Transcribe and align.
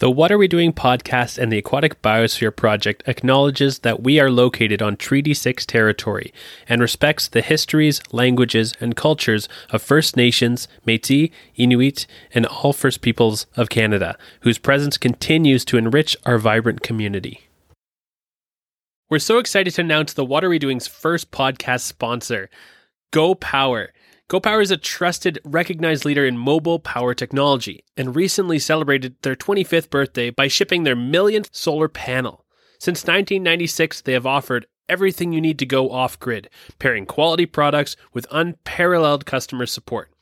The 0.00 0.10
What 0.10 0.32
Are 0.32 0.38
We 0.38 0.48
Doing 0.48 0.72
podcast 0.72 1.36
and 1.36 1.52
the 1.52 1.58
Aquatic 1.58 2.00
Biosphere 2.00 2.56
Project 2.56 3.02
acknowledges 3.06 3.80
that 3.80 4.02
we 4.02 4.18
are 4.18 4.30
located 4.30 4.80
on 4.80 4.96
Treaty 4.96 5.34
6 5.34 5.66
territory 5.66 6.32
and 6.66 6.80
respects 6.80 7.28
the 7.28 7.42
histories, 7.42 8.00
languages, 8.10 8.72
and 8.80 8.96
cultures 8.96 9.46
of 9.68 9.82
First 9.82 10.16
Nations, 10.16 10.68
Metis, 10.86 11.28
Inuit, 11.54 12.06
and 12.32 12.46
all 12.46 12.72
First 12.72 13.02
Peoples 13.02 13.44
of 13.56 13.68
Canada, 13.68 14.16
whose 14.40 14.56
presence 14.56 14.96
continues 14.96 15.66
to 15.66 15.76
enrich 15.76 16.16
our 16.24 16.38
vibrant 16.38 16.80
community. 16.80 17.42
We're 19.10 19.18
so 19.18 19.36
excited 19.36 19.74
to 19.74 19.82
announce 19.82 20.14
the 20.14 20.24
What 20.24 20.42
Are 20.42 20.48
We 20.48 20.58
Doing's 20.58 20.86
first 20.86 21.30
podcast 21.30 21.80
sponsor, 21.80 22.48
GoPower. 23.12 23.88
GoPower 24.30 24.62
is 24.62 24.70
a 24.70 24.76
trusted, 24.76 25.40
recognized 25.44 26.04
leader 26.04 26.24
in 26.24 26.38
mobile 26.38 26.78
power 26.78 27.14
technology 27.14 27.82
and 27.96 28.14
recently 28.14 28.60
celebrated 28.60 29.16
their 29.22 29.34
25th 29.34 29.90
birthday 29.90 30.30
by 30.30 30.46
shipping 30.46 30.84
their 30.84 30.94
millionth 30.94 31.50
solar 31.52 31.88
panel. 31.88 32.44
Since 32.78 33.00
1996, 33.08 34.02
they 34.02 34.12
have 34.12 34.26
offered 34.26 34.68
everything 34.88 35.32
you 35.32 35.40
need 35.40 35.58
to 35.58 35.66
go 35.66 35.90
off 35.90 36.20
grid, 36.20 36.48
pairing 36.78 37.06
quality 37.06 37.44
products 37.44 37.96
with 38.12 38.28
unparalleled 38.30 39.26
customer 39.26 39.66
support. 39.66 40.12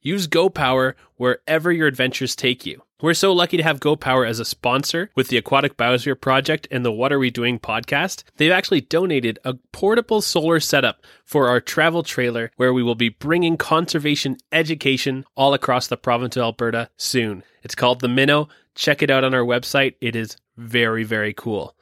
Use 0.00 0.26
GoPower 0.26 0.94
wherever 1.14 1.70
your 1.70 1.86
adventures 1.86 2.34
take 2.34 2.66
you. 2.66 2.82
We're 3.02 3.14
so 3.14 3.32
lucky 3.32 3.56
to 3.56 3.64
have 3.64 3.80
GoPower 3.80 4.28
as 4.28 4.38
a 4.38 4.44
sponsor 4.44 5.10
with 5.16 5.26
the 5.26 5.36
Aquatic 5.36 5.76
Biosphere 5.76 6.20
Project 6.20 6.68
and 6.70 6.84
the 6.84 6.92
What 6.92 7.12
Are 7.12 7.18
We 7.18 7.30
Doing 7.30 7.58
podcast. 7.58 8.22
They've 8.36 8.52
actually 8.52 8.82
donated 8.82 9.40
a 9.44 9.54
portable 9.72 10.22
solar 10.22 10.60
setup 10.60 11.04
for 11.24 11.48
our 11.48 11.60
travel 11.60 12.04
trailer 12.04 12.52
where 12.58 12.72
we 12.72 12.84
will 12.84 12.94
be 12.94 13.08
bringing 13.08 13.56
conservation 13.56 14.36
education 14.52 15.24
all 15.34 15.52
across 15.52 15.88
the 15.88 15.96
province 15.96 16.36
of 16.36 16.42
Alberta 16.42 16.90
soon. 16.96 17.42
It's 17.64 17.74
called 17.74 18.02
the 18.02 18.08
Minnow. 18.08 18.48
Check 18.76 19.02
it 19.02 19.10
out 19.10 19.24
on 19.24 19.34
our 19.34 19.42
website. 19.42 19.96
It 20.00 20.14
is 20.14 20.36
very, 20.56 21.02
very 21.02 21.34
cool. 21.34 21.74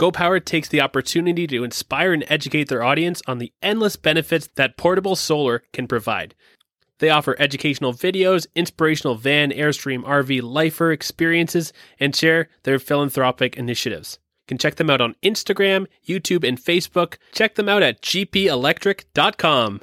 GoPower 0.00 0.44
takes 0.44 0.68
the 0.68 0.80
opportunity 0.80 1.46
to 1.46 1.64
inspire 1.64 2.12
and 2.12 2.24
educate 2.28 2.68
their 2.68 2.82
audience 2.82 3.20
on 3.26 3.36
the 3.36 3.52
endless 3.62 3.96
benefits 3.96 4.48
that 4.56 4.76
portable 4.76 5.16
solar 5.16 5.62
can 5.72 5.86
provide. 5.86 6.34
They 7.00 7.08
offer 7.08 7.34
educational 7.38 7.94
videos, 7.94 8.46
inspirational 8.54 9.14
van, 9.14 9.50
Airstream, 9.50 10.02
RV, 10.04 10.42
lifer 10.42 10.92
experiences, 10.92 11.72
and 11.98 12.14
share 12.14 12.50
their 12.64 12.78
philanthropic 12.78 13.56
initiatives. 13.56 14.18
You 14.42 14.48
can 14.48 14.58
check 14.58 14.76
them 14.76 14.90
out 14.90 15.00
on 15.00 15.16
Instagram, 15.22 15.86
YouTube, 16.06 16.46
and 16.46 16.62
Facebook. 16.62 17.16
Check 17.32 17.54
them 17.54 17.70
out 17.70 17.82
at 17.82 18.02
gpelectric.com. 18.02 19.80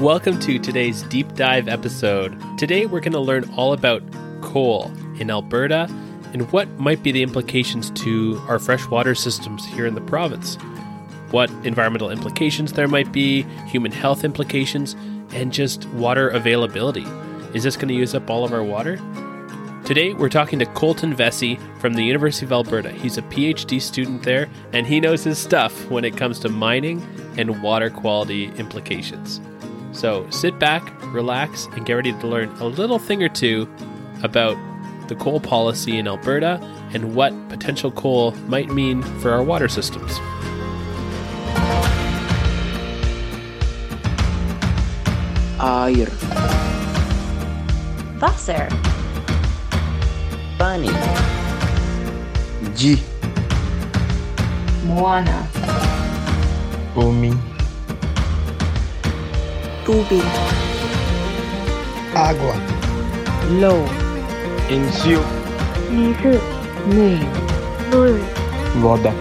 Welcome 0.00 0.38
to 0.40 0.58
today's 0.58 1.02
deep 1.02 1.34
dive 1.34 1.68
episode. 1.68 2.40
Today 2.56 2.86
we're 2.86 3.00
going 3.00 3.12
to 3.12 3.20
learn 3.20 3.44
all 3.54 3.74
about 3.74 4.02
coal 4.40 4.90
in 5.18 5.30
Alberta 5.30 5.90
and 6.32 6.50
what 6.52 6.68
might 6.78 7.02
be 7.02 7.12
the 7.12 7.22
implications 7.22 7.90
to 7.90 8.40
our 8.48 8.58
freshwater 8.58 9.14
systems 9.14 9.64
here 9.66 9.86
in 9.86 9.94
the 9.94 10.00
province. 10.00 10.56
What 11.30 11.50
environmental 11.64 12.10
implications 12.10 12.72
there 12.72 12.88
might 12.88 13.12
be, 13.12 13.42
human 13.66 13.92
health 13.92 14.24
implications, 14.24 14.96
and 15.32 15.52
just 15.52 15.86
water 15.90 16.28
availability. 16.28 17.06
Is 17.54 17.62
this 17.62 17.76
going 17.76 17.88
to 17.88 17.94
use 17.94 18.14
up 18.14 18.30
all 18.30 18.44
of 18.44 18.52
our 18.52 18.62
water? 18.62 19.00
Today, 19.84 20.12
we're 20.12 20.28
talking 20.28 20.58
to 20.58 20.66
Colton 20.66 21.14
Vesey 21.14 21.58
from 21.78 21.94
the 21.94 22.02
University 22.02 22.44
of 22.44 22.52
Alberta. 22.52 22.90
He's 22.90 23.16
a 23.16 23.22
PhD 23.22 23.80
student 23.80 24.22
there, 24.22 24.48
and 24.74 24.86
he 24.86 25.00
knows 25.00 25.24
his 25.24 25.38
stuff 25.38 25.88
when 25.90 26.04
it 26.04 26.16
comes 26.16 26.38
to 26.40 26.50
mining 26.50 27.02
and 27.38 27.62
water 27.62 27.88
quality 27.88 28.52
implications. 28.56 29.40
So 29.92 30.28
sit 30.28 30.58
back, 30.58 30.92
relax, 31.06 31.66
and 31.72 31.86
get 31.86 31.94
ready 31.94 32.12
to 32.12 32.26
learn 32.26 32.50
a 32.60 32.66
little 32.66 32.98
thing 32.98 33.22
or 33.22 33.30
two 33.30 33.66
about 34.22 34.56
the 35.08 35.16
coal 35.16 35.40
policy 35.40 35.98
in 35.98 36.06
Alberta, 36.06 36.60
and 36.92 37.14
what 37.14 37.32
potential 37.48 37.90
coal 37.90 38.32
might 38.46 38.68
mean 38.68 39.02
for 39.20 39.30
our 39.32 39.42
water 39.42 39.68
systems. 39.68 40.18
Air. 45.60 46.08
Wasser. 48.20 48.68
Pani. 50.58 50.88
G. 52.76 53.02
Moana. 54.84 55.48
Bumi. 56.94 57.32
Tubig. 59.84 60.22
Água. 62.14 62.54
Low 63.60 64.07
enzio, 64.68 65.22
Mizu, 65.90 66.38
name, 66.88 67.24
Lulu, 67.90 68.22
Voda. 68.80 69.12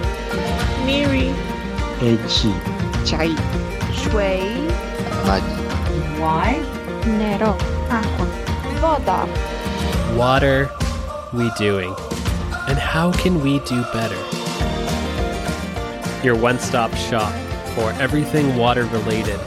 Miri, 0.85 1.33
Echi. 1.99 2.51
Chai, 3.05 3.29
Shui, 3.93 4.67
Magi, 5.25 5.55
Why, 6.19 6.59
Nero, 7.05 7.55
Aqua, 7.89 8.25
Voda. 8.81 9.25
What 10.17 10.43
are 10.43 10.69
we 11.31 11.49
doing? 11.57 11.95
And 12.67 12.77
how 12.77 13.13
can 13.13 13.41
we 13.41 13.59
do 13.59 13.81
better? 13.93 14.21
Your 16.25 16.35
one 16.35 16.59
stop 16.59 16.93
shop 16.95 17.31
for 17.73 17.93
everything 18.01 18.57
water 18.57 18.83
related, 18.85 19.39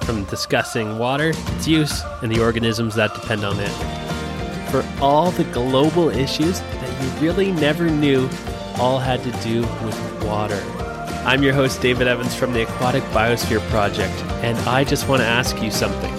from 0.00 0.24
discussing 0.24 0.96
water, 0.98 1.32
its 1.36 1.68
use, 1.68 2.02
and 2.22 2.34
the 2.34 2.40
organisms 2.40 2.94
that 2.94 3.12
depend 3.12 3.44
on 3.44 3.60
it. 3.60 3.95
All 5.08 5.30
the 5.30 5.44
global 5.44 6.08
issues 6.08 6.58
that 6.58 7.00
you 7.00 7.08
really 7.24 7.52
never 7.52 7.88
knew 7.88 8.28
all 8.80 8.98
had 8.98 9.22
to 9.22 9.30
do 9.40 9.60
with 9.84 10.24
water. 10.24 10.60
I'm 11.24 11.44
your 11.44 11.52
host, 11.52 11.80
David 11.80 12.08
Evans 12.08 12.34
from 12.34 12.52
the 12.52 12.62
Aquatic 12.62 13.04
Biosphere 13.04 13.60
Project, 13.70 14.12
and 14.42 14.58
I 14.68 14.82
just 14.82 15.06
want 15.06 15.22
to 15.22 15.28
ask 15.28 15.62
you 15.62 15.70
something. 15.70 16.12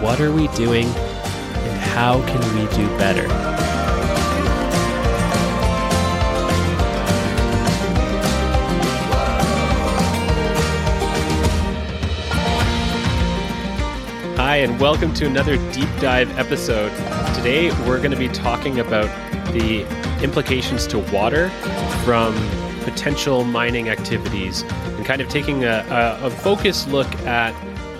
What 0.00 0.22
are 0.22 0.32
we 0.32 0.48
doing, 0.56 0.86
and 0.86 1.80
how 1.82 2.26
can 2.26 2.40
we 2.54 2.66
do 2.74 2.88
better? 2.96 3.28
Hi, 14.38 14.56
and 14.62 14.80
welcome 14.80 15.12
to 15.12 15.26
another 15.26 15.58
deep 15.74 15.90
dive 16.00 16.38
episode. 16.38 16.90
Today, 17.34 17.70
we're 17.86 17.98
going 17.98 18.10
to 18.10 18.16
be 18.16 18.28
talking 18.28 18.80
about 18.80 19.06
the 19.52 19.86
implications 20.22 20.86
to 20.86 20.98
water 21.12 21.50
from 22.04 22.34
potential 22.84 23.44
mining 23.44 23.88
activities 23.88 24.62
and 24.62 25.04
kind 25.04 25.20
of 25.20 25.28
taking 25.28 25.64
a, 25.64 25.84
a, 25.90 26.26
a 26.26 26.30
focused 26.30 26.88
look 26.88 27.12
at, 27.26 27.52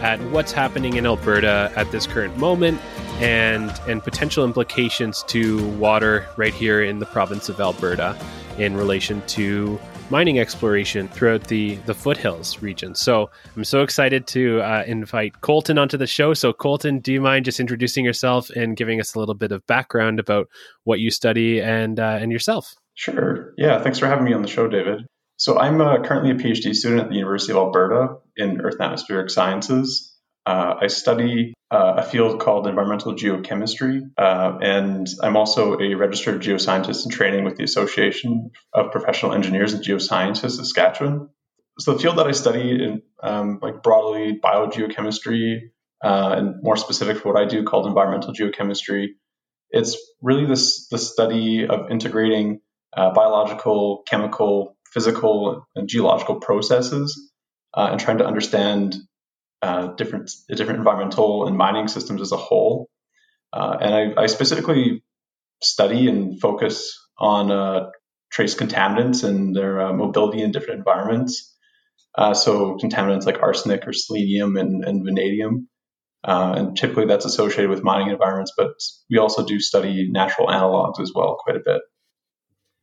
at 0.03 0.21
what's 0.31 0.53
happening 0.53 0.95
in 0.95 1.05
Alberta 1.05 1.73
at 1.77 1.91
this 1.91 2.07
current 2.07 2.37
moment 2.39 2.81
and, 3.21 3.71
and 3.87 4.03
potential 4.03 4.45
implications 4.45 5.23
to 5.25 5.69
water 5.73 6.27
right 6.37 6.55
here 6.55 6.83
in 6.83 6.99
the 6.99 7.07
province 7.07 7.49
of 7.49 7.61
Alberta 7.61 8.17
in 8.59 8.77
relation 8.77 9.21
to 9.27 9.79
mining 10.11 10.39
exploration 10.39 11.09
throughout 11.09 11.45
the 11.45 11.77
the 11.87 11.95
foothills 11.95 12.63
region. 12.63 12.95
So 12.95 13.31
I'm 13.57 13.65
so 13.65 13.83
excited 13.83 14.27
to 14.29 14.61
uh, 14.61 14.85
invite 14.87 15.41
Colton 15.41 15.79
onto 15.79 15.97
the 15.97 16.07
show. 16.07 16.35
So 16.35 16.53
Colton, 16.53 17.01
do 17.01 17.13
you 17.13 17.21
mind 17.21 17.45
just 17.45 17.61
introducing 17.61 18.05
yourself 18.05 18.51
and 18.51 18.77
giving 18.77 19.01
us 19.01 19.15
a 19.15 19.19
little 19.19 19.35
bit 19.35 19.53
of 19.53 19.67
background 19.67 20.21
about 20.21 20.49
what 20.85 21.01
you 21.01 21.11
study 21.11 21.61
and 21.61 21.99
uh, 21.99 22.19
and 22.21 22.31
yourself? 22.31 22.75
Sure. 22.95 23.53
Yeah. 23.57 23.83
Thanks 23.83 23.99
for 23.99 24.07
having 24.07 24.25
me 24.25 24.33
on 24.33 24.43
the 24.43 24.49
show, 24.49 24.69
David. 24.69 25.07
So 25.37 25.59
I'm 25.59 25.81
uh, 25.81 26.03
currently 26.03 26.31
a 26.31 26.35
PhD 26.35 26.75
student 26.75 27.01
at 27.01 27.09
the 27.09 27.17
University 27.17 27.53
of 27.53 27.59
Alberta 27.59 28.17
in 28.37 28.61
Earth 28.61 28.75
and 28.75 28.83
Atmospheric 28.83 29.31
Sciences. 29.31 30.14
Uh, 30.47 30.75
I 30.83 30.89
study 30.89 31.55
uh, 31.71 31.95
a 31.99 32.03
field 32.03 32.41
called 32.41 32.67
environmental 32.67 33.15
geochemistry, 33.15 34.03
uh, 34.19 34.59
and 34.61 35.07
I'm 35.23 35.37
also 35.37 35.79
a 35.81 35.95
registered 35.95 36.43
geoscientist 36.43 37.07
in 37.07 37.11
training 37.11 37.45
with 37.45 37.57
the 37.57 37.65
Association 37.65 38.51
of 38.73 38.93
Professional 38.93 39.33
Engineers 39.33 39.73
and 39.73 39.83
Geoscientists, 39.83 40.59
of 40.59 40.67
Saskatchewan. 40.67 41.31
So 41.79 41.95
the 41.95 41.99
field 41.99 42.19
that 42.19 42.27
I 42.27 42.33
study, 42.33 42.85
in, 42.85 43.03
um, 43.23 43.59
like 43.63 43.83
broadly 43.83 44.39
biogeochemistry, 44.43 45.71
uh, 46.05 46.35
and 46.37 46.63
more 46.63 46.77
specific 46.77 47.17
for 47.19 47.33
what 47.33 47.43
I 47.43 47.47
do, 47.47 47.65
called 47.65 47.87
environmental 47.87 48.35
geochemistry, 48.35 49.09
it's 49.71 49.97
really 50.21 50.45
this 50.45 50.89
the 50.89 50.99
study 50.99 51.67
of 51.67 51.91
integrating 51.91 52.61
uh, 52.95 53.13
biological, 53.13 54.03
chemical, 54.07 54.77
physical, 54.93 55.67
and 55.75 55.89
geological 55.89 56.37
processes, 56.37 57.33
uh, 57.73 57.89
and 57.91 57.99
trying 57.99 58.19
to 58.19 58.27
understand 58.27 58.95
uh, 59.65 59.95
different 59.95 60.31
different 60.49 60.79
environmental 60.79 61.47
and 61.47 61.57
mining 61.57 61.89
systems 61.89 62.21
as 62.21 62.33
a 62.33 62.37
whole. 62.37 62.91
Uh, 63.51 63.79
and 63.81 63.95
I, 63.95 64.25
I, 64.25 64.27
specifically 64.27 65.03
study 65.63 66.07
and 66.09 66.39
focus 66.39 66.99
on 67.19 67.51
uh, 67.51 67.91
trace 68.31 68.55
contaminants 68.55 69.25
and 69.25 69.57
their 69.57 69.81
uh, 69.81 69.93
mobility 69.95 70.43
in 70.43 70.51
different 70.51 70.81
environments. 70.81 71.57
Uh, 72.19 72.35
so 72.35 72.77
contaminants 72.77 73.25
like 73.25 73.41
arsenic 73.41 73.87
or 73.87 73.95
selenium 73.95 74.57
and, 74.57 74.85
and 74.85 75.03
vanadium. 75.03 75.69
And 76.25 76.77
typically 76.77 77.07
that's 77.07 77.25
associated 77.25 77.71
with 77.71 77.83
mining 77.83 78.11
environments, 78.11 78.53
but 78.57 78.75
we 79.09 79.19
also 79.19 79.47
do 79.47 79.61
study 79.61 80.11
natural 80.11 80.49
analogs 80.49 81.01
as 81.01 81.13
well 81.15 81.39
quite 81.43 81.57
a 81.57 81.65
bit. 81.65 81.81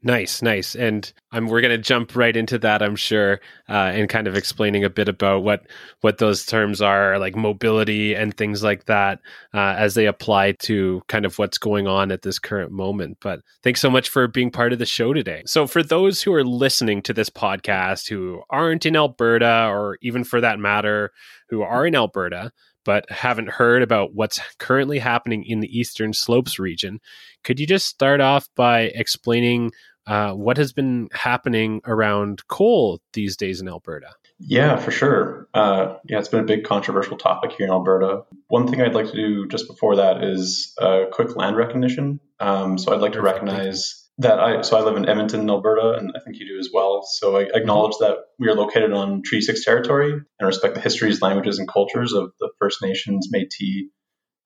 Nice, 0.03 0.41
nice, 0.41 0.73
and 0.73 1.13
um, 1.31 1.45
we're 1.45 1.61
going 1.61 1.69
to 1.69 1.77
jump 1.77 2.15
right 2.15 2.35
into 2.35 2.57
that, 2.57 2.81
I'm 2.81 2.95
sure, 2.95 3.39
uh, 3.69 3.91
and 3.93 4.09
kind 4.09 4.27
of 4.27 4.35
explaining 4.35 4.83
a 4.83 4.89
bit 4.89 5.07
about 5.07 5.43
what 5.43 5.67
what 5.99 6.17
those 6.17 6.43
terms 6.43 6.81
are, 6.81 7.19
like 7.19 7.35
mobility 7.35 8.15
and 8.15 8.35
things 8.35 8.63
like 8.63 8.85
that, 8.85 9.19
uh, 9.53 9.75
as 9.77 9.93
they 9.93 10.07
apply 10.07 10.53
to 10.63 11.03
kind 11.07 11.23
of 11.23 11.37
what's 11.37 11.59
going 11.59 11.85
on 11.85 12.11
at 12.11 12.23
this 12.23 12.39
current 12.39 12.71
moment. 12.71 13.17
But 13.21 13.41
thanks 13.61 13.79
so 13.79 13.91
much 13.91 14.09
for 14.09 14.27
being 14.27 14.49
part 14.49 14.73
of 14.73 14.79
the 14.79 14.87
show 14.87 15.13
today. 15.13 15.43
So, 15.45 15.67
for 15.67 15.83
those 15.83 16.23
who 16.23 16.33
are 16.33 16.43
listening 16.43 17.03
to 17.03 17.13
this 17.13 17.29
podcast 17.29 18.09
who 18.09 18.41
aren't 18.49 18.87
in 18.87 18.95
Alberta, 18.95 19.67
or 19.69 19.99
even 20.01 20.23
for 20.23 20.41
that 20.41 20.57
matter, 20.57 21.11
who 21.49 21.61
are 21.61 21.85
in 21.85 21.93
Alberta, 21.93 22.51
but 22.83 23.07
haven't 23.11 23.49
heard 23.49 23.83
about 23.83 24.15
what's 24.15 24.39
currently 24.57 24.97
happening 24.97 25.43
in 25.45 25.59
the 25.59 25.77
Eastern 25.77 26.13
Slopes 26.13 26.57
region, 26.57 26.99
could 27.43 27.59
you 27.59 27.67
just 27.67 27.87
start 27.87 28.21
off 28.21 28.47
by 28.55 28.91
explaining 28.95 29.71
uh, 30.07 30.31
what 30.31 30.57
has 30.57 30.73
been 30.73 31.09
happening 31.13 31.81
around 31.85 32.47
coal 32.47 32.99
these 33.13 33.37
days 33.37 33.61
in 33.61 33.67
Alberta? 33.67 34.09
Yeah, 34.39 34.77
for 34.77 34.91
sure. 34.91 35.47
Uh, 35.53 35.97
yeah, 36.09 36.17
it's 36.17 36.27
been 36.27 36.39
a 36.39 36.45
big 36.45 36.63
controversial 36.63 37.17
topic 37.17 37.51
here 37.51 37.67
in 37.67 37.71
Alberta. 37.71 38.23
One 38.47 38.67
thing 38.67 38.81
I'd 38.81 38.95
like 38.95 39.07
to 39.07 39.15
do 39.15 39.47
just 39.47 39.67
before 39.67 39.97
that 39.97 40.23
is 40.23 40.73
a 40.79 41.05
quick 41.11 41.35
land 41.35 41.55
recognition. 41.55 42.19
Um, 42.39 42.77
so 42.79 42.93
I'd 42.93 43.01
like 43.01 43.13
to 43.13 43.21
recognize 43.21 44.09
that 44.17 44.39
I 44.39 44.61
so 44.61 44.77
I 44.77 44.81
live 44.81 44.97
in 44.97 45.07
Edmonton, 45.07 45.49
Alberta, 45.49 45.97
and 45.97 46.11
I 46.15 46.19
think 46.19 46.37
you 46.37 46.47
do 46.47 46.59
as 46.59 46.69
well. 46.73 47.03
So 47.03 47.37
I 47.37 47.47
acknowledge 47.53 47.97
that 47.99 48.17
we 48.39 48.49
are 48.49 48.55
located 48.55 48.91
on 48.91 49.21
Treaty 49.23 49.41
Six 49.41 49.63
territory 49.63 50.13
and 50.13 50.47
respect 50.47 50.75
the 50.75 50.81
histories, 50.81 51.21
languages, 51.21 51.59
and 51.59 51.67
cultures 51.67 52.13
of 52.13 52.31
the 52.39 52.49
First 52.59 52.81
Nations, 52.81 53.29
Métis, 53.33 53.89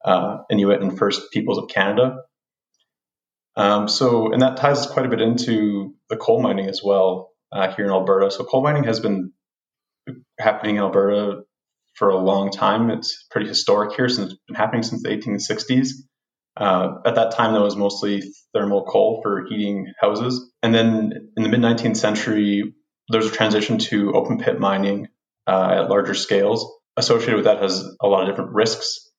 uh, 0.04 0.38
Inuit, 0.52 0.82
and 0.82 0.98
First 0.98 1.32
Peoples 1.32 1.58
of 1.58 1.70
Canada. 1.70 2.18
Um, 3.58 3.88
so, 3.88 4.32
and 4.34 4.42
that 4.42 4.58
ties 4.58 4.86
quite 4.86 5.06
a 5.06 5.10
bit 5.10 5.22
into 5.22 5.96
the 6.10 6.18
coal 6.18 6.42
mining 6.42 6.68
as 6.68 6.82
well 6.84 7.32
uh, 7.52 7.74
here 7.74 7.86
in 7.86 7.92
Alberta. 7.92 8.32
So, 8.32 8.44
coal 8.44 8.62
mining 8.64 8.84
has 8.84 9.00
been 9.00 9.32
happening 10.40 10.76
in 10.76 10.82
Alberta 10.82 11.44
for 11.94 12.10
a 12.10 12.18
long 12.18 12.52
time. 12.52 12.90
It's 12.92 13.26
pretty 13.32 13.48
historic 13.48 13.96
here 13.96 14.10
since 14.10 14.34
it's 14.34 14.42
been 14.48 14.56
happening 14.56 14.84
since 14.84 15.04
the 15.04 15.10
1860s. 15.10 15.90
Uh, 16.58 16.96
at 17.06 17.16
that 17.16 17.32
time, 17.32 17.54
that 17.54 17.62
was 17.62 17.76
mostly 17.76 18.24
thermal 18.54 18.86
coal 18.86 19.22
for 19.22 19.46
heating 19.48 19.92
houses. 20.00 20.52
And 20.64 20.74
then 20.74 21.32
in 21.36 21.44
the 21.44 21.50
mid 21.50 21.60
19th 21.60 21.98
century, 21.98 22.74
there 23.10 23.20
was 23.20 23.30
a 23.30 23.34
transition 23.36 23.78
to 23.78 24.14
open 24.14 24.40
pit 24.40 24.60
mining 24.60 25.08
uh, 25.48 25.82
at 25.82 25.90
larger 25.90 26.14
scales. 26.14 26.72
Associated 26.98 27.36
with 27.36 27.46
that 27.46 27.62
has 27.62 27.84
a 28.02 28.08
lot 28.08 28.24
of 28.24 28.30
different 28.30 28.54
risks, 28.54 29.12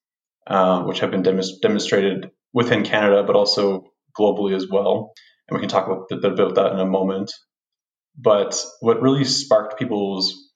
uh, 0.46 0.82
which 0.82 1.00
have 1.00 1.10
been 1.10 1.22
dem- 1.22 1.40
demonstrated 1.60 2.30
within 2.54 2.84
Canada, 2.84 3.22
but 3.22 3.36
also 3.36 3.92
globally 4.18 4.54
as 4.54 4.66
well. 4.68 5.12
And 5.48 5.56
we 5.56 5.60
can 5.60 5.68
talk 5.68 5.88
a 5.88 6.16
bit 6.16 6.32
about 6.32 6.56
that 6.56 6.72
in 6.72 6.80
a 6.80 6.86
moment. 6.86 7.32
But 8.16 8.60
what 8.80 9.02
really 9.02 9.24
sparked 9.24 9.78
people's 9.78 10.50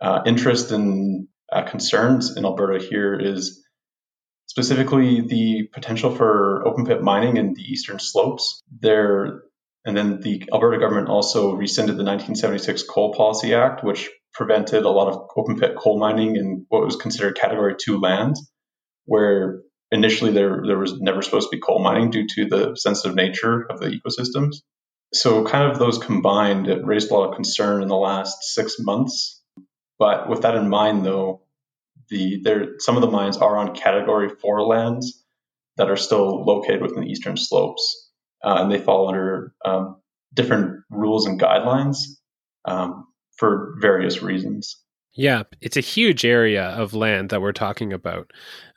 uh, 0.00 0.22
interest 0.26 0.70
and 0.72 1.28
uh, 1.50 1.62
concerns 1.62 2.36
in 2.36 2.44
Alberta 2.44 2.84
here 2.84 3.18
is 3.18 3.64
specifically 4.46 5.20
the 5.22 5.68
potential 5.72 6.14
for 6.14 6.66
open 6.66 6.86
pit 6.86 7.02
mining 7.02 7.36
in 7.36 7.54
the 7.54 7.62
eastern 7.62 7.98
slopes. 7.98 8.62
There, 8.80 9.42
and 9.84 9.96
then 9.96 10.20
the 10.20 10.44
Alberta 10.52 10.78
government 10.78 11.08
also 11.08 11.54
rescinded 11.54 11.96
the 11.96 12.04
1976 12.04 12.84
Coal 12.84 13.14
Policy 13.14 13.54
Act, 13.54 13.82
which 13.82 14.10
prevented 14.34 14.84
a 14.84 14.90
lot 14.90 15.08
of 15.08 15.28
open 15.36 15.58
pit 15.58 15.76
coal 15.76 15.98
mining 15.98 16.36
in 16.36 16.66
what 16.68 16.84
was 16.84 16.96
considered 16.96 17.36
Category 17.36 17.74
2 17.78 17.98
land, 17.98 18.36
where 19.06 19.62
initially 19.90 20.32
there 20.32 20.62
there 20.66 20.78
was 20.78 21.00
never 21.00 21.22
supposed 21.22 21.50
to 21.50 21.56
be 21.56 21.60
coal 21.60 21.82
mining 21.82 22.10
due 22.10 22.26
to 22.26 22.46
the 22.46 22.76
sensitive 22.76 23.14
nature 23.14 23.66
of 23.70 23.80
the 23.80 23.86
ecosystems. 23.88 24.62
So 25.14 25.44
kind 25.44 25.70
of 25.70 25.78
those 25.78 25.98
combined, 25.98 26.66
it 26.66 26.84
raised 26.84 27.10
a 27.10 27.14
lot 27.14 27.30
of 27.30 27.36
concern 27.36 27.82
in 27.82 27.88
the 27.88 27.96
last 27.96 28.42
six 28.42 28.76
months. 28.78 29.40
But 29.98 30.28
with 30.28 30.42
that 30.42 30.56
in 30.56 30.68
mind, 30.68 31.06
though, 31.06 31.42
the 32.10 32.40
there 32.42 32.74
some 32.78 32.96
of 32.96 33.02
the 33.02 33.10
mines 33.10 33.36
are 33.36 33.56
on 33.56 33.74
Category 33.74 34.28
Four 34.28 34.62
lands 34.62 35.24
that 35.76 35.90
are 35.90 35.96
still 35.96 36.44
located 36.44 36.82
within 36.82 37.02
the 37.02 37.10
eastern 37.10 37.36
slopes, 37.36 38.10
uh, 38.44 38.58
and 38.60 38.70
they 38.70 38.78
fall 38.78 39.08
under 39.08 39.54
um, 39.64 39.96
different 40.34 40.82
rules 40.90 41.26
and 41.26 41.40
guidelines 41.40 41.98
um, 42.64 43.06
for 43.36 43.74
various 43.80 44.22
reasons. 44.22 44.82
Yeah, 45.16 45.44
it's 45.62 45.78
a 45.78 45.80
huge 45.80 46.24
area 46.24 46.68
of 46.68 46.94
land 46.94 47.30
that 47.30 47.40
we're 47.40 47.52
talking 47.52 47.92
about. 47.92 48.30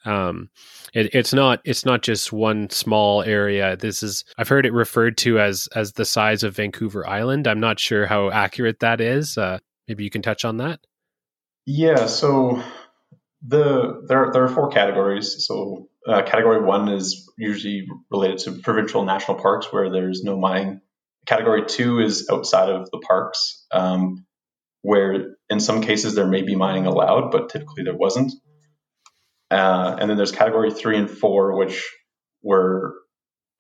Um, 0.06 0.50
it, 0.94 1.14
it's 1.14 1.34
not 1.34 1.60
it's 1.66 1.86
not 1.86 2.02
just 2.02 2.32
one 2.32 2.70
small 2.70 3.22
area. 3.22 3.76
This 3.76 4.02
is 4.02 4.24
I've 4.38 4.48
heard 4.48 4.66
it 4.66 4.74
referred 4.74 5.18
to 5.20 5.40
as 5.40 5.68
as 5.76 5.94
the 5.94 6.06
size 6.06 6.44
of 6.44 6.56
Vancouver 6.56 7.08
Island. 7.08 7.48
I'm 7.48 7.60
not 7.60 7.80
sure 7.80 8.06
how 8.06 8.32
accurate 8.32 8.80
that 8.80 9.02
is. 9.02 9.38
Uh, 9.38 9.60
maybe 9.88 10.04
you 10.06 10.10
can 10.10 10.22
touch 10.22 10.46
on 10.46 10.58
that. 10.58 10.80
Yeah. 11.66 12.06
So 12.08 12.64
the 13.46 14.04
there 14.08 14.32
there 14.32 14.44
are 14.44 14.50
four 14.50 14.70
categories. 14.70 15.46
So 15.46 15.90
uh, 16.08 16.24
category 16.24 16.64
one 16.64 16.88
is 16.88 17.30
usually 17.38 17.88
related 18.10 18.40
to 18.40 18.54
provincial 18.54 19.04
national 19.04 19.40
parks 19.40 19.72
where 19.72 19.92
there's 19.92 20.24
no 20.24 20.38
mining. 20.38 20.82
Category 21.26 21.66
two 21.66 22.00
is 22.00 22.28
outside 22.32 22.70
of 22.70 22.90
the 22.92 23.00
parks, 23.00 23.66
um, 23.72 24.26
where 24.82 25.36
in 25.50 25.60
some 25.60 25.82
cases 25.82 26.16
there 26.16 26.28
may 26.28 26.42
be 26.42 26.56
mining 26.56 26.86
allowed, 26.86 27.32
but 27.32 27.50
typically 27.50 27.84
there 27.84 27.96
wasn't. 27.96 28.34
Uh, 29.52 29.98
and 30.00 30.10
then 30.10 30.18
there's 30.18 30.32
category 30.32 30.72
three 30.72 30.98
and 30.98 31.10
four, 31.10 31.58
which 31.58 31.90
were 32.44 32.96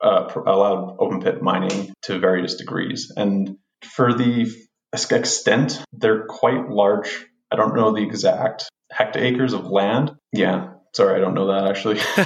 uh, 0.01 0.31
allowed 0.45 0.95
open 0.99 1.21
pit 1.21 1.41
mining 1.41 1.93
to 2.03 2.19
various 2.19 2.55
degrees. 2.55 3.11
And 3.15 3.57
for 3.83 4.13
the 4.13 4.51
extent, 4.93 5.83
they're 5.91 6.25
quite 6.25 6.69
large. 6.69 7.25
I 7.51 7.55
don't 7.55 7.75
know 7.75 7.93
the 7.93 8.03
exact 8.03 8.69
hectares 8.91 9.53
of 9.53 9.65
land. 9.65 10.11
Yeah, 10.31 10.73
Sorry, 10.91 11.15
I 11.15 11.19
don't 11.19 11.35
know 11.35 11.45
that 11.47 11.67
actually. 11.67 11.99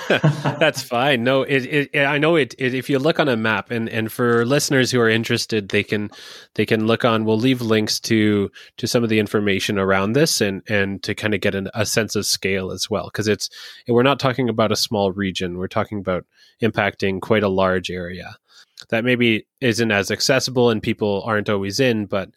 That's 0.59 0.81
fine. 0.81 1.23
No, 1.23 1.41
it, 1.43 1.89
it, 1.93 1.99
I 1.99 2.17
know 2.17 2.37
it, 2.37 2.55
it, 2.57 2.73
If 2.73 2.89
you 2.89 2.97
look 2.97 3.19
on 3.19 3.27
a 3.27 3.35
map, 3.35 3.71
and 3.71 3.89
and 3.89 4.11
for 4.11 4.45
listeners 4.45 4.89
who 4.89 5.01
are 5.01 5.09
interested, 5.09 5.69
they 5.69 5.83
can 5.83 6.09
they 6.55 6.65
can 6.65 6.87
look 6.87 7.03
on. 7.03 7.25
We'll 7.25 7.37
leave 7.37 7.61
links 7.61 7.99
to 8.01 8.49
to 8.77 8.87
some 8.87 9.03
of 9.03 9.09
the 9.09 9.19
information 9.19 9.77
around 9.77 10.13
this, 10.13 10.39
and 10.39 10.61
and 10.69 11.03
to 11.03 11.13
kind 11.13 11.33
of 11.33 11.41
get 11.41 11.55
an, 11.55 11.69
a 11.73 11.85
sense 11.85 12.15
of 12.15 12.25
scale 12.25 12.71
as 12.71 12.89
well, 12.89 13.05
because 13.05 13.27
it's 13.27 13.49
we're 13.87 14.01
not 14.03 14.19
talking 14.19 14.47
about 14.47 14.71
a 14.71 14.77
small 14.77 15.11
region. 15.11 15.57
We're 15.57 15.67
talking 15.67 15.99
about 15.99 16.25
impacting 16.61 17.19
quite 17.19 17.43
a 17.43 17.49
large 17.49 17.91
area 17.91 18.37
that 18.89 19.03
maybe 19.03 19.45
isn't 19.61 19.91
as 19.91 20.11
accessible 20.11 20.69
and 20.69 20.81
people 20.81 21.21
aren't 21.25 21.49
always 21.49 21.79
in, 21.79 22.05
but 22.05 22.29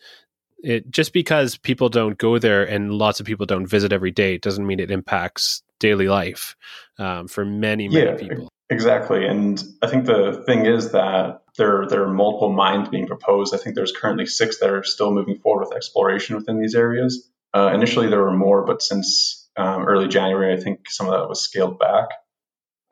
it 0.62 0.90
just 0.90 1.12
because 1.12 1.56
people 1.56 1.88
don't 1.88 2.18
go 2.18 2.38
there 2.38 2.64
and 2.64 2.92
lots 2.92 3.20
of 3.20 3.26
people 3.26 3.46
don't 3.46 3.66
visit 3.66 3.92
every 3.92 4.10
day 4.10 4.38
doesn't 4.38 4.66
mean 4.66 4.80
it 4.80 4.90
impacts 4.90 5.62
daily 5.80 6.08
life 6.08 6.56
um, 6.98 7.28
for 7.28 7.44
many 7.44 7.88
many 7.88 8.06
yeah, 8.06 8.16
people. 8.16 8.48
Exactly, 8.68 9.26
and 9.26 9.62
I 9.82 9.86
think 9.86 10.06
the 10.06 10.42
thing 10.46 10.66
is 10.66 10.92
that 10.92 11.42
there 11.56 11.86
there 11.86 12.02
are 12.02 12.12
multiple 12.12 12.52
mines 12.52 12.88
being 12.88 13.06
proposed. 13.06 13.54
I 13.54 13.58
think 13.58 13.76
there's 13.76 13.92
currently 13.92 14.26
six 14.26 14.58
that 14.58 14.70
are 14.70 14.82
still 14.82 15.12
moving 15.12 15.38
forward 15.38 15.66
with 15.66 15.76
exploration 15.76 16.36
within 16.36 16.60
these 16.60 16.74
areas. 16.74 17.30
Uh, 17.54 17.70
initially, 17.72 18.08
there 18.08 18.20
were 18.20 18.36
more, 18.36 18.64
but 18.64 18.82
since 18.82 19.48
um, 19.56 19.86
early 19.86 20.08
January, 20.08 20.52
I 20.52 20.60
think 20.60 20.90
some 20.90 21.06
of 21.06 21.12
that 21.12 21.28
was 21.28 21.40
scaled 21.40 21.78
back 21.78 22.08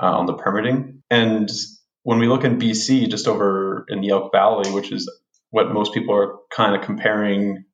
uh, 0.00 0.18
on 0.18 0.26
the 0.26 0.34
permitting. 0.34 1.02
And 1.10 1.50
when 2.02 2.18
we 2.18 2.28
look 2.28 2.44
in 2.44 2.58
BC, 2.58 3.08
just 3.10 3.28
over 3.28 3.84
in 3.88 4.00
the 4.00 4.10
Elk 4.10 4.32
Valley, 4.32 4.70
which 4.70 4.92
is 4.92 5.10
what 5.50 5.72
most 5.72 5.92
people 5.92 6.14
are 6.14 6.36
kind 6.54 6.76
of 6.76 6.82
comparing 6.82 7.64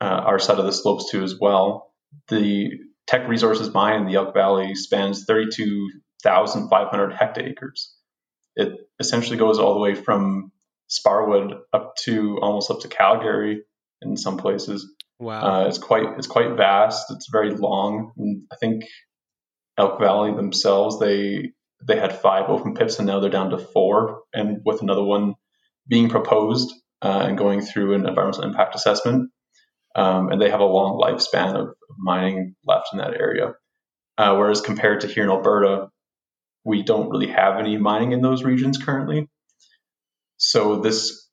uh, 0.00 0.04
our 0.04 0.38
side 0.38 0.58
of 0.58 0.66
the 0.66 0.72
slopes 0.72 1.10
to 1.10 1.22
as 1.22 1.38
well, 1.38 1.92
the 2.28 2.70
Teck 3.06 3.28
Resources 3.28 3.72
mine 3.74 4.00
in 4.00 4.06
the 4.06 4.14
Elk 4.14 4.34
Valley 4.34 4.74
spans 4.74 5.24
32,500 5.24 7.12
hectares. 7.12 7.94
It 8.54 8.72
essentially 9.00 9.36
goes 9.36 9.58
all 9.58 9.74
the 9.74 9.80
way 9.80 9.94
from 9.94 10.52
Sparwood 10.90 11.58
up 11.72 11.96
to 12.04 12.38
almost 12.40 12.70
up 12.70 12.80
to 12.80 12.88
Calgary 12.88 13.62
in 14.02 14.16
some 14.16 14.36
places. 14.36 14.94
Wow, 15.18 15.40
uh, 15.40 15.66
it's 15.68 15.78
quite 15.78 16.18
it's 16.18 16.26
quite 16.26 16.56
vast. 16.56 17.10
It's 17.10 17.28
very 17.30 17.54
long. 17.54 18.12
And 18.16 18.42
I 18.52 18.56
think 18.56 18.84
Elk 19.78 19.98
Valley 20.00 20.34
themselves 20.34 20.98
they 21.00 21.52
they 21.86 21.98
had 21.98 22.18
five 22.18 22.48
open 22.48 22.74
pits 22.74 22.98
and 22.98 23.06
now 23.06 23.20
they're 23.20 23.30
down 23.30 23.50
to 23.50 23.58
four, 23.58 24.22
and 24.34 24.60
with 24.64 24.82
another 24.82 25.04
one 25.04 25.34
being 25.88 26.08
proposed 26.08 26.72
uh, 27.00 27.24
and 27.26 27.38
going 27.38 27.60
through 27.60 27.94
an 27.94 28.06
environmental 28.06 28.44
impact 28.44 28.74
assessment 28.74 29.30
um, 29.94 30.30
and 30.30 30.40
they 30.40 30.50
have 30.50 30.60
a 30.60 30.64
long 30.64 31.00
lifespan 31.00 31.54
of, 31.54 31.74
mining 31.98 32.54
left 32.66 32.88
in 32.94 32.98
that 32.98 33.12
area. 33.12 33.52
Uh, 34.16 34.34
whereas 34.34 34.62
compared 34.62 35.02
to 35.02 35.06
here 35.06 35.24
in 35.24 35.30
Alberta, 35.30 35.88
we 36.64 36.82
don't 36.82 37.10
really 37.10 37.26
have 37.26 37.58
any 37.58 37.76
mining 37.76 38.12
in 38.12 38.22
those 38.22 38.42
regions 38.42 38.78
currently. 38.78 39.28
So 40.38 40.80
this 40.80 41.28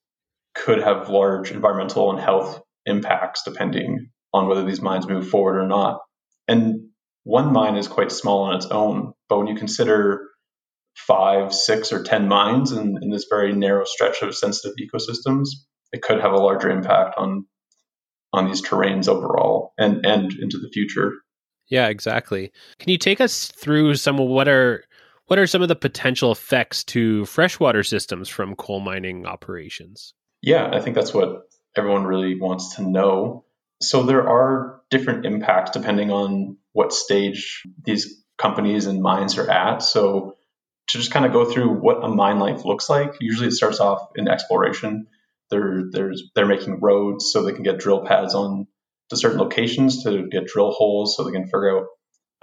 could 0.54 0.84
have 0.84 1.10
large 1.10 1.52
environmental 1.52 2.12
and 2.12 2.20
health 2.20 2.62
impacts 2.86 3.44
depending 3.44 4.10
on 4.34 4.48
whether 4.48 4.66
these 4.66 4.82
mines 4.82 5.08
move 5.08 5.30
forward 5.30 5.60
or 5.60 5.68
not. 5.68 6.02
And 6.48 6.90
one 7.24 7.54
mine 7.54 7.78
is 7.78 7.88
quite 7.88 8.12
small 8.12 8.44
on 8.44 8.56
its 8.56 8.66
own, 8.66 9.14
but 9.30 9.38
when 9.38 9.48
you 9.48 9.56
consider 9.56 10.28
five, 10.96 11.54
six, 11.54 11.94
or 11.94 12.04
10 12.04 12.28
mines 12.28 12.72
in, 12.72 12.98
in 13.02 13.10
this 13.10 13.28
very 13.30 13.54
narrow 13.54 13.86
stretch 13.86 14.22
of 14.22 14.36
sensitive 14.36 14.76
ecosystems, 14.78 15.50
it 15.92 16.02
could 16.02 16.20
have 16.20 16.34
a 16.34 16.38
larger 16.38 16.70
impact 16.70 17.18
on 17.18 17.46
on 18.34 18.46
these 18.46 18.62
terrains 18.62 19.08
overall 19.08 19.74
and 19.78 20.06
and 20.06 20.34
into 20.34 20.58
the 20.58 20.70
future. 20.70 21.14
Yeah, 21.68 21.88
exactly. 21.88 22.52
Can 22.80 22.90
you 22.90 22.98
take 22.98 23.22
us 23.22 23.48
through 23.48 23.96
some 23.96 24.20
of 24.20 24.28
what 24.28 24.48
are 24.48 24.84
what 25.28 25.40
are 25.40 25.48
some 25.48 25.62
of 25.62 25.68
the 25.68 25.76
potential 25.76 26.32
effects 26.32 26.84
to 26.86 27.26
freshwater 27.26 27.84
systems 27.84 28.28
from 28.30 28.56
coal 28.56 28.80
mining 28.80 29.28
operations? 29.28 30.14
Yeah, 30.42 30.70
I 30.74 30.82
think 30.82 30.96
that's 30.96 31.14
what 31.14 31.44
everyone 31.76 32.06
really 32.06 32.40
wants 32.40 32.76
to 32.76 32.82
know. 32.82 33.46
So 33.82 34.04
there 34.04 34.28
are 34.28 34.82
different 34.90 35.26
impacts 35.26 35.72
depending 35.72 36.12
on 36.12 36.58
what 36.74 36.94
stage 36.94 37.64
these 37.84 38.24
companies 38.38 38.88
and 38.88 39.02
mines 39.02 39.38
are 39.38 39.50
at. 39.50 39.84
So 39.84 40.38
to 40.88 40.98
just 40.98 41.12
kind 41.12 41.26
of 41.26 41.32
go 41.32 41.46
through 41.46 41.70
what 41.80 42.04
a 42.04 42.08
mine 42.08 42.40
life 42.40 42.66
looks 42.66 42.90
like, 42.90 43.14
usually 43.22 43.48
it 43.50 43.54
starts 43.54 43.80
off 43.80 44.10
in 44.16 44.28
exploration. 44.28 45.08
They're, 45.50 45.84
there's, 45.92 46.24
they're 46.36 46.46
making 46.46 46.80
roads 46.82 47.32
so 47.32 47.44
they 47.44 47.54
can 47.54 47.64
get 47.64 47.80
drill 47.80 48.06
pads 48.06 48.36
on 48.36 48.68
to 49.10 49.18
certain 49.18 49.40
locations 49.40 50.04
to 50.04 50.28
get 50.30 50.48
drill 50.48 50.72
holes 50.72 51.16
so 51.16 51.24
they 51.24 51.32
can 51.32 51.46
figure 51.46 51.80
out 51.80 51.86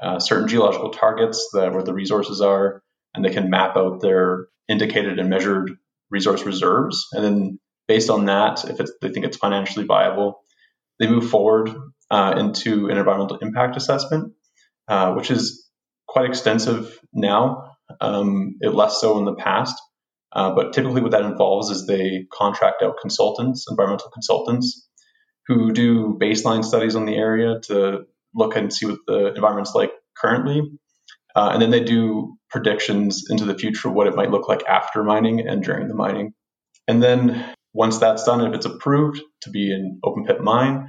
uh, 0.03 0.19
certain 0.19 0.49
geological 0.49 0.91
targets 0.91 1.51
that 1.53 1.73
where 1.73 1.83
the 1.83 1.95
resources 1.95 2.41
are, 2.41 2.83
and 3.15 3.25
they 3.25 3.31
can 3.31 3.49
map 3.51 3.77
out 3.77 4.01
their 4.01 4.49
indicated 4.69 5.19
and 5.19 5.31
measured 5.31 5.71
resource 6.11 6.45
reserves. 6.45 7.07
And 7.13 7.25
then 7.25 7.59
based 7.89 8.11
on 8.11 8.27
that, 8.27 8.65
if 8.65 8.79
they 9.01 9.09
think 9.11 9.27
it's 9.27 9.37
financially 9.37 9.87
viable, 9.87 10.41
they 10.99 11.09
move 11.09 11.31
forward 11.31 11.71
uh, 12.11 12.35
into 12.37 12.89
an 12.89 12.99
environmental 12.99 13.39
impact 13.39 13.77
assessment, 13.77 14.33
uh, 14.89 15.13
which 15.15 15.31
is 15.31 15.69
quite 16.07 16.29
extensive 16.29 16.99
now. 17.13 17.73
Um, 18.01 18.57
it 18.61 18.75
less 18.75 19.01
so 19.01 19.19
in 19.19 19.25
the 19.25 19.35
past, 19.35 19.81
uh, 20.33 20.55
but 20.55 20.73
typically 20.73 21.03
what 21.03 21.13
that 21.13 21.25
involves 21.25 21.71
is 21.71 21.87
they 21.87 22.27
contract 22.33 22.83
out 22.83 22.99
consultants, 23.01 23.67
environmental 23.71 24.11
consultants, 24.11 24.89
who 25.47 25.73
do 25.73 26.19
baseline 26.21 26.65
studies 26.65 26.97
on 26.97 27.07
the 27.07 27.17
area 27.17 27.61
to 27.63 28.05
look 28.35 28.57
and 28.57 28.73
see 28.73 28.87
what 28.87 28.99
the 29.07 29.35
environment's 29.35 29.75
like 29.75 29.93
currently, 30.17 30.63
uh, 31.35 31.51
and 31.53 31.63
then 31.63 31.71
they 31.71 31.85
do 31.85 32.37
predictions 32.51 33.25
into 33.31 33.45
the 33.45 33.55
future 33.55 33.89
of 33.89 33.95
what 33.95 34.07
it 34.07 34.17
might 34.17 34.31
look 34.31 34.49
like 34.49 34.65
after 34.67 35.05
mining 35.05 35.47
and 35.47 35.63
during 35.63 35.89
the 35.89 35.95
mining. 35.95 36.33
And 36.89 37.03
then 37.03 37.55
once 37.73 37.99
that's 37.99 38.25
done, 38.25 38.41
if 38.47 38.55
it's 38.55 38.67
approved 38.67 39.21
to 39.43 39.51
be 39.51 39.73
an 39.73 40.01
open 40.03 40.25
pit 40.25 40.41
mine, 40.41 40.89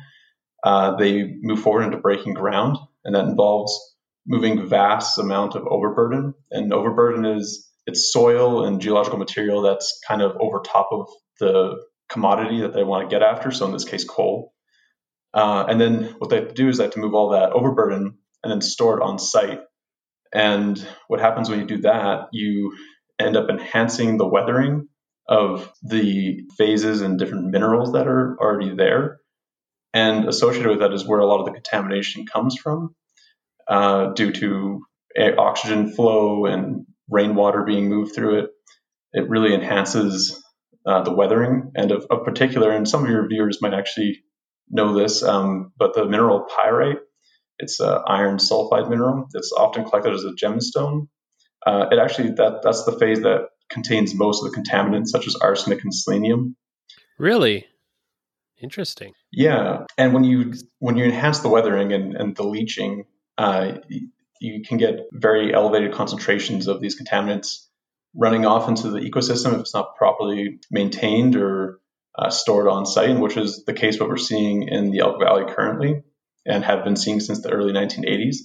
uh, 0.63 0.96
they 0.96 1.36
move 1.41 1.62
forward 1.62 1.84
into 1.84 1.98
breaking 1.98 2.34
ground, 2.34 2.77
and 3.03 3.13
that 3.15 3.25
involves 3.25 3.77
moving 4.25 4.67
vast 4.67 5.17
amount 5.17 5.56
of 5.56 5.67
overburden. 5.67 6.34
And 6.51 6.74
overburden 6.74 7.25
is 7.25 7.70
it's 7.88 8.12
soil 8.12 8.65
and 8.65 8.82
geological 8.82 9.17
material 9.17 9.62
that's 9.62 10.00
kind 10.08 10.22
of 10.22 10.36
over 10.39 10.60
top 10.60 10.89
of 10.91 11.10
the 11.39 11.82
commodity 12.10 12.62
that 12.62 12.74
they 12.74 12.84
want 12.84 13.10
to 13.10 13.13
get 13.13 13.24
after. 13.24 13.50
So 13.51 13.65
in 13.65 13.72
this 13.72 13.86
case, 13.86 14.03
coal. 14.03 14.53
Uh, 15.34 15.65
and 15.67 15.79
then 15.79 16.15
what 16.17 16.29
they 16.29 16.38
have 16.38 16.50
to 16.50 16.53
do 16.53 16.67
is 16.67 16.77
they 16.77 16.84
have 16.84 16.94
to 16.94 17.00
move 17.00 17.13
all 17.13 17.29
that 17.29 17.51
overburden 17.51 18.17
and 18.44 18.51
then 18.51 18.62
store 18.62 18.98
it 18.98 19.03
on 19.03 19.20
site. 19.20 19.62
And 20.34 20.86
what 21.08 21.22
happens 21.22 21.50
when 21.50 21.60
you 21.60 21.65
do 21.65 21.82
that, 21.82 22.27
you 22.34 22.75
end 23.20 23.38
up 23.38 23.50
enhancing 23.50 24.17
the 24.17 24.27
weathering 24.27 24.89
of 25.29 25.72
the 25.82 26.41
phases 26.58 27.01
and 27.01 27.17
different 27.17 27.48
minerals 27.48 27.94
that 27.94 28.08
are 28.08 28.38
already 28.39 28.75
there. 28.75 29.20
And 29.94 30.27
associated 30.27 30.70
with 30.70 30.79
that 30.79 30.94
is 30.94 31.08
where 31.08 31.20
a 31.20 31.25
lot 31.25 31.39
of 31.39 31.46
the 31.46 31.53
contamination 31.53 32.25
comes 32.25 32.58
from 32.58 32.96
uh, 33.67 34.08
due 34.08 34.32
to 34.34 34.82
oxygen 35.38 35.91
flow 35.94 36.46
and 36.46 36.86
rainwater 37.10 37.64
being 37.64 37.90
moved 37.90 38.14
through 38.16 38.40
it. 38.40 38.50
It 39.14 39.30
really 39.30 39.54
enhances 39.54 40.44
uh, 40.86 41.04
the 41.04 41.14
weathering. 41.14 41.72
And 41.76 41.92
of, 41.92 42.06
of, 42.10 42.24
particular, 42.24 42.72
and 42.72 42.88
some 42.88 43.04
of 43.04 43.10
your 43.10 43.28
viewers 43.28 43.62
might 43.62 43.74
actually 43.74 44.24
know 44.70 44.98
this, 44.98 45.24
um, 45.24 45.72
but 45.78 45.94
the 45.94 46.06
mineral 46.06 46.48
pyrite, 46.56 47.00
it's 47.60 47.80
an 47.80 48.00
iron 48.08 48.38
sulfide 48.38 48.90
mineral. 48.90 49.28
It's 49.34 49.52
often 49.52 49.86
collected 49.86 50.14
as 50.14 50.24
a 50.24 50.32
gemstone. 50.32 51.08
Uh, 51.66 51.88
it 51.92 52.00
actually 52.00 52.32
that 52.34 52.62
that's 52.64 52.86
the 52.86 52.98
phase 52.98 53.22
that 53.22 53.48
contains 53.70 54.14
most 54.14 54.44
of 54.44 54.52
the 54.52 54.58
contaminants, 54.58 55.08
such 55.08 55.28
as 55.28 55.36
arsenic 55.36 55.84
and 55.84 55.94
selenium. 55.94 56.56
Really 57.18 57.66
interesting. 58.62 59.14
Yeah, 59.32 59.86
and 59.98 60.14
when 60.14 60.24
you 60.24 60.54
when 60.80 60.98
you 60.98 61.06
enhance 61.06 61.40
the 61.40 61.50
weathering 61.50 61.94
and, 61.94 62.16
and 62.16 62.36
the 62.36 62.44
leaching, 62.44 63.06
uh, 63.38 63.80
you 64.39 64.62
can 64.63 64.77
get 64.77 65.08
very 65.12 65.53
elevated 65.53 65.94
concentrations 65.94 66.67
of 66.67 66.82
these 66.82 67.00
contaminants 67.00 67.65
running 68.15 68.46
off 68.46 68.67
into 68.67 68.89
the 68.89 69.00
ecosystem 69.00 69.53
if 69.53 69.62
it's 69.62 69.74
not 69.74 69.96
properly 69.96 70.60
maintained 70.72 71.36
or 71.36 71.79
uh, 72.17 72.29
stored 72.29 72.67
on 72.67 72.86
site, 72.86 73.20
which 73.20 73.38
is 73.38 73.63
the 73.65 73.74
case 73.74 74.00
what 74.00 74.10
we're 74.10 74.17
seeing 74.17 74.67
in 74.67 74.91
the 74.91 75.00
Elk 75.00 75.20
Valley 75.20 75.46
currently 75.53 76.01
and 76.46 76.63
have 76.63 76.84
been 76.84 76.96
seeing 76.96 77.20
since 77.20 77.41
the 77.41 77.51
early 77.51 77.74
1980s. 77.74 78.38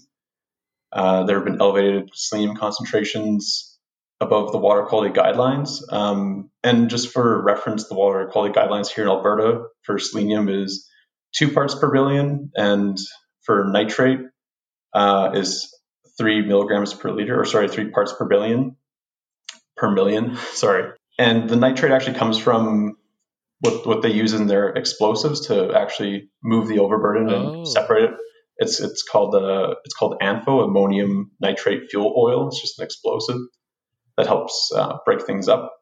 Uh, 0.93 1.25
there 1.25 1.37
have 1.37 1.45
been 1.45 1.61
elevated 1.61 2.11
selenium 2.13 2.57
concentrations 2.57 3.79
above 4.21 4.53
the 4.53 4.59
water 4.59 4.85
quality 4.85 5.13
guidelines. 5.13 5.81
Um, 5.91 6.51
and 6.63 6.91
just 6.91 7.13
for 7.13 7.43
reference, 7.43 7.89
the 7.89 7.95
water 7.95 8.29
quality 8.31 8.55
guidelines 8.55 8.89
here 8.89 9.05
in 9.05 9.11
Alberta 9.11 9.65
for 9.83 9.99
selenium 9.99 10.49
is 10.49 10.89
two 11.35 11.51
parts 11.51 11.75
per 11.75 11.91
billion, 11.91 12.51
and 12.55 12.99
for 13.43 13.65
nitrate 13.65 14.21
uh, 14.93 15.31
is 15.35 15.75
three 16.19 16.45
milligrams 16.47 16.95
per 16.95 17.11
liter, 17.11 17.41
or 17.41 17.45
sorry, 17.45 17.69
three 17.69 17.91
parts 17.91 18.13
per 18.13 18.27
billion 18.27 18.77
per 19.77 19.91
million. 19.91 20.37
Sorry. 20.53 20.93
And 21.19 21.49
the 21.49 21.57
nitrate 21.57 21.93
actually 21.93 22.19
comes 22.19 22.39
from 22.39 22.97
what, 23.61 23.87
what 23.87 24.03
they 24.03 24.13
use 24.13 24.33
in 24.33 24.47
their 24.47 24.71
explosives 24.71 25.47
to 25.49 25.73
actually 25.75 26.31
move 26.43 26.69
the 26.69 26.79
overburden 26.79 27.31
oh. 27.31 27.53
and 27.53 27.69
separate 27.69 28.05
it. 28.05 28.11
It's 28.59 28.81
it's 28.81 29.03
called 29.03 29.35
uh, 29.35 29.75
it's 29.85 29.95
called 29.95 30.19
ANFO, 30.23 30.65
ammonium 30.65 31.33
nitrate 31.41 31.91
fuel 31.91 32.15
oil. 32.17 32.49
It's 32.49 32.61
just 32.61 32.79
an 32.79 32.85
explosive 32.85 33.39
that 34.17 34.27
helps 34.27 34.71
uh, 34.75 34.99
break 35.05 35.23
things 35.23 35.49
up. 35.49 35.73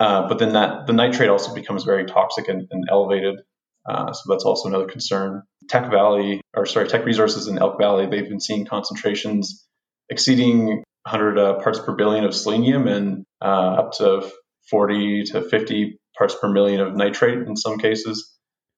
Uh, 0.00 0.26
but 0.26 0.38
then 0.38 0.54
that 0.54 0.86
the 0.86 0.92
nitrate 0.92 1.28
also 1.28 1.54
becomes 1.54 1.84
very 1.84 2.06
toxic 2.06 2.48
and, 2.48 2.66
and 2.70 2.84
elevated. 2.90 3.40
Uh, 3.88 4.12
so 4.12 4.32
that's 4.32 4.44
also 4.44 4.68
another 4.68 4.86
concern. 4.86 5.42
Teck 5.68 5.90
Valley, 5.90 6.40
or 6.54 6.66
sorry, 6.66 6.88
Teck 6.88 7.04
Resources 7.04 7.46
in 7.46 7.58
Elk 7.58 7.78
Valley, 7.78 8.06
they've 8.06 8.28
been 8.28 8.40
seeing 8.40 8.66
concentrations 8.66 9.66
exceeding 10.10 10.82
100 11.04 11.38
uh, 11.38 11.54
parts 11.60 11.78
per 11.78 11.94
billion 11.94 12.24
of 12.24 12.34
selenium 12.34 12.86
and 12.86 13.24
uh, 13.42 13.44
up 13.44 13.92
to 13.92 14.28
40 14.70 15.24
to 15.24 15.42
50 15.42 15.98
parts 16.16 16.34
per 16.40 16.48
million 16.48 16.80
of 16.80 16.94
nitrate 16.94 17.38
in 17.38 17.56
some 17.56 17.78
cases. 17.78 18.36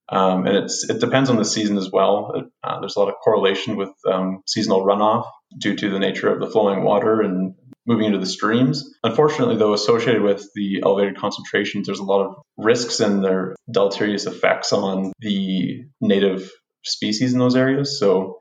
Um, 0.08 0.46
and 0.46 0.56
it 0.56 1.00
depends 1.00 1.30
on 1.30 1.36
the 1.36 1.44
season 1.44 1.78
as 1.78 1.90
well. 1.90 2.32
Uh, 2.62 2.80
there's 2.80 2.96
a 2.96 2.98
lot 2.98 3.08
of 3.08 3.14
correlation 3.24 3.76
with 3.76 3.90
um, 4.10 4.42
seasonal 4.46 4.84
runoff 4.84 5.26
due 5.58 5.74
to 5.76 5.90
the 5.90 5.98
nature 5.98 6.32
of 6.32 6.40
the 6.40 6.50
flowing 6.50 6.84
water 6.84 7.22
and 7.22 7.54
moving 7.86 8.06
into 8.06 8.18
the 8.18 8.26
streams. 8.26 8.94
Unfortunately, 9.02 9.56
though, 9.56 9.72
associated 9.72 10.22
with 10.22 10.48
the 10.54 10.82
elevated 10.84 11.16
concentrations, 11.16 11.86
there's 11.86 11.98
a 11.98 12.04
lot 12.04 12.26
of 12.26 12.36
risks 12.56 13.00
and 13.00 13.24
their 13.24 13.56
deleterious 13.70 14.26
effects 14.26 14.72
on 14.72 15.12
the 15.20 15.84
native 16.00 16.50
species 16.84 17.32
in 17.32 17.38
those 17.38 17.56
areas. 17.56 17.98
So, 17.98 18.40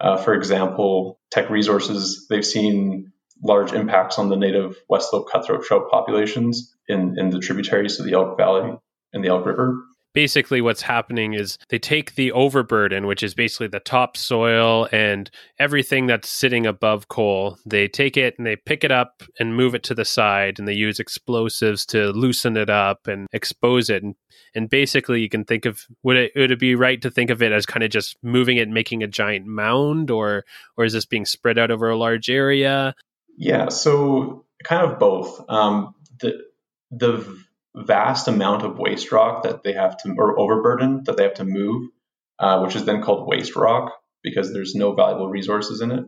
uh, 0.00 0.16
for 0.16 0.34
example, 0.34 1.20
Teck 1.30 1.50
Resources, 1.50 2.26
they've 2.28 2.44
seen 2.44 3.12
large 3.42 3.72
impacts 3.72 4.18
on 4.18 4.28
the 4.28 4.36
native 4.36 4.76
West 4.88 5.10
Slope 5.10 5.28
cutthroat 5.30 5.64
trout 5.64 5.90
populations 5.90 6.74
in, 6.88 7.14
in 7.18 7.30
the 7.30 7.38
tributaries 7.38 7.96
to 7.96 8.02
the 8.02 8.12
Elk 8.12 8.36
Valley 8.36 8.76
and 9.12 9.24
the 9.24 9.28
Elk 9.28 9.46
River 9.46 9.84
basically 10.12 10.60
what's 10.60 10.82
happening 10.82 11.34
is 11.34 11.58
they 11.68 11.78
take 11.78 12.14
the 12.14 12.32
overburden 12.32 13.06
which 13.06 13.22
is 13.22 13.34
basically 13.34 13.68
the 13.68 13.80
topsoil 13.80 14.88
and 14.92 15.30
everything 15.58 16.06
that's 16.06 16.28
sitting 16.28 16.66
above 16.66 17.08
coal 17.08 17.56
they 17.66 17.88
take 17.88 18.16
it 18.16 18.34
and 18.38 18.46
they 18.46 18.56
pick 18.56 18.84
it 18.84 18.90
up 18.90 19.22
and 19.38 19.56
move 19.56 19.74
it 19.74 19.82
to 19.82 19.94
the 19.94 20.04
side 20.04 20.58
and 20.58 20.66
they 20.66 20.72
use 20.72 21.00
explosives 21.00 21.84
to 21.86 22.10
loosen 22.10 22.56
it 22.56 22.70
up 22.70 23.06
and 23.06 23.26
expose 23.32 23.90
it. 23.90 24.02
And, 24.02 24.14
and 24.54 24.68
basically 24.68 25.20
you 25.20 25.28
can 25.28 25.44
think 25.44 25.64
of 25.64 25.86
would 26.02 26.16
it 26.16 26.32
would 26.36 26.50
it 26.50 26.58
be 26.58 26.74
right 26.74 27.00
to 27.02 27.10
think 27.10 27.30
of 27.30 27.42
it 27.42 27.52
as 27.52 27.66
kind 27.66 27.82
of 27.82 27.90
just 27.90 28.16
moving 28.22 28.56
it 28.56 28.62
and 28.62 28.74
making 28.74 29.02
a 29.02 29.08
giant 29.08 29.46
mound 29.46 30.10
or 30.10 30.44
or 30.76 30.84
is 30.84 30.92
this 30.92 31.06
being 31.06 31.24
spread 31.24 31.58
out 31.58 31.70
over 31.70 31.88
a 31.90 31.96
large 31.96 32.30
area? 32.30 32.94
Yeah 33.36 33.68
so 33.68 34.44
kind 34.64 34.90
of 34.90 34.98
both. 34.98 35.40
Um, 35.48 35.94
the 36.20 36.44
the 36.90 37.42
vast 37.84 38.28
amount 38.28 38.62
of 38.62 38.78
waste 38.78 39.12
rock 39.12 39.42
that 39.44 39.62
they 39.62 39.72
have 39.72 39.96
to, 39.98 40.14
or 40.16 40.38
overburden 40.38 41.02
that 41.04 41.16
they 41.16 41.22
have 41.24 41.34
to 41.34 41.44
move, 41.44 41.88
uh, 42.38 42.60
which 42.60 42.76
is 42.76 42.84
then 42.84 43.02
called 43.02 43.28
waste 43.28 43.56
rock 43.56 43.92
because 44.22 44.52
there's 44.52 44.74
no 44.74 44.94
valuable 44.94 45.28
resources 45.28 45.80
in 45.80 45.92
it. 45.92 46.04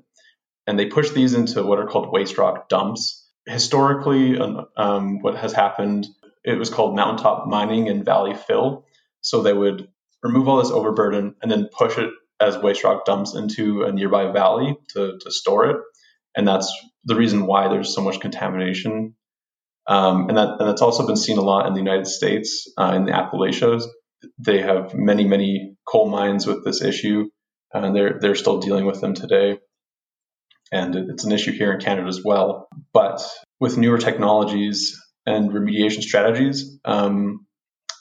And 0.66 0.78
they 0.78 0.86
push 0.86 1.10
these 1.10 1.34
into 1.34 1.62
what 1.62 1.78
are 1.78 1.86
called 1.86 2.12
waste 2.12 2.38
rock 2.38 2.68
dumps. 2.68 3.28
Historically, 3.46 4.38
um, 4.76 5.20
what 5.20 5.36
has 5.36 5.52
happened, 5.52 6.06
it 6.44 6.58
was 6.58 6.70
called 6.70 6.94
mountaintop 6.94 7.48
mining 7.48 7.88
and 7.88 8.04
valley 8.04 8.34
fill. 8.34 8.86
So 9.20 9.42
they 9.42 9.52
would 9.52 9.88
remove 10.22 10.48
all 10.48 10.58
this 10.58 10.70
overburden 10.70 11.34
and 11.42 11.50
then 11.50 11.68
push 11.76 11.98
it 11.98 12.10
as 12.40 12.58
waste 12.58 12.84
rock 12.84 13.04
dumps 13.04 13.34
into 13.34 13.82
a 13.82 13.92
nearby 13.92 14.30
valley 14.30 14.76
to, 14.90 15.18
to 15.20 15.30
store 15.30 15.70
it. 15.70 15.76
And 16.36 16.46
that's 16.46 16.72
the 17.04 17.16
reason 17.16 17.46
why 17.46 17.68
there's 17.68 17.94
so 17.94 18.00
much 18.00 18.20
contamination. 18.20 19.14
Um, 19.86 20.28
and, 20.28 20.38
that, 20.38 20.56
and 20.60 20.68
that's 20.68 20.82
also 20.82 21.06
been 21.06 21.16
seen 21.16 21.38
a 21.38 21.42
lot 21.42 21.66
in 21.66 21.74
the 21.74 21.80
United 21.80 22.06
States, 22.06 22.72
uh, 22.78 22.92
in 22.94 23.04
the 23.04 23.12
Appalachians. 23.12 23.86
They 24.38 24.60
have 24.60 24.94
many, 24.94 25.24
many 25.24 25.76
coal 25.84 26.08
mines 26.08 26.46
with 26.46 26.64
this 26.64 26.82
issue, 26.82 27.28
and 27.72 27.94
they're, 27.94 28.18
they're 28.20 28.34
still 28.36 28.60
dealing 28.60 28.86
with 28.86 29.00
them 29.00 29.14
today. 29.14 29.58
And 30.70 30.94
it's 30.94 31.24
an 31.24 31.32
issue 31.32 31.52
here 31.52 31.72
in 31.72 31.80
Canada 31.80 32.08
as 32.08 32.22
well. 32.24 32.68
But 32.92 33.22
with 33.60 33.76
newer 33.76 33.98
technologies 33.98 34.98
and 35.26 35.50
remediation 35.50 36.02
strategies 36.02 36.78
um, 36.84 37.46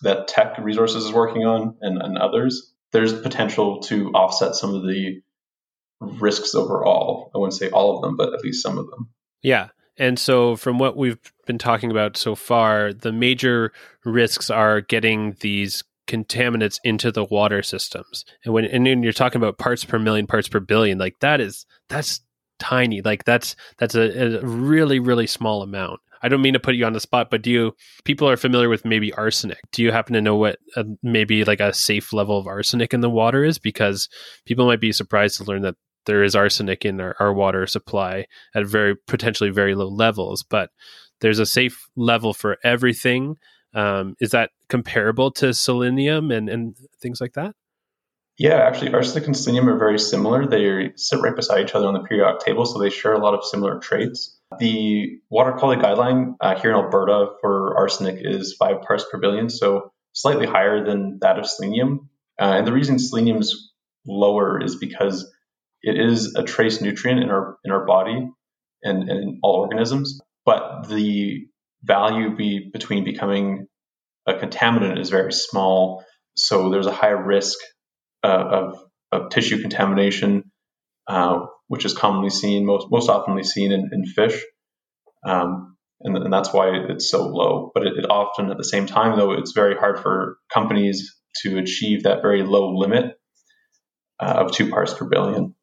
that 0.04 0.28
Teck 0.28 0.58
Resources 0.60 1.06
is 1.06 1.12
working 1.12 1.44
on 1.44 1.78
and, 1.82 2.02
and 2.02 2.18
others, 2.18 2.74
there's 2.92 3.14
potential 3.14 3.82
to 3.82 4.12
offset 4.12 4.56
some 4.56 4.74
of 4.74 4.84
the 4.84 5.22
risks 6.00 6.56
overall. 6.56 7.32
I 7.36 7.38
wouldn't 7.38 7.54
say 7.54 7.70
all 7.70 7.96
of 7.96 8.02
them, 8.02 8.16
but 8.16 8.34
at 8.34 8.42
least 8.42 8.64
some 8.64 8.78
of 8.78 8.90
them. 8.90 9.10
Yeah. 9.42 9.70
And 9.98 10.18
so, 10.18 10.56
from 10.56 10.80
what 10.80 10.98
we've 10.98 11.20
been 11.46 11.58
talking 11.58 11.92
about 11.92 12.18
so 12.18 12.36
far, 12.36 12.94
the 12.94 13.12
major 13.12 13.74
risks 14.06 14.50
are 14.50 14.82
getting 14.82 15.36
these 15.42 15.84
contaminants 16.08 16.80
into 16.84 17.12
the 17.12 17.24
water 17.24 17.62
systems. 17.64 18.26
And 18.44 18.54
when 18.54 18.66
and 18.66 18.84
when 18.84 19.04
you're 19.04 19.14
talking 19.14 19.42
about 19.42 19.58
parts 19.58 19.86
per 19.86 20.00
million, 20.00 20.28
parts 20.28 20.48
per 20.48 20.60
billion, 20.60 20.98
like 20.98 21.20
that 21.20 21.40
is 21.40 21.66
that's 21.90 22.22
tiny. 22.60 23.02
Like 23.02 23.24
that's 23.26 23.56
that's 23.78 23.96
a, 23.96 24.38
a 24.40 24.46
really 24.46 25.00
really 25.00 25.28
small 25.28 25.62
amount. 25.62 26.00
I 26.24 26.30
don't 26.30 26.42
mean 26.42 26.54
to 26.54 26.60
put 26.60 26.76
you 26.76 26.86
on 26.86 26.94
the 26.94 27.00
spot, 27.00 27.30
but 27.32 27.42
do 27.42 27.50
you 27.50 27.76
people 28.04 28.30
are 28.30 28.38
familiar 28.38 28.70
with 28.70 28.86
maybe 28.86 29.14
arsenic? 29.14 29.60
Do 29.72 29.82
you 29.82 29.92
happen 29.92 30.14
to 30.14 30.22
know 30.22 30.36
what 30.36 30.60
a, 30.76 30.86
maybe 31.02 31.44
like 31.44 31.60
a 31.60 31.74
safe 31.74 32.14
level 32.14 32.38
of 32.38 32.48
arsenic 32.48 32.94
in 32.94 33.02
the 33.02 33.10
water 33.10 33.44
is? 33.44 33.58
Because 33.58 34.08
people 34.46 34.66
might 34.66 34.82
be 34.82 34.92
surprised 34.92 35.38
to 35.38 35.44
learn 35.44 35.64
that 35.64 35.76
there 36.06 36.24
is 36.24 36.36
arsenic 36.36 36.86
in 36.86 37.00
our, 37.00 37.16
our 37.20 37.34
water 37.34 37.68
supply 37.68 38.26
at 38.56 38.66
very 38.66 38.96
potentially 39.08 39.50
very 39.50 39.76
low 39.76 39.88
levels, 39.88 40.44
but 40.44 40.70
there's 41.20 41.40
a 41.40 41.46
safe 41.46 41.88
level 41.96 42.34
for 42.34 42.58
everything. 42.64 43.38
Um, 43.74 44.16
is 44.20 44.32
that 44.32 44.52
comparable 44.70 45.32
to 45.32 45.54
selenium 45.54 46.32
and, 46.32 46.50
and 46.50 46.76
things 47.02 47.22
like 47.22 47.34
that? 47.34 47.56
Yeah, 48.38 48.56
actually, 48.56 48.94
arsenic 48.94 49.28
and 49.28 49.38
selenium 49.38 49.70
are 49.70 49.78
very 49.78 50.00
similar. 50.00 50.48
They 50.48 50.94
sit 50.96 51.22
right 51.22 51.36
beside 51.36 51.62
each 51.62 51.76
other 51.76 51.86
on 51.86 51.94
the 51.94 52.02
periodic 52.02 52.42
table, 52.42 52.66
so 52.66 52.80
they 52.80 52.90
share 52.90 53.14
a 53.14 53.20
lot 53.20 53.36
of 53.36 53.46
similar 53.46 53.80
traits. 53.80 54.40
The 54.58 55.20
water 55.30 55.52
quality 55.52 55.82
guideline 55.82 56.36
uh, 56.42 56.60
here 56.60 56.72
in 56.72 56.76
Alberta 56.76 57.34
for 57.40 57.78
arsenic 57.78 58.18
is 58.20 58.56
five 58.58 58.82
parts 58.82 59.06
per 59.12 59.20
billion, 59.20 59.50
so 59.50 59.92
slightly 60.14 60.48
higher 60.48 60.84
than 60.84 61.20
that 61.22 61.38
of 61.38 61.46
selenium. 61.46 62.10
Uh, 62.40 62.56
and 62.58 62.66
the 62.68 62.74
reason 62.74 62.98
selenium's 62.98 63.72
lower 64.08 64.62
is 64.62 64.76
because 64.76 65.32
it 65.84 66.00
is 66.00 66.36
a 66.36 66.44
trace 66.44 66.82
nutrient 66.82 67.22
in 67.22 67.30
our 67.30 67.58
in 67.66 67.72
our 67.72 67.86
body 67.86 68.30
and, 68.84 69.10
and 69.10 69.24
in 69.24 69.40
all 69.44 69.62
organisms, 69.62 70.20
but 70.46 70.88
the 70.88 71.46
value 71.84 72.36
be, 72.36 72.70
between 72.72 73.04
becoming 73.04 73.68
a 74.28 74.34
contaminant 74.34 75.00
is 75.00 75.10
very 75.10 75.34
small. 75.34 76.04
So 76.36 76.70
there's 76.70 76.88
a 76.88 76.92
high 76.92 77.10
risk 77.10 77.58
uh, 78.24 78.28
of, 78.28 78.84
of 79.12 79.30
tissue 79.30 79.62
contamination, 79.62 80.52
uh, 81.08 81.46
which 81.68 81.86
is 81.86 81.94
commonly 81.94 82.30
seen, 82.30 82.66
most 82.66 82.88
most 82.90 83.10
oftenly 83.10 83.44
seen 83.44 83.72
in, 83.72 83.90
in 83.92 84.06
fish, 84.06 84.42
um, 85.26 85.76
and, 86.02 86.16
and, 86.18 86.34
that's 86.34 86.54
why 86.54 86.70
it's 86.90 87.10
so 87.10 87.28
low. 87.28 87.72
But 87.74 87.86
it, 87.86 87.94
it, 87.98 88.06
often, 88.10 88.50
at 88.50 88.58
the 88.58 88.64
same 88.64 88.86
time, 88.86 89.18
though, 89.18 89.32
it's 89.32 89.52
very 89.54 89.76
hard 89.76 90.00
for 90.00 90.38
companies 90.54 91.16
to 91.44 91.58
achieve 91.58 92.04
that 92.04 92.22
very 92.22 92.44
low 92.44 92.76
limit 92.76 93.16
uh, 94.20 94.46
of 94.46 94.52
two 94.52 94.70
parts 94.70 94.94
per 94.94 95.08
billion. 95.08 95.56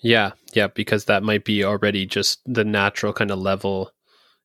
Yeah, 0.00 0.32
yeah, 0.54 0.68
because 0.68 1.06
that 1.06 1.22
might 1.22 1.44
be 1.44 1.64
already 1.64 2.06
just 2.06 2.40
the 2.46 2.64
natural 2.64 3.12
kind 3.12 3.30
of 3.30 3.38
level 3.38 3.90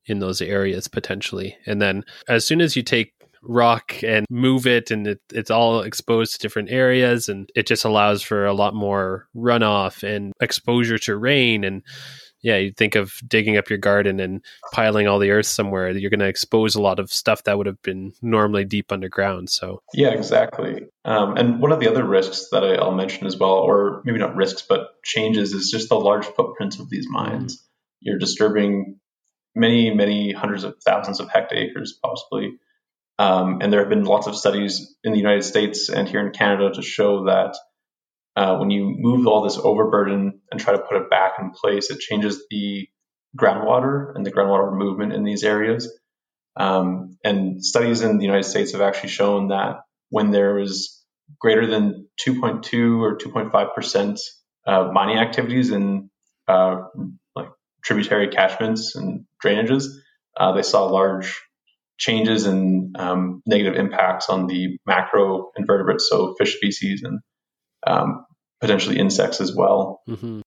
in 0.05 0.19
those 0.19 0.41
areas 0.41 0.87
potentially. 0.87 1.55
And 1.65 1.81
then 1.81 2.03
as 2.27 2.45
soon 2.45 2.61
as 2.61 2.75
you 2.75 2.83
take 2.83 3.13
rock 3.43 3.93
and 4.03 4.25
move 4.29 4.65
it 4.65 4.89
and 4.89 5.05
it, 5.05 5.19
it's 5.31 5.51
all 5.51 5.81
exposed 5.81 6.33
to 6.33 6.39
different 6.39 6.71
areas 6.71 7.29
and 7.29 7.49
it 7.55 7.67
just 7.67 7.85
allows 7.85 8.21
for 8.23 8.45
a 8.45 8.53
lot 8.53 8.73
more 8.73 9.27
runoff 9.35 10.01
and 10.03 10.33
exposure 10.41 10.97
to 10.97 11.17
rain 11.17 11.63
and 11.63 11.83
yeah 12.43 12.57
you 12.57 12.71
think 12.71 12.95
of 12.95 13.15
digging 13.27 13.57
up 13.57 13.69
your 13.69 13.79
garden 13.79 14.19
and 14.19 14.43
piling 14.71 15.07
all 15.07 15.17
the 15.17 15.31
earth 15.31 15.47
somewhere 15.47 15.89
you're 15.89 16.11
going 16.11 16.19
to 16.19 16.27
expose 16.27 16.75
a 16.75 16.81
lot 16.81 16.99
of 16.99 17.11
stuff 17.11 17.43
that 17.43 17.57
would 17.57 17.65
have 17.65 17.81
been 17.81 18.13
normally 18.21 18.65
deep 18.65 18.91
underground 18.91 19.49
so. 19.49 19.81
Yeah 19.93 20.09
exactly. 20.09 20.83
Um, 21.05 21.37
and 21.37 21.61
one 21.61 21.71
of 21.71 21.79
the 21.79 21.89
other 21.89 22.05
risks 22.05 22.47
that 22.51 22.63
I, 22.63 22.83
will 22.83 22.95
mention 22.95 23.27
as 23.27 23.37
well 23.37 23.53
or 23.53 24.01
maybe 24.05 24.19
not 24.19 24.35
risks 24.35 24.63
but 24.67 25.01
changes 25.03 25.53
is 25.53 25.71
just 25.71 25.89
the 25.89 25.95
large 25.95 26.25
footprints 26.25 26.79
of 26.79 26.89
these 26.89 27.07
mines. 27.09 27.55
Mm-hmm. 27.55 27.67
you're 28.01 28.19
disturbing 28.19 28.99
many 29.55 29.93
many 29.93 30.31
hundreds 30.31 30.63
of 30.63 30.75
thousands 30.85 31.19
of 31.19 31.29
hectares 31.29 31.97
possibly. 32.03 32.53
Um, 33.19 33.59
and 33.61 33.71
there 33.71 33.79
have 33.79 33.89
been 33.89 34.05
lots 34.05 34.25
of 34.25 34.35
studies 34.35 34.95
in 35.03 35.13
the 35.13 35.19
United 35.19 35.43
States 35.43 35.89
and 35.89 36.09
here 36.09 36.25
in 36.25 36.33
Canada 36.33 36.71
to 36.73 36.81
show 36.81 37.25
that 37.25 37.55
uh, 38.35 38.57
when 38.57 38.69
you 38.69 38.95
move 38.97 39.27
all 39.27 39.43
this 39.43 39.57
overburden 39.57 40.41
and 40.51 40.59
try 40.59 40.73
to 40.73 40.79
put 40.79 40.97
it 40.97 41.09
back 41.09 41.33
in 41.39 41.51
place, 41.51 41.89
it 41.91 41.99
changes 41.99 42.45
the 42.49 42.87
groundwater 43.37 44.15
and 44.15 44.25
the 44.25 44.31
groundwater 44.31 44.75
movement 44.75 45.13
in 45.13 45.23
these 45.23 45.43
areas. 45.43 45.91
Um, 46.55 47.17
and 47.23 47.63
studies 47.63 48.01
in 48.01 48.17
the 48.17 48.25
United 48.25 48.43
States 48.43 48.73
have 48.73 48.81
actually 48.81 49.09
shown 49.09 49.49
that 49.49 49.77
when 50.09 50.31
there 50.31 50.59
is 50.59 51.03
greater 51.39 51.65
than 51.67 52.07
2.2 52.27 53.01
or 53.01 53.17
2.5 53.17 53.73
percent 53.73 54.19
uh, 54.67 54.89
mining 54.93 55.17
activities 55.17 55.71
in 55.71 56.09
uh, 56.47 56.81
like 57.35 57.49
tributary 57.83 58.27
catchments 58.29 58.95
and 58.95 59.25
drainages, 59.43 59.85
uh, 60.37 60.51
they 60.53 60.61
saw 60.61 60.85
large 60.85 61.41
changes 61.97 62.45
and 62.45 62.95
um, 62.97 63.41
negative 63.45 63.75
impacts 63.75 64.29
on 64.29 64.47
the 64.47 64.77
macro 64.85 65.51
invertebrates, 65.57 66.07
so 66.09 66.35
fish 66.37 66.55
species 66.57 67.01
and 67.03 67.19
um, 67.87 68.25
potentially 68.61 68.99
insects 68.99 69.41
as 69.41 69.55
well. 69.55 70.01
Mm-hmm. 70.07 70.41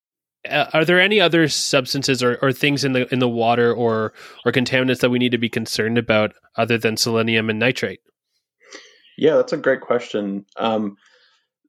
Uh, 0.48 0.66
are 0.72 0.84
there 0.84 1.00
any 1.00 1.20
other 1.20 1.48
substances 1.48 2.22
or, 2.22 2.38
or 2.40 2.52
things 2.52 2.84
in 2.84 2.92
the 2.92 3.12
in 3.12 3.18
the 3.18 3.28
water 3.28 3.72
or 3.72 4.12
or 4.44 4.52
contaminants 4.52 5.00
that 5.00 5.10
we 5.10 5.18
need 5.18 5.32
to 5.32 5.38
be 5.38 5.48
concerned 5.48 5.98
about 5.98 6.32
other 6.56 6.78
than 6.78 6.96
selenium 6.96 7.50
and 7.50 7.58
nitrate? 7.58 8.00
Yeah, 9.18 9.36
that's 9.36 9.52
a 9.52 9.56
great 9.56 9.80
question. 9.80 10.44
Um, 10.56 10.96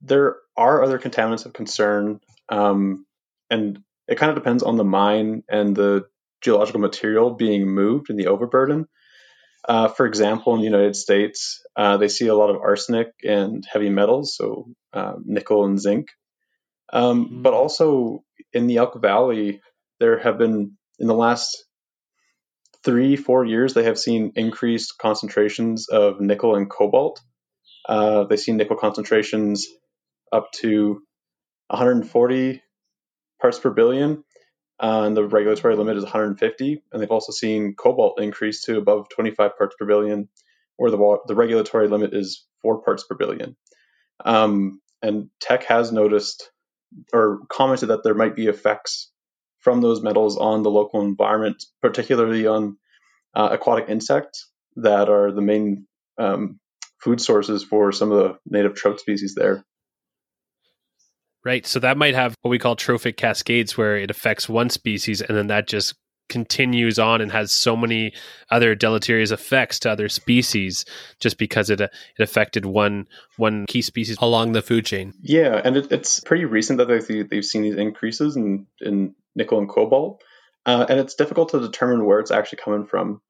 there 0.02 0.38
are 0.58 0.84
other 0.84 1.00
contaminants 1.00 1.46
of 1.46 1.54
concern, 1.54 2.20
um, 2.50 3.06
and 3.50 3.80
it 4.08 4.18
kind 4.18 4.30
of 4.30 4.36
depends 4.36 4.64
on 4.64 4.78
the 4.78 4.84
mine 4.84 5.44
and 5.50 5.76
the 5.76 6.06
geological 6.42 6.80
material 6.80 7.32
being 7.32 7.68
moved 7.68 8.10
and 8.10 8.20
the 8.20 8.28
overburden. 8.28 8.88
Uh, 9.68 9.88
for 9.88 10.06
example, 10.06 10.54
in 10.54 10.60
the 10.60 10.66
United 10.66 10.96
States, 10.96 11.62
uh, 11.76 11.98
they 11.98 12.08
see 12.08 12.28
a 12.28 12.36
lot 12.36 12.50
of 12.50 12.62
arsenic 12.62 13.08
and 13.24 13.64
heavy 13.72 13.90
metals, 13.90 14.36
so 14.36 14.68
uh, 14.94 15.14
nickel 15.24 15.66
and 15.66 15.80
zinc. 15.80 16.08
Um, 16.92 17.26
mm-hmm. 17.26 17.42
But 17.42 17.54
also 17.54 18.24
in 18.54 18.68
the 18.68 18.78
Elk 18.78 19.02
Valley, 19.02 19.62
there 20.00 20.20
have 20.20 20.38
been, 20.38 20.78
in 21.00 21.08
the 21.08 21.14
last 21.14 21.66
three, 22.84 23.16
four 23.16 23.44
years, 23.44 23.74
they 23.74 23.84
have 23.84 24.00
seen 24.00 24.32
increased 24.36 24.94
concentrations 24.98 25.90
of 25.90 26.22
nickel 26.22 26.56
and 26.56 26.70
cobalt. 26.70 27.20
Uh, 27.88 28.24
they 28.26 28.38
see 28.38 28.52
nickel 28.52 28.78
concentrations 28.78 29.68
up 30.32 30.52
to 30.54 31.02
140 31.68 32.62
parts 33.42 33.60
per 33.60 33.70
billion, 33.70 34.24
uh, 34.80 35.04
and 35.06 35.18
the 35.18 35.26
regulatory 35.26 35.76
limit 35.76 35.98
is 35.98 36.04
150. 36.04 36.84
And 36.92 37.02
they've 37.02 37.12
also 37.12 37.32
seen 37.32 37.76
cobalt 37.76 38.22
increase 38.22 38.64
to 38.64 38.78
above 38.78 39.10
25 39.10 39.58
parts 39.58 39.76
per 39.78 39.86
billion, 39.86 40.30
where 40.78 40.92
the 40.92 41.18
the 41.28 41.36
regulatory 41.36 41.88
limit 41.88 42.14
is 42.14 42.46
four 42.62 42.82
parts 42.82 43.04
per 43.04 43.16
billion. 43.16 43.56
Um, 44.24 44.82
and 45.02 45.30
Teck 45.40 45.64
has 45.66 45.92
noticed 45.92 46.52
or 47.14 47.40
commented 47.50 47.90
that 47.90 48.04
there 48.04 48.16
might 48.16 48.36
be 48.36 48.48
effects 48.48 49.12
from 49.60 49.82
those 49.82 50.02
metals 50.02 50.38
on 50.38 50.64
the 50.64 50.72
local 50.72 51.02
environment, 51.02 51.64
particularly 51.82 52.48
on 52.48 52.78
uh, 53.36 53.50
aquatic 53.52 53.90
insects 53.90 54.50
that 54.78 55.10
are 55.10 55.32
the 55.32 55.42
main 55.42 55.88
um, 56.18 56.60
food 57.00 57.20
sources 57.20 57.64
for 57.64 57.92
some 57.92 58.12
of 58.12 58.18
the 58.18 58.40
native 58.46 58.76
trout 58.76 59.00
species 59.00 59.36
there. 59.36 59.66
Right. 61.46 61.66
So 61.66 61.80
that 61.80 61.98
might 61.98 62.16
have 62.16 62.36
what 62.42 62.50
we 62.50 62.60
call 62.60 62.76
trophic 62.76 63.18
cascades 63.18 63.78
where 63.78 63.98
it 63.98 64.12
affects 64.12 64.50
one 64.50 64.70
species 64.70 65.22
and 65.22 65.38
then 65.38 65.48
that 65.48 65.68
just 65.68 65.96
continues 66.30 67.00
on 67.00 67.22
and 67.22 67.32
has 67.32 67.52
so 67.52 67.76
many 67.76 68.14
other 68.52 68.76
deleterious 68.76 69.32
effects 69.32 69.80
to 69.80 69.90
other 69.90 70.10
species 70.10 70.86
just 71.20 71.38
because 71.38 71.70
it 71.70 71.82
uh, 71.82 71.88
it 72.18 72.24
affected 72.24 72.66
one 72.66 73.08
one 73.38 73.66
key 73.68 73.82
species 73.82 74.18
along 74.22 74.52
the 74.52 74.62
food 74.62 74.86
chain. 74.86 75.14
Yeah, 75.22 75.62
and 75.64 75.78
it, 75.78 75.92
it's 75.92 76.20
pretty 76.20 76.46
recent 76.46 76.80
that 76.80 76.88
they've, 76.88 77.30
they've 77.30 77.46
seen 77.46 77.62
these 77.62 77.76
increases 77.78 78.36
in 78.36 78.68
in 78.82 79.16
nickel 79.36 79.60
and 79.60 79.70
cobalt, 79.70 80.24
uh, 80.66 80.86
and 80.90 81.00
it's 81.00 81.16
difficult 81.16 81.50
to 81.50 81.60
determine 81.60 82.06
where 82.06 82.20
it's 82.20 82.32
actually 82.32 82.60
coming 82.64 82.86
from. 82.86 83.22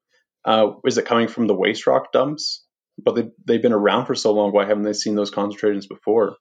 Uh, 0.44 0.72
is 0.84 0.98
it 0.98 1.06
coming 1.06 1.28
from 1.28 1.46
the 1.46 1.54
waste 1.54 1.86
rock 1.86 2.12
dumps? 2.12 2.64
But 3.02 3.14
they 3.14 3.28
they've 3.46 3.62
been 3.62 3.72
around 3.72 4.06
for 4.06 4.14
so 4.14 4.32
long. 4.32 4.52
Why 4.52 4.66
haven't 4.66 4.82
they 4.82 4.92
seen 4.92 5.14
those 5.14 5.30
concentrations 5.30 5.86
before? 5.86 6.36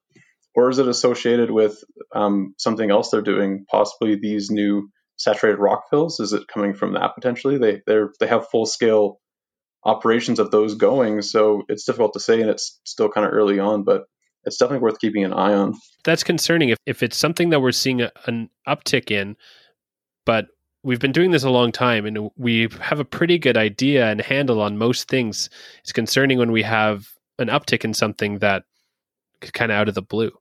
Or 0.58 0.72
is 0.72 0.80
it 0.80 0.88
associated 0.88 1.52
with 1.52 1.84
um, 2.14 2.56
something 2.58 2.90
else 2.90 3.12
they're 3.12 3.22
doing? 3.22 3.66
Possibly 3.70 4.16
these 4.16 4.50
new 4.50 4.90
saturated 5.16 5.60
rock 5.60 5.84
fills. 5.92 6.20
Is 6.20 6.34
it 6.34 6.48
coming 6.52 6.74
from 6.74 6.94
that 6.94 7.14
potentially? 7.14 7.60
They 7.60 7.82
they 7.86 8.00
they 8.20 8.28
have 8.28 8.50
full 8.50 8.66
scale 8.66 9.20
operations 9.86 10.40
of 10.40 10.50
those 10.50 10.74
going, 10.74 11.22
so 11.22 11.62
it's 11.70 11.86
difficult 11.86 12.14
to 12.14 12.20
say, 12.20 12.42
and 12.42 12.50
it's 12.50 12.80
still 12.86 13.08
kind 13.08 13.26
of 13.26 13.34
early 13.34 13.60
on, 13.60 13.84
but 13.84 14.06
it's 14.46 14.58
definitely 14.58 14.82
worth 14.82 15.00
keeping 15.00 15.24
an 15.24 15.32
eye 15.32 15.54
on. 15.54 15.76
That's 16.04 16.24
concerning 16.24 16.70
if 16.70 16.80
if 16.88 17.04
it's 17.04 17.18
something 17.18 17.52
that 17.52 17.62
we're 17.62 17.72
seeing 17.72 18.02
a, 18.02 18.12
an 18.26 18.50
uptick 18.68 19.12
in, 19.12 19.38
but 20.26 20.48
we've 20.82 21.00
been 21.00 21.12
doing 21.12 21.30
this 21.30 21.44
a 21.44 21.52
long 21.52 21.72
time 21.72 22.08
and 22.08 22.32
we 22.36 22.68
have 22.82 23.00
a 23.00 23.06
pretty 23.06 23.38
good 23.38 23.58
idea 23.58 24.10
and 24.10 24.22
handle 24.22 24.62
on 24.62 24.78
most 24.80 25.08
things. 25.08 25.52
It's 25.82 25.92
concerning 25.92 26.40
when 26.40 26.52
we 26.52 26.64
have 26.64 27.10
an 27.38 27.50
uptick 27.50 27.84
in 27.84 27.94
something 27.94 28.40
that 28.40 28.64
kind 29.54 29.72
of 29.72 29.78
out 29.78 29.90
of 29.90 29.96
the 29.96 30.02
blue 30.02 30.32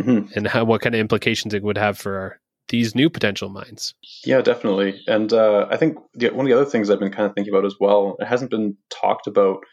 mm-hmm. 0.00 0.32
and 0.34 0.46
how 0.46 0.64
what 0.64 0.80
kind 0.80 0.94
of 0.94 1.00
implications 1.00 1.54
it 1.54 1.62
would 1.62 1.78
have 1.78 1.98
for 1.98 2.18
our, 2.18 2.40
these 2.68 2.94
new 2.94 3.10
potential 3.10 3.48
mines. 3.48 3.94
Yeah, 4.24 4.40
definitely. 4.40 5.00
And 5.06 5.32
uh, 5.32 5.66
I 5.70 5.76
think 5.76 5.98
the, 6.14 6.30
one 6.30 6.46
of 6.46 6.50
the 6.50 6.56
other 6.56 6.70
things 6.70 6.90
I've 6.90 7.00
been 7.00 7.12
kind 7.12 7.26
of 7.26 7.34
thinking 7.34 7.52
about 7.52 7.66
as 7.66 7.74
well, 7.78 8.16
it 8.20 8.26
hasn't 8.26 8.50
been 8.50 8.76
talked 8.88 9.26
about, 9.26 9.64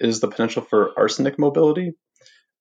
is 0.00 0.20
the 0.20 0.28
potential 0.28 0.62
for 0.62 0.92
arsenic 0.96 1.38
mobility. 1.38 1.92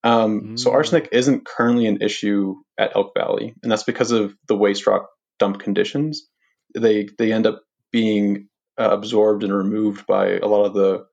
Um, 0.03 0.41
mm. 0.41 0.60
So 0.60 0.71
arsenic 0.71 1.10
isn't 1.12 1.45
currently 1.45 1.88
an 1.88 2.01
issue 2.01 2.56
at 2.77 2.95
Elk 2.95 3.13
Valley, 3.17 3.53
and 3.63 3.71
that's 3.71 3.84
because 3.84 4.12
of 4.12 4.36
the 4.47 4.56
waste 4.56 4.88
rock 4.88 5.08
dump 5.39 5.60
conditions. 5.60 6.27
They 6.75 7.08
they 7.17 7.32
end 7.32 7.47
up 7.47 7.62
being 7.91 8.47
uh, 8.77 8.89
absorbed 8.91 9.43
and 9.43 9.53
removed 9.53 10.06
by 10.06 10.38
a 10.38 10.45
lot 10.45 10.65
of 10.65 10.73
the 10.73 11.06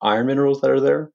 iron 0.00 0.26
minerals 0.26 0.60
that 0.60 0.70
are 0.70 0.80
there. 0.80 1.10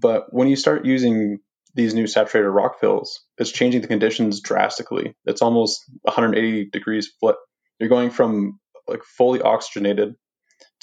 But 0.00 0.32
when 0.32 0.48
you 0.48 0.56
start 0.56 0.86
using 0.86 1.38
these 1.74 1.94
new 1.94 2.06
saturated 2.06 2.50
rock 2.50 2.80
fills, 2.80 3.20
it's 3.36 3.52
changing 3.52 3.80
the 3.80 3.88
conditions 3.88 4.40
drastically. 4.40 5.14
It's 5.24 5.42
almost 5.42 5.84
180 6.02 6.70
degrees 6.70 7.10
flip. 7.20 7.36
You're 7.78 7.88
going 7.88 8.10
from 8.10 8.58
like 8.86 9.02
fully 9.04 9.40
oxygenated 9.40 10.14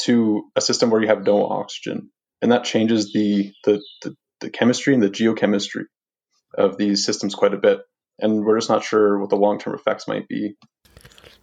to 0.02 0.44
a 0.56 0.62
system 0.62 0.90
where 0.90 1.02
you 1.02 1.08
have 1.08 1.26
no 1.26 1.46
oxygen, 1.46 2.10
and 2.42 2.52
that 2.52 2.64
changes 2.64 3.12
the 3.14 3.52
the, 3.64 3.82
the, 4.04 4.16
the 4.42 4.50
chemistry 4.50 4.94
and 4.94 5.04
the 5.04 5.10
geochemistry 5.10 5.86
of 6.58 6.78
these 6.78 7.06
systems 7.06 7.36
quite 7.36 7.54
a 7.54 7.58
bit. 7.58 7.80
And 8.20 8.46
we're 8.46 8.58
just 8.58 8.70
not 8.70 8.84
sure 8.84 9.20
what 9.20 9.30
the 9.30 9.36
long 9.36 9.60
term 9.60 9.76
effects 9.76 10.08
might 10.08 10.28
be. 10.28 10.56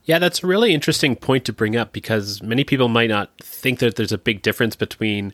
Yeah, 0.04 0.18
that's 0.18 0.42
a 0.42 0.46
really 0.46 0.74
interesting 0.74 1.14
point 1.14 1.44
to 1.44 1.52
bring 1.52 1.76
up 1.76 1.92
because 1.92 2.42
many 2.42 2.64
people 2.64 2.88
might 2.88 3.10
not 3.10 3.30
think 3.40 3.78
that 3.78 3.94
there's 3.94 4.12
a 4.12 4.18
big 4.18 4.42
difference 4.42 4.74
between 4.74 5.32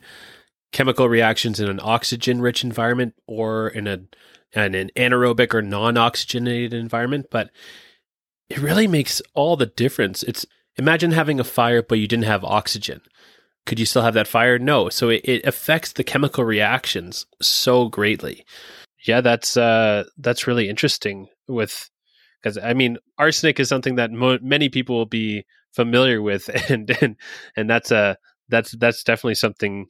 chemical 0.71 1.09
reactions 1.09 1.59
in 1.59 1.69
an 1.69 1.79
oxygen 1.81 2.41
rich 2.41 2.63
environment 2.63 3.13
or 3.27 3.69
in 3.69 3.87
a 3.87 4.01
in 4.53 4.75
an 4.75 4.89
anaerobic 4.95 5.53
or 5.53 5.61
non-oxygenated 5.61 6.73
environment 6.73 7.27
but 7.31 7.51
it 8.49 8.59
really 8.59 8.87
makes 8.87 9.21
all 9.33 9.55
the 9.55 9.67
difference. 9.67 10.23
It's 10.23 10.45
imagine 10.75 11.11
having 11.11 11.39
a 11.39 11.43
fire 11.43 11.81
but 11.81 11.99
you 11.99 12.07
didn't 12.07 12.25
have 12.25 12.43
oxygen. 12.43 13.01
Could 13.65 13.79
you 13.79 13.85
still 13.85 14.01
have 14.01 14.15
that 14.15 14.27
fire? 14.27 14.57
No. 14.57 14.89
So 14.89 15.09
it, 15.09 15.21
it 15.23 15.45
affects 15.45 15.93
the 15.93 16.03
chemical 16.03 16.43
reactions 16.43 17.25
so 17.41 17.89
greatly. 17.89 18.45
Yeah 19.05 19.21
that's 19.21 19.55
uh 19.55 20.05
that's 20.17 20.47
really 20.47 20.67
interesting 20.67 21.27
with 21.47 21.89
because 22.41 22.57
i 22.57 22.73
mean 22.73 22.97
arsenic 23.17 23.59
is 23.59 23.69
something 23.69 23.95
that 23.95 24.11
mo- 24.11 24.39
many 24.41 24.67
people 24.69 24.97
will 24.97 25.05
be 25.05 25.45
familiar 25.71 26.21
with 26.21 26.49
and 26.69 26.89
and 27.01 27.15
and 27.55 27.69
that's 27.69 27.91
a 27.91 28.17
that's 28.49 28.71
that's 28.73 29.03
definitely 29.03 29.35
something 29.35 29.87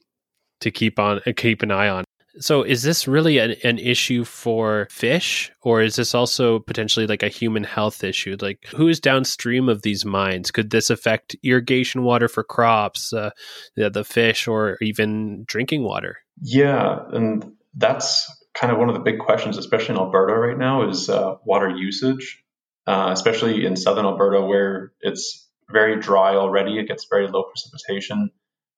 to 0.60 0.70
keep 0.70 0.98
on 0.98 1.20
uh, 1.26 1.32
keep 1.36 1.62
an 1.62 1.70
eye 1.70 1.88
on. 1.88 2.04
So, 2.38 2.62
is 2.62 2.82
this 2.84 3.08
really 3.08 3.38
an, 3.38 3.56
an, 3.64 3.78
issue 3.78 4.24
for 4.24 4.86
fish, 4.90 5.50
or 5.62 5.82
is 5.82 5.96
this 5.96 6.14
also 6.14 6.60
potentially 6.60 7.06
like 7.06 7.24
a 7.24 7.28
human 7.28 7.64
health 7.64 8.04
issue? 8.04 8.36
Like, 8.40 8.64
who 8.74 8.86
is 8.86 9.00
downstream 9.00 9.68
of 9.68 9.82
these 9.82 10.04
mines? 10.04 10.52
Could 10.52 10.70
this 10.70 10.90
affect 10.90 11.34
irrigation 11.42 12.04
water 12.04 12.28
for 12.28 12.44
crops, 12.44 13.12
uh, 13.12 13.30
the, 13.74 13.90
the 13.90 14.04
fish, 14.04 14.46
or 14.46 14.78
even 14.80 15.42
drinking 15.46 15.82
water? 15.82 16.18
Yeah, 16.40 17.00
and 17.12 17.52
that's 17.74 18.30
kind 18.54 18.72
of 18.72 18.78
one 18.78 18.88
of 18.88 18.94
the 18.94 19.00
big 19.00 19.18
questions, 19.18 19.58
especially 19.58 19.96
in 19.96 20.00
Alberta 20.00 20.34
right 20.34 20.58
now, 20.58 20.88
is 20.88 21.10
uh, 21.10 21.34
water 21.44 21.68
usage, 21.68 22.44
uh, 22.86 23.10
especially 23.12 23.66
in 23.66 23.76
southern 23.76 24.06
Alberta 24.06 24.40
where 24.42 24.92
it's 25.00 25.48
very 25.70 26.00
dry 26.00 26.34
already. 26.36 26.78
It 26.78 26.86
gets 26.88 27.06
very 27.10 27.28
low 27.28 27.44
precipitation. 27.44 28.30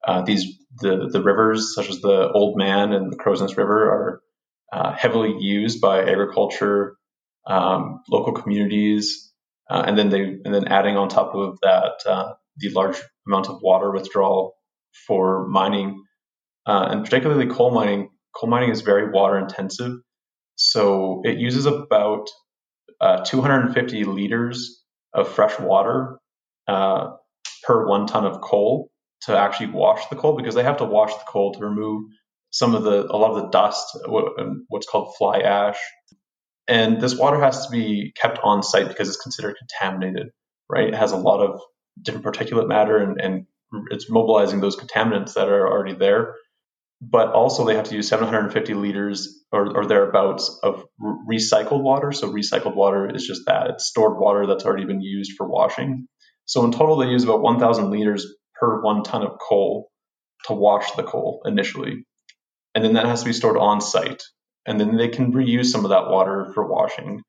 Uh, 0.06 0.22
these 0.22 0.58
the 0.80 1.08
the 1.12 1.22
rivers 1.22 1.74
such 1.74 1.88
as 1.88 2.00
the 2.00 2.30
Oldman 2.34 2.94
and 2.94 3.12
the 3.12 3.16
Crowsnest 3.16 3.56
River 3.56 3.90
are 3.90 4.22
uh, 4.72 4.92
heavily 4.96 5.36
used 5.38 5.80
by 5.80 6.00
agriculture, 6.00 6.96
um, 7.46 8.00
local 8.10 8.32
communities, 8.32 9.32
uh, 9.70 9.84
and 9.86 9.98
then 9.98 10.08
they 10.08 10.22
and 10.44 10.54
then 10.54 10.68
adding 10.68 10.96
on 10.96 11.08
top 11.08 11.34
of 11.34 11.58
that 11.62 11.92
uh, 12.06 12.32
the 12.56 12.70
large 12.70 13.00
amount 13.26 13.48
of 13.48 13.60
water 13.62 13.92
withdrawal 13.92 14.54
for 15.06 15.46
mining, 15.48 16.02
uh, 16.66 16.88
and 16.90 17.04
particularly 17.04 17.46
coal 17.46 17.70
mining. 17.70 18.08
Coal 18.34 18.48
mining 18.48 18.70
is 18.70 18.80
very 18.80 19.10
water 19.10 19.38
intensive, 19.38 19.92
so 20.56 21.20
it 21.24 21.38
uses 21.38 21.66
about 21.66 22.28
uh, 23.00 23.22
250 23.24 24.04
liters 24.04 24.82
of 25.12 25.28
fresh 25.28 25.58
water 25.60 26.18
per 26.66 27.86
one 27.86 28.06
ton 28.06 28.24
of 28.24 28.40
coal 28.40 28.91
to 29.26 29.38
actually 29.38 29.68
wash 29.68 30.06
the 30.08 30.16
coal 30.16 30.36
because 30.36 30.54
they 30.54 30.62
have 30.62 30.78
to 30.78 30.84
wash 30.84 31.12
the 31.12 31.24
coal 31.26 31.54
to 31.54 31.60
remove 31.60 32.04
some 32.50 32.74
of 32.74 32.82
the 32.82 33.06
a 33.10 33.16
lot 33.16 33.30
of 33.30 33.42
the 33.42 33.48
dust, 33.48 33.96
and 34.04 34.38
um, 34.38 34.66
what's 34.68 34.86
called 34.86 35.14
fly 35.16 35.40
ash, 35.40 35.78
and 36.68 37.00
this 37.00 37.16
water 37.16 37.40
has 37.40 37.66
to 37.66 37.72
be 37.72 38.12
kept 38.20 38.38
on 38.42 38.62
site 38.62 38.88
because 38.88 39.08
it's 39.08 39.20
considered 39.20 39.56
contaminated. 39.58 40.28
Right, 40.68 40.88
it 40.88 40.94
has 40.94 41.12
a 41.12 41.16
lot 41.16 41.40
of 41.40 41.60
different 42.00 42.24
particulate 42.24 42.68
matter 42.68 42.96
and, 42.96 43.20
and 43.20 43.46
it's 43.90 44.10
mobilizing 44.10 44.60
those 44.60 44.76
contaminants 44.76 45.34
that 45.34 45.48
are 45.48 45.66
already 45.66 45.94
there. 45.94 46.34
But 47.00 47.32
also, 47.32 47.64
they 47.64 47.74
have 47.74 47.88
to 47.88 47.96
use 47.96 48.08
750 48.08 48.74
liters 48.74 49.44
or, 49.50 49.76
or 49.76 49.86
thereabouts 49.86 50.60
of 50.62 50.84
re- 51.00 51.38
recycled 51.38 51.82
water. 51.82 52.12
So, 52.12 52.32
recycled 52.32 52.76
water 52.76 53.12
is 53.12 53.26
just 53.26 53.42
that 53.46 53.70
it's 53.70 53.86
stored 53.86 54.20
water 54.20 54.46
that's 54.46 54.64
already 54.64 54.84
been 54.84 55.00
used 55.00 55.32
for 55.36 55.48
washing. 55.48 56.06
So, 56.44 56.64
in 56.64 56.70
total, 56.70 56.96
they 56.96 57.08
use 57.08 57.24
about 57.24 57.42
1,000 57.42 57.90
liters 57.90 58.24
per 58.62 58.80
one 58.80 59.02
ton 59.02 59.24
of 59.24 59.38
coal 59.40 59.90
to 60.44 60.52
wash 60.52 60.92
the 60.92 61.02
coal 61.02 61.42
initially. 61.44 62.06
And 62.74 62.84
then 62.84 62.94
that 62.94 63.06
has 63.06 63.20
to 63.20 63.26
be 63.26 63.32
stored 63.32 63.56
on 63.56 63.80
site. 63.80 64.22
And 64.64 64.80
then 64.80 64.96
they 64.96 65.08
can 65.08 65.32
reuse 65.32 65.66
some 65.66 65.84
of 65.84 65.90
that 65.90 66.08
water 66.08 66.52
for 66.54 66.64
washing. 66.66 67.22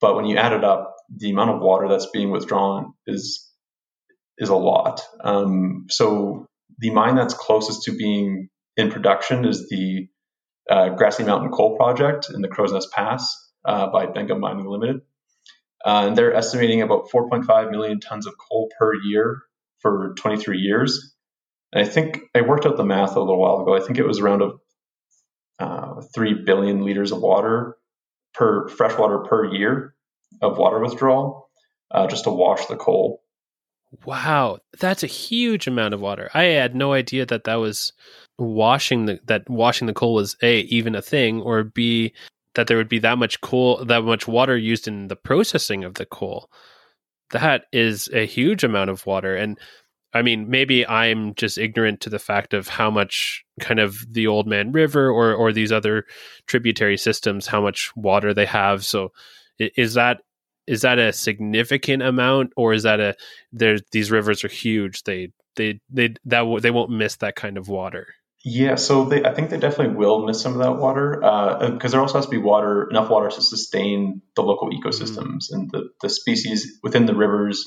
But 0.00 0.16
when 0.16 0.24
you 0.24 0.38
add 0.38 0.54
it 0.54 0.64
up, 0.64 0.96
the 1.14 1.30
amount 1.30 1.50
of 1.50 1.60
water 1.60 1.88
that's 1.88 2.10
being 2.10 2.30
withdrawn 2.30 2.94
is 3.06 3.46
is 4.38 4.48
a 4.48 4.56
lot. 4.56 5.02
Um, 5.22 5.86
so 5.88 6.46
the 6.78 6.90
mine 6.90 7.16
that's 7.16 7.34
closest 7.34 7.84
to 7.84 7.92
being 7.92 8.48
in 8.76 8.90
production 8.90 9.44
is 9.44 9.68
the 9.68 10.08
uh, 10.68 10.90
Grassy 10.90 11.24
Mountain 11.24 11.50
Coal 11.50 11.76
Project 11.76 12.28
in 12.34 12.42
the 12.42 12.48
Crowsnest 12.48 12.90
Pass 12.90 13.34
uh, 13.64 13.86
by 13.88 14.06
Benga 14.06 14.34
Mining 14.34 14.66
Limited. 14.66 15.00
Uh, 15.84 16.08
and 16.08 16.18
they're 16.18 16.34
estimating 16.34 16.82
about 16.82 17.08
4.5 17.08 17.70
million 17.70 18.00
tons 18.00 18.26
of 18.26 18.34
coal 18.36 18.68
per 18.78 18.94
year 18.94 19.42
for 19.86 20.14
23 20.16 20.58
years. 20.58 21.14
And 21.72 21.84
I 21.84 21.88
think 21.88 22.20
I 22.34 22.40
worked 22.40 22.66
out 22.66 22.76
the 22.76 22.84
math 22.84 23.16
a 23.16 23.20
little 23.20 23.40
while 23.40 23.60
ago. 23.60 23.76
I 23.76 23.80
think 23.80 23.98
it 23.98 24.06
was 24.06 24.20
around 24.20 24.42
a, 24.42 24.50
uh, 25.62 26.02
3 26.14 26.42
billion 26.44 26.84
liters 26.84 27.12
of 27.12 27.20
water 27.20 27.76
per 28.34 28.68
fresh 28.68 28.98
water 28.98 29.18
per 29.18 29.44
year 29.46 29.94
of 30.42 30.58
water 30.58 30.80
withdrawal 30.80 31.48
uh, 31.90 32.06
just 32.06 32.24
to 32.24 32.30
wash 32.30 32.66
the 32.66 32.76
coal. 32.76 33.22
Wow, 34.04 34.58
that's 34.78 35.02
a 35.02 35.08
huge 35.08 35.66
amount 35.66 35.94
of 35.94 36.00
water. 36.00 36.28
I 36.34 36.44
had 36.44 36.74
no 36.74 36.92
idea 36.92 37.24
that 37.26 37.44
that 37.44 37.54
was 37.54 37.92
washing 38.38 39.06
the 39.06 39.18
that 39.24 39.48
washing 39.48 39.86
the 39.86 39.94
coal 39.94 40.12
was 40.12 40.36
a 40.42 40.60
even 40.62 40.94
a 40.94 41.00
thing 41.00 41.40
or 41.40 41.64
b 41.64 42.12
that 42.54 42.66
there 42.66 42.76
would 42.76 42.88
be 42.88 42.98
that 42.98 43.16
much 43.16 43.40
coal 43.40 43.82
that 43.82 44.02
much 44.02 44.28
water 44.28 44.58
used 44.58 44.86
in 44.86 45.08
the 45.08 45.16
processing 45.16 45.84
of 45.84 45.94
the 45.94 46.04
coal 46.04 46.50
that 47.30 47.64
is 47.72 48.08
a 48.12 48.26
huge 48.26 48.64
amount 48.64 48.90
of 48.90 49.06
water. 49.06 49.36
And 49.36 49.58
i 50.14 50.22
mean 50.22 50.48
maybe 50.48 50.86
i'm 50.86 51.34
just 51.34 51.58
ignorant 51.58 52.00
to 52.00 52.08
the 52.08 52.18
fact 52.18 52.54
of 52.54 52.68
how 52.68 52.88
much 52.90 53.44
kind 53.60 53.80
of 53.80 54.06
the 54.08 54.24
Oldman 54.24 54.72
river 54.72 55.10
or 55.10 55.34
or 55.34 55.52
these 55.52 55.72
other 55.72 56.04
tributary 56.46 56.96
systems 56.96 57.46
how 57.46 57.60
much 57.60 57.90
water 57.96 58.32
they 58.32 58.46
have. 58.46 58.84
So 58.84 59.12
is 59.58 59.94
that 59.94 60.22
is 60.66 60.82
that 60.82 60.98
a 60.98 61.12
significant 61.12 62.02
amount 62.02 62.52
or 62.56 62.72
is 62.72 62.82
that 62.82 63.00
a 63.00 63.14
there 63.52 63.78
these 63.92 64.10
rivers 64.10 64.44
are 64.44 64.48
huge. 64.48 65.02
They 65.04 65.32
they 65.56 65.80
they 65.90 66.14
that 66.24 66.60
they 66.62 66.70
won't 66.70 66.90
miss 66.90 67.16
that 67.16 67.36
kind 67.36 67.56
of 67.56 67.68
water 67.68 68.14
yeah, 68.48 68.76
so 68.76 69.06
they, 69.06 69.24
I 69.24 69.34
think 69.34 69.50
they 69.50 69.58
definitely 69.58 69.96
will 69.96 70.24
miss 70.24 70.40
some 70.40 70.52
of 70.52 70.60
that 70.60 70.76
water 70.76 71.16
because 71.16 71.92
uh, 71.92 71.96
there 71.96 72.00
also 72.00 72.18
has 72.18 72.26
to 72.26 72.30
be 72.30 72.38
water, 72.38 72.86
enough 72.88 73.10
water 73.10 73.28
to 73.28 73.42
sustain 73.42 74.22
the 74.36 74.42
local 74.42 74.70
ecosystems 74.70 75.18
mm-hmm. 75.18 75.54
and 75.54 75.70
the, 75.72 75.88
the 76.00 76.08
species 76.08 76.78
within 76.80 77.06
the 77.06 77.14
rivers. 77.16 77.64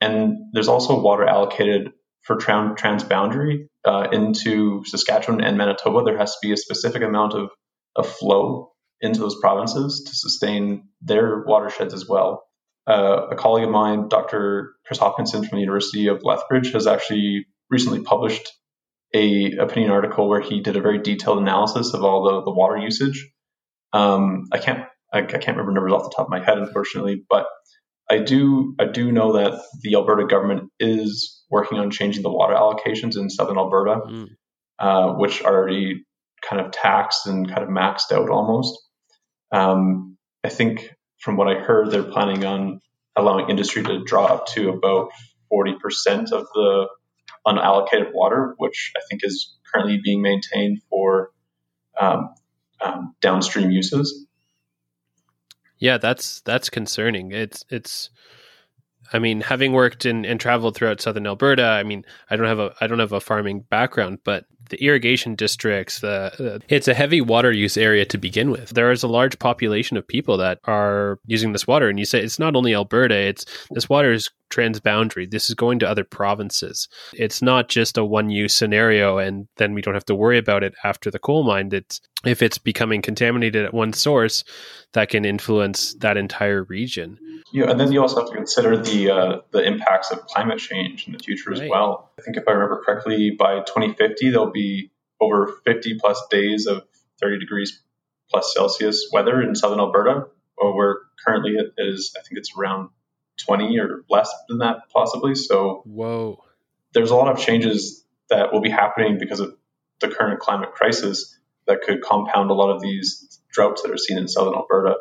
And 0.00 0.36
there's 0.52 0.68
also 0.68 1.00
water 1.00 1.26
allocated 1.26 1.94
for 2.22 2.36
trans 2.36 2.80
transboundary 2.80 3.66
uh, 3.84 4.06
into 4.12 4.84
Saskatchewan 4.84 5.42
and 5.42 5.58
Manitoba. 5.58 6.04
There 6.04 6.16
has 6.16 6.30
to 6.30 6.38
be 6.40 6.52
a 6.52 6.56
specific 6.56 7.02
amount 7.02 7.32
of, 7.34 7.50
of 7.96 8.08
flow 8.08 8.70
into 9.00 9.18
those 9.18 9.40
provinces 9.40 10.04
to 10.06 10.14
sustain 10.14 10.90
their 11.02 11.42
watersheds 11.44 11.92
as 11.92 12.06
well. 12.08 12.44
Uh, 12.86 13.30
a 13.32 13.34
colleague 13.34 13.64
of 13.64 13.70
mine, 13.70 14.06
Dr. 14.08 14.74
Chris 14.86 15.00
Hopkinson 15.00 15.44
from 15.44 15.56
the 15.56 15.62
University 15.62 16.06
of 16.06 16.22
Lethbridge, 16.22 16.72
has 16.72 16.86
actually 16.86 17.46
recently 17.68 18.02
published 18.02 18.52
a 19.14 19.52
opinion 19.52 19.92
article 19.92 20.28
where 20.28 20.40
he 20.40 20.60
did 20.60 20.76
a 20.76 20.80
very 20.80 20.98
detailed 20.98 21.38
analysis 21.38 21.94
of 21.94 22.02
all 22.04 22.24
the, 22.24 22.42
the 22.42 22.52
water 22.52 22.76
usage. 22.76 23.30
Um, 23.92 24.46
I 24.52 24.58
can't 24.58 24.84
I, 25.12 25.20
I, 25.20 25.22
can't 25.22 25.56
remember 25.56 25.72
numbers 25.72 25.92
off 25.92 26.10
the 26.10 26.14
top 26.14 26.26
of 26.26 26.30
my 26.30 26.44
head, 26.44 26.58
unfortunately, 26.58 27.24
but 27.30 27.46
I 28.10 28.18
do 28.18 28.74
I 28.78 28.86
do 28.86 29.12
know 29.12 29.34
that 29.34 29.62
the 29.82 29.94
Alberta 29.94 30.26
government 30.26 30.70
is 30.80 31.42
working 31.48 31.78
on 31.78 31.90
changing 31.90 32.22
the 32.22 32.32
water 32.32 32.54
allocations 32.54 33.16
in 33.16 33.30
southern 33.30 33.56
Alberta, 33.56 34.00
mm. 34.06 34.28
uh, 34.78 35.12
which 35.14 35.42
are 35.42 35.54
already 35.54 36.04
kind 36.42 36.60
of 36.60 36.72
taxed 36.72 37.26
and 37.26 37.48
kind 37.48 37.62
of 37.62 37.68
maxed 37.68 38.12
out 38.12 38.28
almost. 38.28 38.76
Um, 39.52 40.18
I 40.42 40.48
think 40.48 40.90
from 41.20 41.36
what 41.36 41.48
I 41.48 41.60
heard, 41.60 41.90
they're 41.90 42.02
planning 42.02 42.44
on 42.44 42.80
allowing 43.16 43.48
industry 43.48 43.82
to 43.84 44.02
draw 44.04 44.26
up 44.26 44.46
to 44.48 44.70
about 44.70 45.10
40% 45.52 46.32
of 46.32 46.46
the 46.52 46.88
unallocated 47.46 48.12
water, 48.12 48.54
which 48.58 48.92
I 48.96 49.00
think 49.08 49.22
is 49.24 49.54
currently 49.72 50.00
being 50.02 50.22
maintained 50.22 50.82
for 50.88 51.30
um, 52.00 52.34
um, 52.80 53.14
downstream 53.20 53.70
uses. 53.70 54.26
Yeah, 55.78 55.98
that's 55.98 56.40
that's 56.42 56.70
concerning. 56.70 57.32
It's 57.32 57.64
it's 57.68 58.10
I 59.12 59.18
mean, 59.18 59.42
having 59.42 59.72
worked 59.72 60.06
in 60.06 60.24
and 60.24 60.40
traveled 60.40 60.76
throughout 60.76 61.00
southern 61.00 61.26
Alberta, 61.26 61.64
I 61.64 61.82
mean, 61.82 62.04
I 62.30 62.36
don't 62.36 62.46
have 62.46 62.58
a 62.58 62.74
I 62.80 62.86
don't 62.86 63.00
have 63.00 63.12
a 63.12 63.20
farming 63.20 63.60
background, 63.68 64.18
but 64.24 64.46
the 64.70 64.82
irrigation 64.84 65.34
districts, 65.34 66.00
the, 66.00 66.62
it's 66.68 66.88
a 66.88 66.94
heavy 66.94 67.20
water 67.20 67.52
use 67.52 67.76
area 67.76 68.04
to 68.06 68.18
begin 68.18 68.50
with. 68.50 68.70
There 68.70 68.90
is 68.90 69.02
a 69.02 69.08
large 69.08 69.38
population 69.38 69.96
of 69.96 70.06
people 70.06 70.36
that 70.38 70.58
are 70.64 71.18
using 71.26 71.52
this 71.52 71.66
water, 71.66 71.88
and 71.88 71.98
you 71.98 72.04
say 72.04 72.22
it's 72.22 72.38
not 72.38 72.56
only 72.56 72.74
Alberta; 72.74 73.14
it's 73.14 73.44
this 73.70 73.88
water 73.88 74.12
is 74.12 74.30
transboundary. 74.50 75.30
This 75.30 75.48
is 75.48 75.54
going 75.54 75.78
to 75.80 75.88
other 75.88 76.04
provinces. 76.04 76.88
It's 77.12 77.42
not 77.42 77.68
just 77.68 77.98
a 77.98 78.04
one 78.04 78.30
use 78.30 78.54
scenario, 78.54 79.18
and 79.18 79.48
then 79.56 79.74
we 79.74 79.82
don't 79.82 79.94
have 79.94 80.06
to 80.06 80.14
worry 80.14 80.38
about 80.38 80.62
it 80.62 80.74
after 80.84 81.10
the 81.10 81.18
coal 81.18 81.44
mine. 81.44 81.70
It's 81.72 82.00
if 82.24 82.42
it's 82.42 82.58
becoming 82.58 83.02
contaminated 83.02 83.64
at 83.64 83.74
one 83.74 83.92
source, 83.92 84.44
that 84.92 85.10
can 85.10 85.24
influence 85.24 85.94
that 85.94 86.16
entire 86.16 86.64
region. 86.64 87.18
Yeah, 87.52 87.70
and 87.70 87.78
then 87.78 87.92
you 87.92 88.00
also 88.00 88.20
have 88.20 88.30
to 88.30 88.34
consider 88.34 88.76
the 88.76 89.10
uh, 89.10 89.40
the 89.50 89.62
impacts 89.62 90.10
of 90.10 90.26
climate 90.26 90.58
change 90.58 91.06
in 91.06 91.12
the 91.12 91.18
future 91.18 91.50
right. 91.50 91.62
as 91.62 91.68
well. 91.68 92.10
I 92.18 92.22
think 92.22 92.36
if 92.36 92.44
I 92.48 92.52
remember 92.52 92.82
correctly, 92.84 93.30
by 93.30 93.60
2050 93.60 94.30
there'll 94.30 94.50
be 94.54 94.90
over 95.20 95.60
50 95.64 95.98
plus 95.98 96.22
days 96.30 96.66
of 96.66 96.82
30 97.20 97.38
degrees 97.38 97.80
plus 98.30 98.54
Celsius 98.54 99.08
weather 99.12 99.42
in 99.42 99.54
southern 99.54 99.80
Alberta, 99.80 100.26
where 100.56 100.96
currently 101.24 101.52
it 101.52 101.74
is 101.78 102.14
I 102.18 102.22
think 102.22 102.38
it's 102.38 102.52
around 102.56 102.88
20 103.46 103.78
or 103.78 104.04
less 104.08 104.32
than 104.48 104.58
that 104.58 104.88
possibly. 104.92 105.34
So 105.34 105.82
whoa, 105.84 106.42
there's 106.92 107.10
a 107.10 107.16
lot 107.16 107.28
of 107.28 107.38
changes 107.38 108.04
that 108.30 108.52
will 108.52 108.60
be 108.60 108.70
happening 108.70 109.18
because 109.18 109.40
of 109.40 109.56
the 110.00 110.08
current 110.08 110.40
climate 110.40 110.72
crisis 110.72 111.38
that 111.66 111.82
could 111.82 112.02
compound 112.02 112.50
a 112.50 112.54
lot 112.54 112.74
of 112.74 112.80
these 112.80 113.40
droughts 113.50 113.82
that 113.82 113.90
are 113.90 113.98
seen 113.98 114.18
in 114.18 114.28
southern 114.28 114.54
Alberta. 114.54 114.96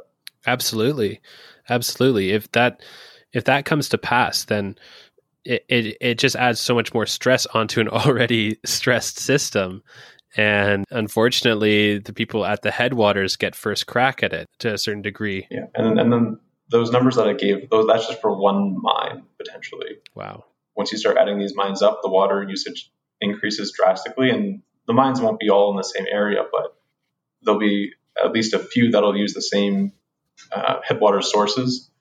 Absolutely, 0.45 1.21
absolutely. 1.69 2.31
If 2.31 2.51
that 2.51 2.81
if 3.31 3.45
that 3.45 3.65
comes 3.65 3.89
to 3.89 3.97
pass, 3.97 4.45
then 4.45 4.75
it, 5.45 5.65
it, 5.67 5.97
it 5.99 6.17
just 6.17 6.35
adds 6.35 6.59
so 6.59 6.75
much 6.75 6.93
more 6.93 7.05
stress 7.05 7.45
onto 7.47 7.81
an 7.81 7.87
already 7.89 8.59
stressed 8.65 9.19
system. 9.19 9.83
And 10.35 10.85
unfortunately, 10.89 11.99
the 11.99 12.13
people 12.13 12.45
at 12.45 12.63
the 12.63 12.71
headwaters 12.71 13.35
get 13.35 13.55
first 13.55 13.85
crack 13.85 14.23
at 14.23 14.33
it 14.33 14.47
to 14.59 14.73
a 14.73 14.77
certain 14.77 15.03
degree. 15.03 15.47
Yeah, 15.51 15.65
and 15.75 15.99
and 15.99 16.11
then 16.11 16.39
those 16.69 16.91
numbers 16.91 17.17
that 17.17 17.27
I 17.27 17.33
gave, 17.33 17.69
those 17.69 17.85
that's 17.85 18.07
just 18.07 18.19
for 18.19 18.35
one 18.35 18.81
mine 18.81 19.23
potentially. 19.37 19.97
Wow. 20.15 20.45
Once 20.75 20.91
you 20.91 20.97
start 20.97 21.17
adding 21.17 21.37
these 21.37 21.55
mines 21.55 21.83
up, 21.83 21.99
the 22.01 22.09
water 22.09 22.43
usage 22.43 22.91
increases 23.21 23.71
drastically, 23.77 24.31
and 24.31 24.63
the 24.87 24.93
mines 24.93 25.21
won't 25.21 25.39
be 25.39 25.51
all 25.51 25.69
in 25.69 25.77
the 25.77 25.83
same 25.83 26.05
area, 26.11 26.43
but 26.51 26.75
there'll 27.43 27.59
be 27.59 27.91
at 28.21 28.31
least 28.31 28.55
a 28.55 28.59
few 28.59 28.89
that'll 28.89 29.15
use 29.15 29.33
the 29.35 29.41
same 29.41 29.93
uh, 30.51 30.79
headwater 30.83 31.21
sources. 31.21 31.91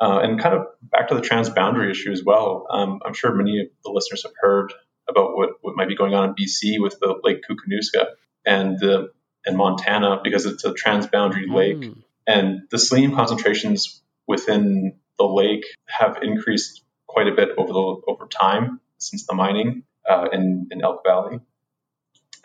Uh, 0.00 0.20
and 0.22 0.40
kind 0.40 0.54
of 0.54 0.66
back 0.82 1.08
to 1.08 1.14
the 1.14 1.20
transboundary 1.20 1.90
issue 1.90 2.12
as 2.12 2.22
well. 2.22 2.66
Um, 2.70 3.00
I'm 3.04 3.14
sure 3.14 3.34
many 3.34 3.60
of 3.60 3.66
the 3.84 3.90
listeners 3.90 4.22
have 4.22 4.32
heard 4.40 4.72
about 5.08 5.36
what, 5.36 5.50
what 5.60 5.74
might 5.74 5.88
be 5.88 5.96
going 5.96 6.14
on 6.14 6.28
in 6.28 6.34
BC 6.34 6.80
with 6.80 6.98
the 7.00 7.18
Lake 7.24 7.42
Koocanusa 7.48 8.06
and 8.46 8.78
the 8.78 9.10
and 9.44 9.56
Montana 9.56 10.20
because 10.22 10.46
it's 10.46 10.64
a 10.64 10.72
transboundary 10.72 11.46
mm. 11.46 11.54
lake, 11.54 11.92
and 12.26 12.62
the 12.70 12.78
selenium 12.78 13.14
concentrations 13.14 14.02
within 14.26 14.98
the 15.18 15.24
lake 15.24 15.64
have 15.86 16.18
increased 16.22 16.82
quite 17.06 17.26
a 17.26 17.34
bit 17.34 17.50
over 17.56 17.72
the 17.72 18.02
over 18.06 18.26
time 18.26 18.80
since 18.98 19.26
the 19.26 19.34
mining 19.34 19.84
uh, 20.08 20.28
in 20.32 20.68
in 20.70 20.82
Elk 20.82 21.02
Valley. 21.04 21.40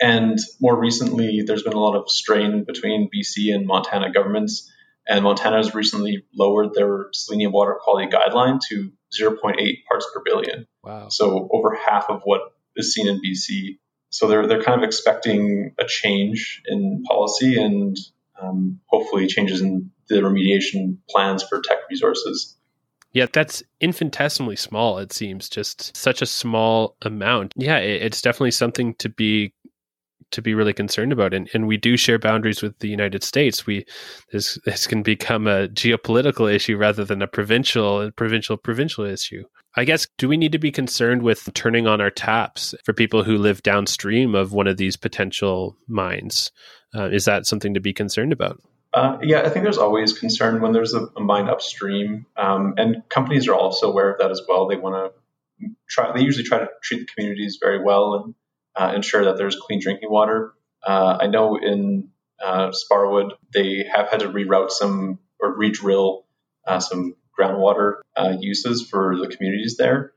And 0.00 0.38
more 0.60 0.76
recently, 0.76 1.42
there's 1.42 1.62
been 1.62 1.72
a 1.72 1.80
lot 1.80 1.96
of 1.96 2.10
strain 2.10 2.64
between 2.64 3.08
BC 3.14 3.54
and 3.54 3.66
Montana 3.66 4.12
governments 4.12 4.70
and 5.06 5.24
Montana 5.24 5.56
has 5.56 5.74
recently 5.74 6.24
lowered 6.34 6.74
their 6.74 7.06
selenium 7.12 7.52
water 7.52 7.78
quality 7.80 8.10
guideline 8.10 8.60
to 8.68 8.92
0.8 9.18 9.84
parts 9.88 10.06
per 10.12 10.22
billion. 10.24 10.66
Wow. 10.82 11.08
So 11.08 11.48
over 11.52 11.74
half 11.74 12.08
of 12.08 12.22
what 12.24 12.40
is 12.76 12.94
seen 12.94 13.08
in 13.08 13.20
BC. 13.20 13.78
So 14.10 14.28
they're, 14.28 14.46
they're 14.46 14.62
kind 14.62 14.80
of 14.80 14.86
expecting 14.86 15.74
a 15.78 15.84
change 15.84 16.62
in 16.66 17.02
policy 17.06 17.60
and 17.60 17.96
um, 18.40 18.80
hopefully 18.86 19.26
changes 19.26 19.60
in 19.60 19.90
the 20.08 20.16
remediation 20.16 20.98
plans 21.08 21.42
for 21.42 21.60
Teck 21.60 21.78
Resources. 21.90 22.56
Yeah, 23.12 23.26
that's 23.32 23.62
infinitesimally 23.80 24.56
small, 24.56 24.98
it 24.98 25.12
seems, 25.12 25.48
just 25.48 25.96
such 25.96 26.20
a 26.20 26.26
small 26.26 26.96
amount. 27.02 27.54
Yeah, 27.56 27.78
it's 27.78 28.20
definitely 28.20 28.50
something 28.50 28.94
to 28.94 29.08
be 29.08 29.52
to 30.34 30.42
be 30.42 30.54
really 30.54 30.72
concerned 30.72 31.12
about. 31.12 31.32
And, 31.32 31.48
and 31.54 31.66
we 31.66 31.76
do 31.76 31.96
share 31.96 32.18
boundaries 32.18 32.62
with 32.62 32.78
the 32.80 32.88
United 32.88 33.24
States. 33.24 33.66
We 33.66 33.86
this 34.32 34.58
this 34.66 34.86
can 34.86 35.02
become 35.02 35.46
a 35.46 35.68
geopolitical 35.68 36.52
issue 36.52 36.76
rather 36.76 37.04
than 37.04 37.22
a 37.22 37.26
provincial 37.26 38.10
provincial 38.12 38.56
provincial 38.56 39.04
issue. 39.04 39.44
I 39.76 39.84
guess 39.84 40.06
do 40.18 40.28
we 40.28 40.36
need 40.36 40.52
to 40.52 40.58
be 40.58 40.70
concerned 40.70 41.22
with 41.22 41.52
turning 41.54 41.86
on 41.86 42.00
our 42.00 42.10
taps 42.10 42.74
for 42.84 42.92
people 42.92 43.24
who 43.24 43.36
live 43.38 43.62
downstream 43.62 44.34
of 44.34 44.52
one 44.52 44.66
of 44.66 44.76
these 44.76 44.96
potential 44.96 45.76
mines? 45.88 46.52
Uh, 46.94 47.08
is 47.10 47.24
that 47.24 47.46
something 47.46 47.74
to 47.74 47.80
be 47.80 47.92
concerned 47.92 48.32
about? 48.32 48.60
Uh, 48.92 49.18
yeah, 49.22 49.40
I 49.40 49.48
think 49.48 49.64
there's 49.64 49.78
always 49.78 50.16
concern 50.16 50.60
when 50.60 50.72
there's 50.72 50.94
a, 50.94 51.08
a 51.16 51.20
mine 51.20 51.48
upstream, 51.48 52.26
um, 52.36 52.74
and 52.76 53.02
companies 53.08 53.48
are 53.48 53.54
also 53.54 53.90
aware 53.90 54.12
of 54.12 54.18
that 54.20 54.30
as 54.30 54.40
well. 54.48 54.68
They 54.68 54.76
want 54.76 55.12
to 55.60 55.68
try. 55.88 56.12
They 56.12 56.22
usually 56.22 56.44
try 56.44 56.60
to 56.60 56.68
treat 56.80 57.00
the 57.00 57.06
communities 57.06 57.58
very 57.60 57.82
well 57.82 58.14
and 58.14 58.34
uh, 58.76 58.92
ensure 58.94 59.24
that 59.24 59.36
there's 59.36 59.56
clean 59.56 59.80
drinking 59.80 60.10
water. 60.10 60.52
Uh, 60.86 61.18
I 61.20 61.26
know 61.26 61.56
in 61.56 62.10
uh, 62.42 62.72
Sparwood 62.72 63.32
they 63.52 63.84
have 63.92 64.08
had 64.08 64.20
to 64.20 64.28
reroute 64.28 64.70
some 64.70 65.18
or 65.40 65.56
re-drill 65.56 66.26
uh, 66.66 66.80
some 66.80 67.14
groundwater 67.38 67.96
uh, 68.16 68.36
uses 68.38 68.86
for 68.88 69.16
the 69.20 69.28
communities 69.28 69.76
there. 69.76 70.12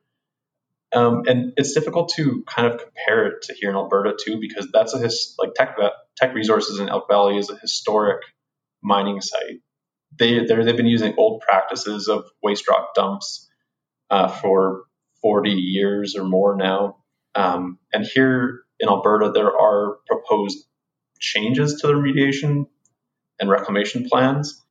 Um, 0.93 1.24
and 1.28 1.54
it's 1.58 1.74
difficult 1.74 2.13
to 2.15 2.43
kind 2.48 2.72
of 2.72 2.80
compare 2.80 3.28
it 3.28 3.41
to 3.43 3.54
here 3.54 3.70
in 3.70 3.76
Alberta 3.76 4.17
too, 4.24 4.39
because 4.39 4.70
that's 4.72 4.93
a 4.93 5.00
his, 5.00 5.36
like 5.38 5.54
tech 5.54 5.78
Teck 6.15 6.34
Resources 6.34 6.80
in 6.80 6.89
Elk 6.89 7.08
Valley 7.10 7.38
is 7.38 7.50
a 7.50 7.58
historic 7.58 8.22
mining 8.82 9.20
site. 9.20 9.62
They 10.17 10.46
they've 10.46 10.78
been 10.78 10.88
using 10.88 11.15
old 11.17 11.41
practices 11.41 12.08
of 12.08 12.26
waste 12.41 12.67
rock 12.70 12.96
dumps 12.96 13.50
uh, 14.10 14.30
for 14.30 14.84
40 15.22 15.52
years 15.52 16.15
or 16.15 16.24
more 16.24 16.56
now. 16.56 16.98
Um, 17.36 17.80
and 17.94 18.06
here 18.06 18.62
in 18.80 18.90
Alberta, 18.90 19.32
there 19.34 19.56
are 19.56 19.98
proposed 20.08 20.66
changes 21.20 21.82
to 21.82 21.88
the 21.88 21.94
remediation 21.94 22.68
and 23.40 23.50
reclamation 23.50 24.08
plans. 24.08 24.63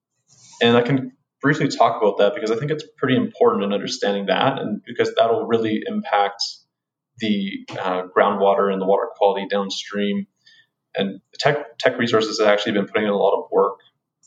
And 0.61 0.77
I 0.77 0.83
can 0.83 1.13
briefly 1.41 1.69
talk 1.69 2.01
about 2.01 2.19
that 2.19 2.35
because 2.35 2.51
I 2.51 2.57
think 2.57 2.71
it's 2.71 2.85
pretty 2.97 3.17
important 3.17 3.65
in 3.65 3.73
understanding 3.73 4.27
that, 4.27 4.59
and 4.59 4.83
because 4.85 5.15
that'll 5.15 5.47
really 5.47 5.83
impact 5.87 6.43
the 7.19 7.67
uh, 7.79 8.03
groundwater 8.17 8.73
and 8.73 8.81
the 8.81 8.87
water 8.87 9.09
quality 9.17 9.47
downstream. 9.49 10.27
And 10.95 11.21
Teck, 11.39 11.79
Teck 11.79 11.99
Resources 11.99 12.39
has 12.39 12.47
actually 12.47 12.73
been 12.73 12.87
putting 12.87 13.05
in 13.05 13.11
a 13.11 13.17
lot 13.17 13.39
of 13.39 13.51
work 13.51 13.79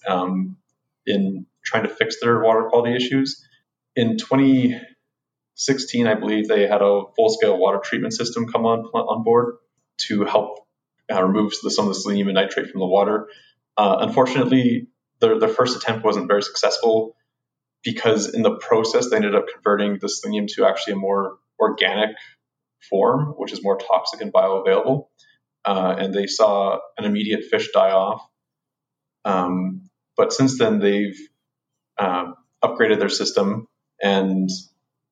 um, 0.07 0.57
in 1.05 1.45
trying 1.65 1.83
to 1.83 1.89
fix 1.89 2.17
their 2.21 2.41
water 2.41 2.67
quality 2.69 2.95
issues. 2.95 3.45
In 3.95 4.17
20, 4.17 4.79
16, 5.59 6.07
I 6.07 6.15
believe 6.15 6.47
they 6.47 6.67
had 6.67 6.81
a 6.81 7.03
full 7.17 7.29
scale 7.29 7.57
water 7.57 7.79
treatment 7.83 8.13
system 8.13 8.47
come 8.47 8.65
on 8.65 8.79
on 8.79 9.23
board 9.23 9.55
to 10.07 10.23
help 10.23 10.59
uh, 11.13 11.21
remove 11.21 11.51
the, 11.61 11.69
some 11.69 11.85
of 11.85 11.93
the 11.93 11.99
selenium 11.99 12.29
and 12.29 12.35
nitrate 12.35 12.69
from 12.69 12.79
the 12.79 12.87
water. 12.87 13.27
Uh, 13.77 13.97
unfortunately, 13.99 14.87
their, 15.19 15.37
their 15.37 15.49
first 15.49 15.75
attempt 15.75 16.05
wasn't 16.05 16.29
very 16.29 16.41
successful 16.41 17.17
because 17.83 18.33
in 18.33 18.41
the 18.41 18.55
process 18.55 19.09
they 19.09 19.17
ended 19.17 19.35
up 19.35 19.47
converting 19.53 19.99
the 19.99 20.07
selenium 20.07 20.47
to 20.47 20.65
actually 20.65 20.93
a 20.93 20.95
more 20.95 21.37
organic 21.59 22.15
form, 22.89 23.33
which 23.37 23.51
is 23.51 23.61
more 23.61 23.77
toxic 23.77 24.21
and 24.21 24.31
bioavailable. 24.31 25.07
Uh, 25.65 25.93
and 25.99 26.13
they 26.13 26.25
saw 26.25 26.79
an 26.97 27.03
immediate 27.03 27.43
fish 27.51 27.67
die 27.73 27.91
off. 27.91 28.21
Um, 29.25 29.89
but 30.15 30.31
since 30.31 30.57
then, 30.57 30.79
they've 30.79 31.19
uh, 31.97 32.31
upgraded 32.63 32.99
their 32.99 33.09
system 33.09 33.67
and 34.01 34.49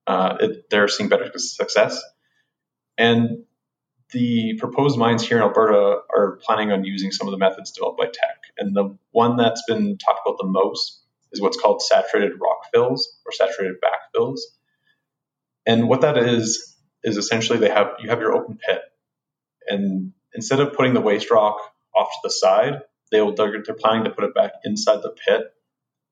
uh, 0.08 0.38
it, 0.40 0.70
they're 0.70 0.88
seeing 0.88 1.10
better 1.10 1.30
success. 1.36 2.02
And 2.96 3.44
the 4.12 4.54
proposed 4.58 4.98
mines 4.98 5.22
here 5.22 5.36
in 5.36 5.42
Alberta 5.42 5.98
are 6.10 6.40
planning 6.42 6.72
on 6.72 6.84
using 6.84 7.12
some 7.12 7.28
of 7.28 7.32
the 7.32 7.38
methods 7.38 7.72
developed 7.72 7.98
by 7.98 8.06
Teck. 8.06 8.38
And 8.56 8.74
the 8.74 8.96
one 9.10 9.36
that's 9.36 9.62
been 9.68 9.98
talked 9.98 10.20
about 10.26 10.38
the 10.38 10.46
most 10.46 11.02
is 11.30 11.42
what's 11.42 11.60
called 11.60 11.82
saturated 11.82 12.32
rock 12.40 12.58
fills 12.72 13.20
or 13.26 13.32
saturated 13.32 13.76
backfills. 13.84 14.40
And 15.66 15.88
what 15.88 16.00
that 16.00 16.16
is 16.16 16.74
is 17.04 17.18
essentially 17.18 17.58
they 17.58 17.68
have 17.68 17.88
you 18.00 18.08
have 18.08 18.20
your 18.20 18.34
open 18.34 18.56
pit, 18.56 18.80
and 19.68 20.12
instead 20.34 20.60
of 20.60 20.72
putting 20.72 20.94
the 20.94 21.02
waste 21.02 21.30
rock 21.30 21.60
off 21.94 22.08
to 22.08 22.18
the 22.24 22.30
side, 22.30 22.80
they'll 23.12 23.34
they're, 23.34 23.62
they're 23.62 23.74
planning 23.74 24.04
to 24.04 24.10
put 24.10 24.24
it 24.24 24.34
back 24.34 24.52
inside 24.64 25.02
the 25.02 25.14
pit, 25.26 25.42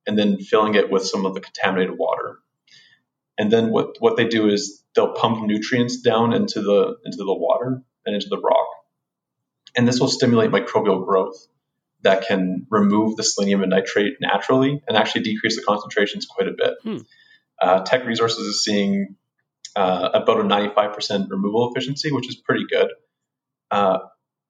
and 0.06 0.18
then 0.18 0.36
filling 0.38 0.74
it 0.74 0.90
with 0.90 1.06
some 1.06 1.24
of 1.24 1.32
the 1.32 1.40
contaminated 1.40 1.96
water. 1.96 2.38
And 3.38 3.50
then 3.50 3.70
what 3.70 3.96
what 4.00 4.16
they 4.16 4.26
do 4.26 4.48
is 4.48 4.82
they'll 4.94 5.12
pump 5.12 5.46
nutrients 5.46 6.00
down 6.00 6.32
into 6.32 6.62
the 6.62 6.96
into 7.04 7.18
the 7.18 7.34
water 7.34 7.82
and 8.04 8.14
into 8.14 8.28
the 8.28 8.40
rock, 8.40 8.66
and 9.76 9.86
this 9.86 10.00
will 10.00 10.08
stimulate 10.08 10.50
microbial 10.50 11.04
growth 11.04 11.46
that 12.02 12.26
can 12.26 12.66
remove 12.70 13.16
the 13.16 13.22
selenium 13.22 13.62
and 13.62 13.70
nitrate 13.70 14.14
naturally 14.20 14.82
and 14.86 14.96
actually 14.96 15.22
decrease 15.22 15.56
the 15.56 15.62
concentrations 15.62 16.26
quite 16.26 16.48
a 16.48 16.52
bit. 16.52 16.74
Hmm. 16.82 16.98
Uh, 17.60 17.80
Teck 17.82 18.04
Resources 18.06 18.46
is 18.46 18.62
seeing 18.62 19.16
uh, 19.74 20.10
about 20.14 20.40
a 20.40 20.42
95% 20.42 21.30
removal 21.30 21.70
efficiency, 21.70 22.12
which 22.12 22.28
is 22.28 22.36
pretty 22.36 22.64
good. 22.70 22.90
Uh, 23.70 23.98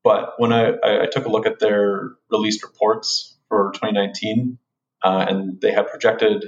but 0.04 0.34
when 0.38 0.52
I, 0.52 0.74
I, 0.84 1.06
took 1.10 1.24
a 1.24 1.28
look 1.28 1.46
at 1.46 1.58
their 1.58 2.10
released 2.30 2.62
reports 2.62 3.36
for 3.48 3.72
2019, 3.74 4.58
uh, 5.02 5.26
and 5.28 5.60
they 5.60 5.72
had 5.72 5.88
projected 5.88 6.44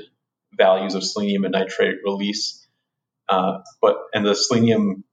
values 0.58 0.94
of 0.94 1.04
selenium 1.04 1.44
and 1.44 1.52
nitrate 1.52 1.98
release, 2.04 2.66
uh, 3.28 3.60
but 3.80 3.96
and 4.12 4.26
the 4.26 4.34
selenium 4.34 5.04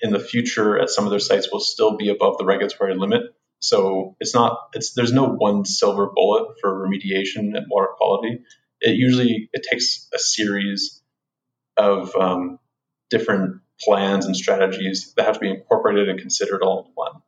in 0.00 0.12
the 0.12 0.20
future 0.20 0.78
at 0.78 0.90
some 0.90 1.04
of 1.04 1.10
their 1.10 1.18
sites 1.18 1.50
will 1.52 1.60
still 1.60 1.96
be 1.96 2.08
above 2.08 2.38
the 2.38 2.44
regulatory 2.44 2.94
limit. 2.94 3.22
So 3.60 4.16
it's 4.20 4.34
not 4.34 4.58
it's 4.74 4.92
there's 4.92 5.12
no 5.12 5.26
one 5.26 5.64
silver 5.64 6.08
bullet 6.14 6.54
for 6.60 6.86
remediation 6.88 7.56
and 7.56 7.66
water 7.68 7.88
quality. 7.96 8.40
It 8.80 8.96
usually 8.96 9.50
it 9.52 9.66
takes 9.68 10.08
a 10.14 10.18
series 10.18 11.02
of 11.76 12.14
um, 12.14 12.60
different 13.10 13.60
plans 13.80 14.26
and 14.26 14.36
strategies 14.36 15.14
that 15.16 15.26
have 15.26 15.34
to 15.34 15.40
be 15.40 15.50
incorporated 15.50 16.08
and 16.08 16.20
considered 16.20 16.62
all 16.62 16.84
in 16.86 16.92
one. 16.94 17.22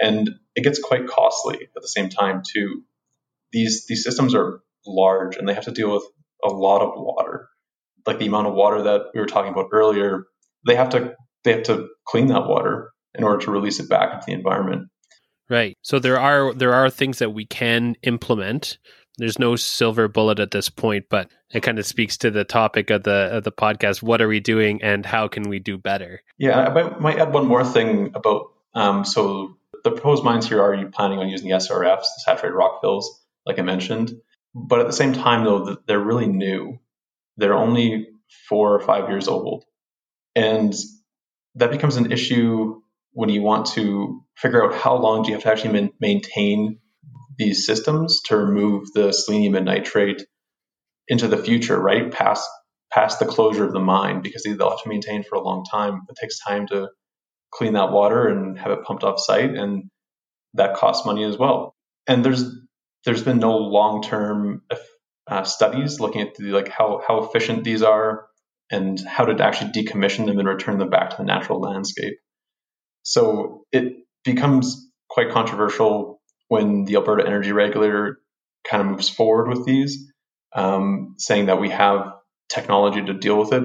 And 0.00 0.30
it 0.54 0.62
gets 0.62 0.80
quite 0.80 1.08
costly 1.08 1.68
at 1.76 1.82
the 1.82 1.88
same 1.88 2.08
time 2.08 2.42
too. 2.46 2.84
These 3.52 3.86
these 3.86 4.04
systems 4.04 4.34
are 4.34 4.62
large 4.86 5.36
and 5.36 5.48
they 5.48 5.54
have 5.54 5.64
to 5.64 5.72
deal 5.72 5.92
with 5.92 6.04
a 6.44 6.48
lot 6.48 6.82
of 6.82 6.90
water. 6.96 7.48
Like 8.06 8.18
the 8.18 8.26
amount 8.26 8.46
of 8.46 8.54
water 8.54 8.82
that 8.82 9.02
we 9.14 9.20
were 9.20 9.26
talking 9.26 9.52
about 9.52 9.68
earlier, 9.72 10.24
they 10.66 10.76
have 10.76 10.90
to 10.90 11.14
they 11.44 11.52
have 11.52 11.64
to 11.64 11.88
clean 12.06 12.28
that 12.28 12.46
water 12.46 12.90
in 13.14 13.24
order 13.24 13.44
to 13.44 13.50
release 13.50 13.80
it 13.80 13.88
back 13.88 14.12
into 14.12 14.26
the 14.26 14.32
environment. 14.32 14.88
Right. 15.50 15.76
So 15.82 15.98
there 15.98 16.18
are 16.18 16.52
there 16.52 16.74
are 16.74 16.90
things 16.90 17.18
that 17.18 17.30
we 17.30 17.46
can 17.46 17.96
implement. 18.02 18.78
There's 19.16 19.38
no 19.38 19.56
silver 19.56 20.06
bullet 20.06 20.38
at 20.38 20.52
this 20.52 20.68
point, 20.68 21.06
but 21.10 21.30
it 21.52 21.62
kind 21.62 21.78
of 21.78 21.86
speaks 21.86 22.16
to 22.18 22.30
the 22.30 22.44
topic 22.44 22.90
of 22.90 23.02
the 23.02 23.30
of 23.32 23.44
the 23.44 23.52
podcast. 23.52 24.02
What 24.02 24.22
are 24.22 24.28
we 24.28 24.40
doing, 24.40 24.80
and 24.82 25.04
how 25.04 25.26
can 25.26 25.48
we 25.48 25.58
do 25.58 25.76
better? 25.76 26.22
Yeah, 26.38 26.68
I 26.68 26.98
might 27.00 27.18
add 27.18 27.32
one 27.32 27.46
more 27.46 27.64
thing 27.64 28.12
about. 28.14 28.52
Um, 28.74 29.04
so 29.04 29.56
the 29.82 29.90
proposed 29.90 30.22
mines 30.22 30.48
here 30.48 30.62
are 30.62 30.74
you 30.74 30.88
planning 30.88 31.18
on 31.18 31.28
using 31.28 31.48
the 31.48 31.56
SRFs, 31.56 32.00
the 32.00 32.22
saturated 32.24 32.54
rock 32.54 32.80
fills, 32.80 33.24
like 33.46 33.58
I 33.58 33.62
mentioned, 33.62 34.12
but 34.54 34.80
at 34.80 34.86
the 34.86 34.92
same 34.92 35.12
time 35.12 35.44
though 35.44 35.76
they're 35.86 36.00
really 36.00 36.26
new. 36.28 36.78
They're 37.36 37.54
only 37.56 38.08
four 38.48 38.74
or 38.74 38.80
five 38.80 39.08
years 39.08 39.28
old, 39.28 39.64
and 40.36 40.74
that 41.56 41.70
becomes 41.70 41.96
an 41.96 42.12
issue 42.12 42.80
when 43.12 43.28
you 43.30 43.42
want 43.42 43.66
to 43.66 44.22
figure 44.36 44.64
out 44.64 44.74
how 44.80 44.96
long 44.96 45.22
do 45.22 45.30
you 45.30 45.34
have 45.34 45.44
to 45.44 45.50
actually 45.50 45.72
man- 45.72 45.92
maintain 46.00 46.78
these 47.38 47.66
systems 47.66 48.22
to 48.26 48.36
remove 48.36 48.92
the 48.94 49.12
selenium 49.12 49.54
and 49.56 49.66
nitrate 49.66 50.24
into 51.08 51.28
the 51.28 51.36
future, 51.38 51.78
right? 51.80 52.10
Past 52.12 52.48
past 52.92 53.18
the 53.18 53.26
closure 53.26 53.64
of 53.64 53.72
the 53.72 53.80
mine, 53.80 54.22
because 54.22 54.42
they'll 54.44 54.70
have 54.70 54.82
to 54.82 54.88
maintain 54.88 55.22
for 55.24 55.36
a 55.36 55.42
long 55.42 55.64
time. 55.70 56.02
It 56.08 56.16
takes 56.20 56.38
time 56.40 56.66
to 56.68 56.88
clean 57.52 57.74
that 57.74 57.92
water 57.92 58.28
and 58.28 58.58
have 58.58 58.72
it 58.72 58.84
pumped 58.84 59.04
off 59.04 59.20
site, 59.20 59.54
and 59.54 59.84
that 60.54 60.76
costs 60.76 61.06
money 61.06 61.24
as 61.24 61.38
well. 61.38 61.74
And 62.06 62.24
there's 62.24 62.44
there's 63.08 63.22
been 63.22 63.38
no 63.38 63.56
long 63.56 64.02
term 64.02 64.60
uh, 65.26 65.42
studies 65.42 65.98
looking 65.98 66.20
at 66.20 66.34
the, 66.34 66.50
like 66.50 66.68
how 66.68 67.00
how 67.08 67.24
efficient 67.24 67.64
these 67.64 67.82
are 67.82 68.26
and 68.70 69.00
how 69.00 69.24
to 69.24 69.42
actually 69.42 69.72
decommission 69.72 70.26
them 70.26 70.38
and 70.38 70.46
return 70.46 70.76
them 70.76 70.90
back 70.90 71.08
to 71.08 71.16
the 71.16 71.24
natural 71.24 71.58
landscape. 71.58 72.18
So 73.04 73.64
it 73.72 73.94
becomes 74.24 74.90
quite 75.08 75.30
controversial 75.30 76.20
when 76.48 76.84
the 76.84 76.96
Alberta 76.96 77.26
Energy 77.26 77.50
Regulator 77.50 78.18
kind 78.70 78.82
of 78.82 78.88
moves 78.88 79.08
forward 79.08 79.48
with 79.48 79.64
these, 79.64 80.12
um, 80.54 81.14
saying 81.16 81.46
that 81.46 81.58
we 81.58 81.70
have 81.70 82.12
technology 82.50 83.02
to 83.02 83.14
deal 83.14 83.38
with 83.38 83.54
it 83.54 83.62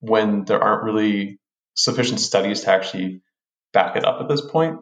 when 0.00 0.44
there 0.44 0.62
aren't 0.62 0.84
really 0.84 1.40
sufficient 1.76 2.20
studies 2.20 2.60
to 2.60 2.70
actually 2.70 3.22
back 3.72 3.96
it 3.96 4.04
up 4.04 4.20
at 4.20 4.28
this 4.28 4.42
point. 4.42 4.80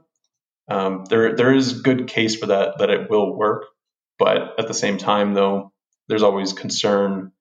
Um, 0.68 1.05
there, 1.09 1.37
there 1.37 1.55
is 1.55 1.83
good 1.83 2.09
case 2.09 2.35
for 2.35 2.46
that 2.46 2.79
that 2.79 2.90
it 2.90 3.09
will 3.09 3.38
work, 3.38 3.66
but 4.21 4.55
at 4.57 4.69
the 4.69 4.75
same 4.75 4.99
time, 4.99 5.35
though, 5.35 5.73
there's 6.07 6.23
always 6.23 6.53
concern 6.53 7.33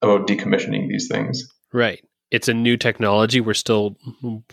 about 0.00 0.26
decommissioning 0.26 0.88
these 0.88 1.08
things. 1.08 1.46
Right 1.74 2.02
it's 2.30 2.48
a 2.48 2.54
new 2.54 2.76
technology. 2.76 3.40
We're 3.40 3.54
still 3.54 3.96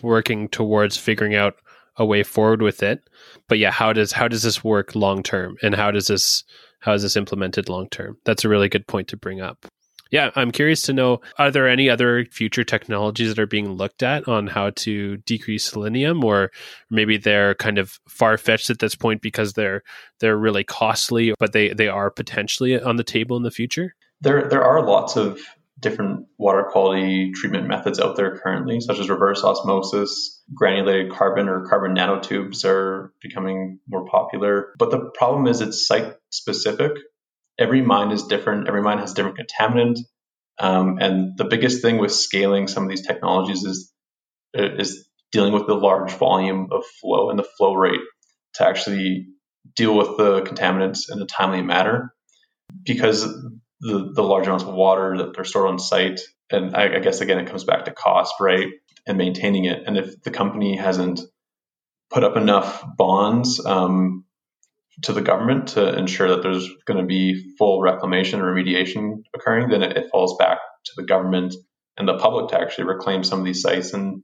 working 0.02 0.48
towards 0.48 0.96
figuring 0.96 1.34
out 1.34 1.54
a 1.96 2.04
way 2.04 2.22
forward 2.22 2.62
with 2.62 2.82
it. 2.82 3.08
But 3.48 3.58
yeah, 3.58 3.70
how 3.70 3.92
does 3.92 4.12
how 4.12 4.28
does 4.28 4.42
this 4.42 4.62
work 4.62 4.94
long 4.94 5.22
term, 5.22 5.56
and 5.62 5.74
how 5.74 5.90
does 5.90 6.08
this 6.08 6.44
how 6.80 6.92
is 6.92 7.02
this 7.02 7.16
implemented 7.16 7.68
long 7.68 7.88
term? 7.88 8.18
That's 8.24 8.44
a 8.44 8.48
really 8.48 8.68
good 8.68 8.86
point 8.86 9.08
to 9.08 9.16
bring 9.16 9.40
up. 9.40 9.66
Yeah, 10.10 10.30
I'm 10.36 10.50
curious 10.50 10.82
to 10.82 10.92
know 10.92 11.20
are 11.38 11.50
there 11.50 11.68
any 11.68 11.90
other 11.90 12.24
future 12.26 12.64
technologies 12.64 13.28
that 13.28 13.38
are 13.38 13.46
being 13.46 13.72
looked 13.72 14.02
at 14.02 14.26
on 14.26 14.46
how 14.46 14.70
to 14.70 15.18
decrease 15.18 15.64
selenium 15.64 16.24
or 16.24 16.50
maybe 16.90 17.18
they're 17.18 17.54
kind 17.54 17.78
of 17.78 17.98
far 18.08 18.38
fetched 18.38 18.70
at 18.70 18.78
this 18.78 18.94
point 18.94 19.20
because 19.20 19.52
they're 19.52 19.82
they're 20.20 20.36
really 20.36 20.64
costly 20.64 21.34
but 21.38 21.52
they 21.52 21.72
they 21.72 21.88
are 21.88 22.10
potentially 22.10 22.80
on 22.80 22.96
the 22.96 23.04
table 23.04 23.36
in 23.36 23.42
the 23.42 23.50
future? 23.50 23.94
There 24.20 24.48
there 24.48 24.64
are 24.64 24.84
lots 24.84 25.16
of 25.16 25.40
different 25.80 26.26
water 26.38 26.64
quality 26.70 27.32
treatment 27.32 27.68
methods 27.68 28.00
out 28.00 28.16
there 28.16 28.38
currently, 28.38 28.80
such 28.80 28.98
as 28.98 29.08
reverse 29.08 29.44
osmosis, 29.44 30.42
granulated 30.54 31.12
carbon 31.12 31.48
or 31.48 31.66
carbon 31.66 31.94
nanotubes 31.94 32.64
are 32.64 33.12
becoming 33.22 33.78
more 33.88 34.04
popular. 34.06 34.74
But 34.78 34.90
the 34.90 35.10
problem 35.14 35.46
is 35.46 35.60
it's 35.60 35.86
site 35.86 36.14
specific. 36.30 36.92
Every 37.58 37.82
mine 37.82 38.12
is 38.12 38.24
different. 38.24 38.68
Every 38.68 38.82
mine 38.82 38.98
has 38.98 39.14
different 39.14 39.38
contaminant. 39.38 39.98
Um, 40.58 40.98
and 41.00 41.36
the 41.36 41.44
biggest 41.44 41.82
thing 41.82 41.98
with 41.98 42.12
scaling 42.12 42.68
some 42.68 42.84
of 42.84 42.88
these 42.88 43.06
technologies 43.06 43.64
is 43.64 43.92
is 44.54 45.08
dealing 45.30 45.52
with 45.52 45.66
the 45.66 45.74
large 45.74 46.12
volume 46.12 46.68
of 46.72 46.84
flow 47.00 47.30
and 47.30 47.38
the 47.38 47.44
flow 47.44 47.74
rate 47.74 48.00
to 48.54 48.66
actually 48.66 49.26
deal 49.76 49.94
with 49.96 50.16
the 50.16 50.40
contaminants 50.42 51.12
in 51.12 51.20
a 51.20 51.26
timely 51.26 51.62
manner 51.62 52.14
because 52.84 53.22
the, 53.80 54.12
the 54.14 54.22
large 54.22 54.46
amounts 54.46 54.64
of 54.64 54.74
water 54.74 55.16
that 55.18 55.38
are 55.38 55.44
stored 55.44 55.68
on 55.68 55.78
site. 55.78 56.20
And 56.50 56.74
I, 56.74 56.96
I 56.96 56.98
guess 57.00 57.20
again, 57.20 57.38
it 57.38 57.46
comes 57.46 57.64
back 57.64 57.84
to 57.84 57.92
cost, 57.92 58.34
right? 58.40 58.66
And 59.06 59.18
maintaining 59.18 59.66
it. 59.66 59.82
And 59.86 59.96
if 59.96 60.22
the 60.22 60.30
company 60.30 60.76
hasn't 60.76 61.20
put 62.10 62.24
up 62.24 62.36
enough 62.36 62.82
bonds 62.96 63.64
um, 63.64 64.24
to 65.02 65.12
the 65.12 65.20
government 65.20 65.68
to 65.68 65.96
ensure 65.96 66.28
that 66.28 66.42
there's 66.42 66.68
going 66.86 67.00
to 67.00 67.06
be 67.06 67.54
full 67.56 67.80
reclamation 67.80 68.40
or 68.40 68.52
remediation 68.52 69.22
occurring, 69.34 69.68
then 69.68 69.82
it, 69.82 69.96
it, 69.96 70.10
falls 70.10 70.36
back 70.38 70.58
to 70.86 70.92
the 70.96 71.04
government 71.04 71.54
and 71.96 72.08
the 72.08 72.18
public 72.18 72.48
to 72.48 72.60
actually 72.60 72.84
reclaim 72.84 73.22
some 73.22 73.38
of 73.38 73.44
these 73.44 73.62
sites. 73.62 73.92
And 73.92 74.22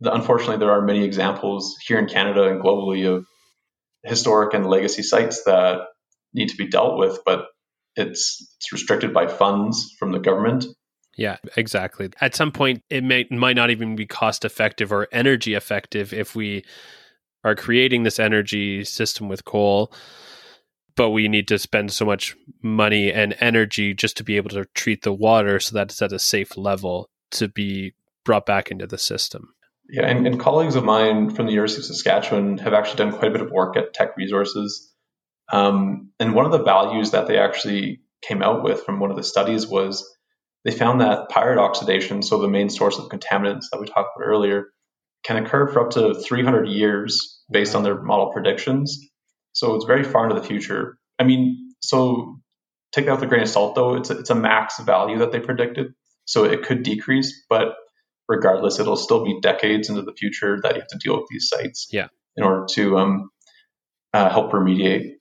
the, 0.00 0.14
unfortunately, 0.14 0.58
there 0.58 0.70
are 0.70 0.82
many 0.82 1.04
examples 1.04 1.76
here 1.86 1.98
in 1.98 2.06
Canada 2.06 2.44
and 2.44 2.62
globally 2.62 3.06
of 3.06 3.26
historic 4.04 4.54
and 4.54 4.66
legacy 4.66 5.02
sites 5.02 5.44
that 5.44 5.80
need 6.32 6.48
to 6.48 6.56
be 6.56 6.68
dealt 6.68 6.98
with, 6.98 7.18
but 7.24 7.46
it's 7.96 8.46
it's 8.58 8.72
restricted 8.72 9.12
by 9.12 9.26
funds 9.26 9.94
from 9.98 10.12
the 10.12 10.18
government. 10.18 10.66
Yeah, 11.16 11.38
exactly. 11.56 12.10
At 12.20 12.34
some 12.34 12.52
point, 12.52 12.82
it 12.90 13.02
may 13.02 13.26
might 13.30 13.56
not 13.56 13.70
even 13.70 13.96
be 13.96 14.06
cost 14.06 14.44
effective 14.44 14.92
or 14.92 15.08
energy 15.12 15.54
effective 15.54 16.12
if 16.12 16.36
we 16.36 16.64
are 17.46 17.54
creating 17.54 18.02
this 18.02 18.18
energy 18.18 18.82
system 18.82 19.28
with 19.28 19.44
coal, 19.44 19.92
but 20.96 21.10
we 21.10 21.28
need 21.28 21.46
to 21.46 21.58
spend 21.60 21.92
so 21.92 22.04
much 22.04 22.36
money 22.60 23.12
and 23.12 23.36
energy 23.38 23.94
just 23.94 24.16
to 24.16 24.24
be 24.24 24.36
able 24.36 24.50
to 24.50 24.64
treat 24.74 25.02
the 25.02 25.12
water 25.12 25.60
so 25.60 25.72
that 25.74 25.92
it's 25.92 26.02
at 26.02 26.12
a 26.12 26.18
safe 26.18 26.56
level 26.56 27.08
to 27.30 27.46
be 27.46 27.94
brought 28.24 28.46
back 28.46 28.72
into 28.72 28.86
the 28.86 28.98
system. 28.98 29.54
Yeah, 29.88 30.06
and, 30.06 30.26
and 30.26 30.40
colleagues 30.40 30.74
of 30.74 30.82
mine 30.82 31.30
from 31.30 31.46
the 31.46 31.52
University 31.52 31.82
of 31.82 31.86
Saskatchewan 31.86 32.58
have 32.58 32.74
actually 32.74 32.96
done 32.96 33.12
quite 33.12 33.28
a 33.28 33.30
bit 33.30 33.42
of 33.42 33.52
work 33.52 33.76
at 33.76 33.94
Teck 33.94 34.16
Resources 34.16 34.92
Um, 35.52 36.10
and 36.18 36.34
one 36.34 36.46
of 36.46 36.50
the 36.50 36.64
values 36.64 37.12
that 37.12 37.28
they 37.28 37.38
actually 37.38 38.00
came 38.22 38.42
out 38.42 38.64
with 38.64 38.82
from 38.82 38.98
one 38.98 39.12
of 39.12 39.16
the 39.16 39.22
studies 39.22 39.68
was 39.68 40.04
they 40.64 40.72
found 40.72 41.00
that 41.00 41.28
pyrite 41.28 41.58
oxidation, 41.58 42.22
so 42.22 42.40
the 42.40 42.48
main 42.48 42.70
source 42.70 42.98
of 42.98 43.08
contaminants 43.08 43.66
that 43.70 43.80
we 43.80 43.86
talked 43.86 44.16
about 44.16 44.26
earlier, 44.26 44.70
can 45.22 45.36
occur 45.36 45.68
for 45.68 45.84
up 45.84 45.90
to 45.90 46.14
300 46.14 46.68
years 46.68 47.35
based 47.50 47.74
on 47.74 47.82
their 47.82 48.00
model 48.00 48.32
predictions. 48.32 48.98
So 49.52 49.74
it's 49.74 49.84
very 49.84 50.04
far 50.04 50.28
into 50.28 50.40
the 50.40 50.46
future. 50.46 50.98
I 51.18 51.24
mean, 51.24 51.74
so 51.80 52.36
take 52.92 53.06
that 53.06 53.12
with 53.12 53.22
a 53.22 53.26
grain 53.26 53.42
of 53.42 53.48
salt, 53.48 53.74
though. 53.74 53.94
It's 53.96 54.10
a, 54.10 54.18
it's 54.18 54.30
a 54.30 54.34
max 54.34 54.78
value 54.80 55.18
that 55.18 55.32
they 55.32 55.40
predicted, 55.40 55.94
so 56.24 56.44
it 56.44 56.62
could 56.62 56.82
decrease, 56.82 57.44
but 57.48 57.74
regardless, 58.28 58.78
it'll 58.80 58.96
still 58.96 59.24
be 59.24 59.38
decades 59.40 59.88
into 59.88 60.02
the 60.02 60.12
future 60.12 60.58
that 60.62 60.74
you 60.74 60.80
have 60.80 60.88
to 60.88 60.98
deal 60.98 61.16
with 61.16 61.26
these 61.30 61.48
sites. 61.48 61.88
Yeah. 61.90 62.08
In 62.36 62.44
order 62.44 62.66
to 62.72 62.98
um, 62.98 63.30
uh, 64.12 64.28
help 64.28 64.52
remediate 64.52 65.12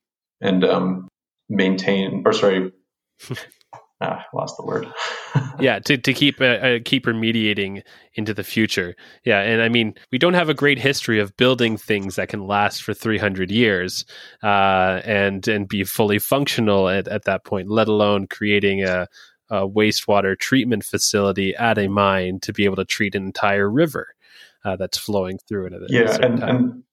and 0.42 0.66
um, 0.66 1.08
maintain, 1.50 2.24
or 2.26 2.34
sorry, 2.34 2.72
ah, 4.06 4.26
lost 4.34 4.56
the 4.58 4.66
word. 4.66 4.88
yeah, 5.60 5.80
to, 5.80 5.98
to 5.98 6.14
keep 6.14 6.40
uh, 6.40 6.46
uh, 6.46 6.80
keep 6.84 7.06
remediating 7.06 7.82
into 8.14 8.34
the 8.34 8.44
future. 8.44 8.96
Yeah, 9.24 9.42
and 9.42 9.62
I 9.62 9.70
mean, 9.70 9.96
we 10.12 10.18
don't 10.18 10.34
have 10.34 10.50
a 10.50 10.54
great 10.54 10.80
history 10.80 11.20
of 11.20 11.36
building 11.38 11.78
things 11.78 12.16
that 12.16 12.30
can 12.30 12.48
last 12.48 12.84
for 12.84 12.94
300 12.94 13.52
years 13.52 14.06
uh, 14.44 15.02
and 15.04 15.48
and 15.48 15.68
be 15.68 15.84
fully 15.84 16.20
functional 16.20 16.88
at, 16.90 17.08
at 17.08 17.26
that 17.26 17.44
point, 17.44 17.70
let 17.70 17.88
alone 17.88 18.28
creating 18.28 18.84
a, 18.84 19.08
a 19.50 19.68
wastewater 19.68 20.38
treatment 20.38 20.84
facility 20.84 21.56
at 21.56 21.78
a 21.78 21.88
mine 21.88 22.40
to 22.42 22.54
be 22.54 22.66
able 22.66 22.78
to 22.78 22.86
treat 22.86 23.16
an 23.16 23.26
entire 23.26 23.70
river 23.70 24.16
uh, 24.64 24.76
that's 24.76 24.98
flowing 24.98 25.40
through 25.48 25.68
it. 25.68 25.74
At 25.74 25.82
yeah, 25.90 26.18
and, 26.22 26.44
and, 26.44 26.84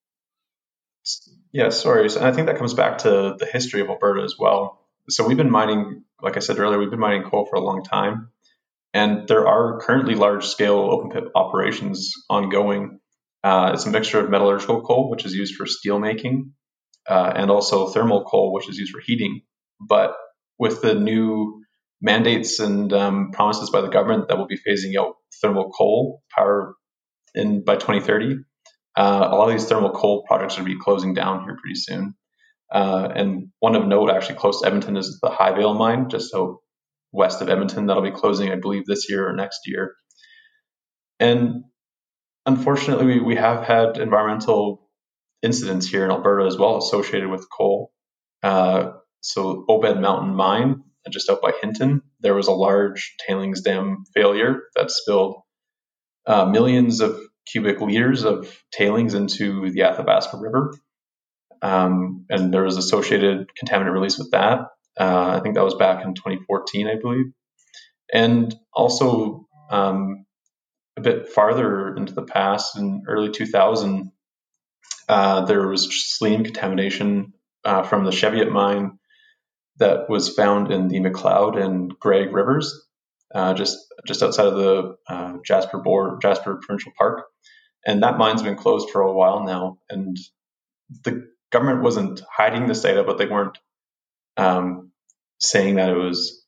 yeah, 1.53 1.69
sorry. 1.69 2.09
So, 2.09 2.19
and 2.21 2.29
I 2.29 2.33
think 2.33 2.47
that 2.47 2.57
comes 2.57 2.75
back 2.75 2.99
to 2.99 3.37
the 3.39 3.47
history 3.47 3.81
of 3.81 3.89
Alberta 3.89 4.23
as 4.23 4.37
well. 4.39 4.81
So 5.09 5.27
we've 5.27 5.37
been 5.37 5.51
mining, 5.51 6.05
like 6.23 6.37
I 6.37 6.41
said 6.41 6.59
earlier, 6.59 6.79
we've 6.79 6.91
been 6.91 7.01
mining 7.01 7.25
coal 7.25 7.47
for 7.47 7.57
a 7.57 7.61
long 7.61 7.83
time, 7.83 8.29
and 8.95 9.27
there 9.29 9.49
are 9.49 9.81
currently 9.81 10.15
large 10.15 10.47
scale 10.47 10.79
open 10.79 11.11
pit 11.11 11.25
operations 11.35 12.13
ongoing. 12.31 13.01
Uh, 13.43 13.73
it's 13.75 13.87
a 13.87 13.91
mixture 13.91 14.21
of 14.21 14.31
metallurgical 14.31 14.83
coal, 14.83 15.11
which 15.11 15.25
is 15.25 15.35
used 15.35 15.57
for 15.57 15.67
steel 15.67 15.99
making, 15.99 16.53
uh, 17.09 17.33
and 17.35 17.51
also 17.51 17.89
thermal 17.89 18.25
coal, 18.25 18.53
which 18.53 18.69
is 18.69 18.79
used 18.79 18.93
for 18.93 19.01
heating. 19.01 19.43
But 19.81 20.15
with 20.59 20.81
the 20.81 20.95
new 20.95 21.65
mandates 22.01 22.61
and 22.61 22.93
um, 22.93 23.31
promises 23.33 23.71
by 23.71 23.81
the 23.81 23.89
government 23.89 24.29
that 24.29 24.39
will 24.39 24.47
be 24.47 24.59
phasing 24.59 24.97
out 25.01 25.15
thermal 25.41 25.71
coal 25.71 26.23
power 26.37 26.75
in 27.35 27.65
by 27.65 27.75
2030, 27.75 28.37
uh, 28.97 29.29
a 29.31 29.35
lot 29.35 29.47
of 29.47 29.53
these 29.53 29.69
thermal 29.69 29.91
coal 29.91 30.25
projects 30.27 30.59
are 30.59 30.65
be 30.65 30.79
closing 30.79 31.15
down 31.15 31.45
here 31.45 31.57
pretty 31.61 31.75
soon. 31.75 32.15
Uh, 32.73 33.09
and 33.15 33.49
one 33.61 33.77
of 33.77 33.87
note, 33.87 34.11
actually 34.11 34.37
close 34.37 34.61
to 34.61 34.67
Edmonton, 34.67 34.97
is 34.97 35.19
the 35.23 35.29
Highvale 35.29 35.77
mine, 35.77 36.09
just 36.09 36.31
so 36.31 36.63
west 37.13 37.43
of 37.43 37.49
Edmonton. 37.49 37.87
That'll 37.87 38.03
be 38.03 38.11
closing, 38.11 38.51
I 38.51 38.57
believe, 38.57 38.87
this 38.87 39.11
year 39.11 39.29
or 39.29 39.35
next 39.35 39.61
year. 39.67 39.95
And 41.21 41.65
unfortunately, 42.47 43.07
we, 43.07 43.21
we 43.21 43.37
have 43.37 43.65
had 43.65 43.99
environmental 43.99 44.89
incidents 45.43 45.87
here 45.87 46.05
in 46.05 46.11
Alberta 46.11 46.47
as 46.47 46.57
well 46.57 46.79
associated 46.79 47.29
with 47.29 47.47
coal. 47.51 47.93
Uh, 48.43 48.93
so, 49.21 49.65
Obed 49.69 50.01
Mountain 50.01 50.35
Mine, 50.35 50.83
just 51.11 51.29
out 51.31 51.43
by 51.43 51.53
Hinton, 51.61 52.03
there 52.21 52.35
was 52.35 52.49
a 52.49 52.53
large 52.53 53.15
tailings 53.27 53.61
dam 53.61 54.05
failure 54.15 54.63
that 54.75 54.91
spilled 54.91 55.43
uh, 56.27 56.47
millions 56.47 57.01
of 57.01 57.19
cubic 57.47 57.81
liters 57.81 58.25
of 58.25 58.63
tailings 58.73 59.15
into 59.15 59.71
the 59.71 59.83
Athabasca 59.83 60.37
River. 60.39 60.73
Um, 61.63 62.27
and 62.29 62.53
there 62.53 62.65
was 62.65 62.77
associated 62.77 63.49
contaminant 63.63 63.93
release 63.93 64.19
with 64.19 64.33
that. 64.33 64.61
Uh, 64.99 65.37
I 65.37 65.41
think 65.41 65.55
that 65.55 65.65
was 65.65 65.75
back 65.75 66.05
in 66.05 66.15
2014, 66.15 66.89
I 66.89 66.97
believe. 67.01 67.33
And 68.13 68.55
also 68.75 69.47
um, 69.71 70.27
a 70.97 71.01
bit 71.01 71.29
farther 71.29 71.97
into 71.97 72.13
the 72.13 72.25
past, 72.25 72.77
in 72.77 73.05
early 73.09 73.31
2000, 73.31 74.11
uh, 75.09 75.45
there 75.47 75.67
was 75.67 75.89
selenium 76.17 76.45
contamination 76.45 77.33
uh, 77.65 77.83
from 77.83 78.05
the 78.05 78.13
Cheviot 78.13 78.51
mine 78.51 78.99
that 79.79 80.09
was 80.09 80.35
found 80.35 80.71
in 80.71 80.89
the 80.89 81.01
McLeod 81.01 81.61
and 81.61 81.99
Gregg 81.99 82.33
rivers, 82.33 82.87
uh, 83.35 83.55
just 83.55 83.79
just 84.07 84.23
outside 84.23 84.47
of 84.47 84.55
the 84.57 84.97
uh, 85.09 85.39
Jasper 85.45 85.79
board, 85.79 86.21
Jasper 86.21 86.61
Provincial 86.63 86.93
Park, 86.97 87.25
and 87.87 88.03
that 88.03 88.19
mine's 88.19 88.43
been 88.43 88.57
closed 88.57 88.91
for 88.91 89.01
a 89.01 89.13
while 89.13 89.45
now. 89.45 89.79
And 89.89 90.17
the 91.05 91.32
government 91.53 91.83
wasn't 91.83 92.23
hiding 92.31 92.67
this 92.67 92.81
data, 92.81 93.05
but 93.05 93.19
they 93.19 93.27
weren't 93.27 93.59
um, 94.37 94.91
saying 95.39 95.77
that 95.77 95.91
it 95.91 95.97
was 95.97 96.45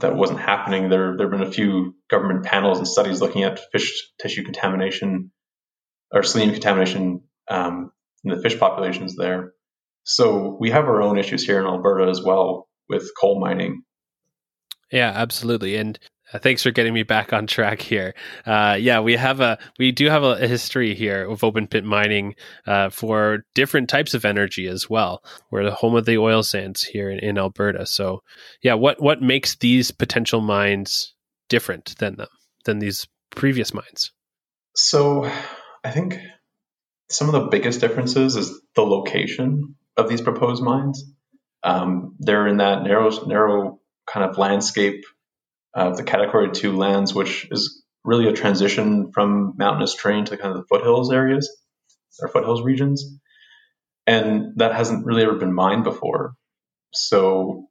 that 0.00 0.16
wasn't 0.16 0.40
happening. 0.40 0.88
There 0.88 1.16
there 1.16 1.30
have 1.30 1.38
been 1.38 1.46
a 1.46 1.52
few 1.52 1.94
government 2.08 2.44
panels 2.44 2.78
and 2.78 2.88
studies 2.88 3.20
looking 3.20 3.44
at 3.44 3.60
fish 3.72 4.08
tissue 4.20 4.44
contamination 4.44 5.30
or 6.12 6.22
selenium 6.22 6.54
contamination 6.54 7.22
um, 7.48 7.92
in 8.24 8.34
the 8.34 8.42
fish 8.42 8.58
populations 8.58 9.16
there. 9.16 9.52
So 10.04 10.56
we 10.58 10.70
have 10.70 10.86
our 10.86 11.02
own 11.02 11.18
issues 11.18 11.44
here 11.44 11.60
in 11.60 11.66
Alberta 11.66 12.10
as 12.10 12.22
well 12.22 12.68
with 12.88 13.10
coal 13.20 13.38
mining. 13.38 13.82
Yeah, 14.90 15.12
absolutely. 15.14 15.76
And 15.76 15.98
thanks 16.38 16.62
for 16.62 16.70
getting 16.70 16.94
me 16.94 17.02
back 17.02 17.32
on 17.32 17.46
track 17.46 17.80
here. 17.80 18.14
Uh, 18.46 18.76
yeah, 18.78 19.00
we 19.00 19.16
have 19.16 19.40
a 19.40 19.58
we 19.78 19.92
do 19.92 20.08
have 20.08 20.22
a, 20.22 20.42
a 20.42 20.46
history 20.46 20.94
here 20.94 21.28
of 21.28 21.42
open 21.42 21.66
pit 21.66 21.84
mining 21.84 22.34
uh, 22.66 22.90
for 22.90 23.44
different 23.54 23.88
types 23.88 24.14
of 24.14 24.24
energy 24.24 24.66
as 24.66 24.88
well. 24.88 25.22
We're 25.50 25.64
the 25.64 25.74
home 25.74 25.94
of 25.94 26.06
the 26.06 26.18
oil 26.18 26.42
sands 26.42 26.82
here 26.82 27.10
in, 27.10 27.18
in 27.18 27.38
Alberta. 27.38 27.86
So, 27.86 28.22
yeah, 28.62 28.74
what 28.74 29.02
what 29.02 29.22
makes 29.22 29.56
these 29.56 29.90
potential 29.90 30.40
mines 30.40 31.14
different 31.48 31.96
than 31.98 32.16
them 32.16 32.28
than 32.64 32.78
these 32.78 33.06
previous 33.30 33.74
mines? 33.74 34.12
So, 34.76 35.30
I 35.84 35.90
think 35.90 36.18
some 37.08 37.28
of 37.28 37.32
the 37.32 37.48
biggest 37.48 37.80
differences 37.80 38.36
is 38.36 38.60
the 38.76 38.82
location 38.82 39.74
of 39.96 40.08
these 40.08 40.20
proposed 40.20 40.62
mines. 40.62 41.04
Um, 41.62 42.14
they're 42.18 42.46
in 42.46 42.58
that 42.58 42.84
narrow 42.84 43.10
narrow 43.26 43.80
kind 44.06 44.28
of 44.28 44.38
landscape 44.38 45.04
of 45.74 45.96
the 45.96 46.02
category 46.02 46.50
two 46.50 46.76
lands, 46.76 47.14
which 47.14 47.48
is 47.50 47.82
really 48.04 48.28
a 48.28 48.32
transition 48.32 49.12
from 49.12 49.54
mountainous 49.56 49.94
terrain 49.94 50.24
to 50.24 50.36
kind 50.36 50.56
of 50.56 50.62
the 50.62 50.66
foothills 50.66 51.12
areas 51.12 51.50
or 52.20 52.28
foothills 52.28 52.62
regions. 52.62 53.18
And 54.06 54.54
that 54.56 54.74
hasn't 54.74 55.06
really 55.06 55.22
ever 55.22 55.36
been 55.36 55.54
mined 55.54 55.84
before. 55.84 56.34
So, 56.92 57.68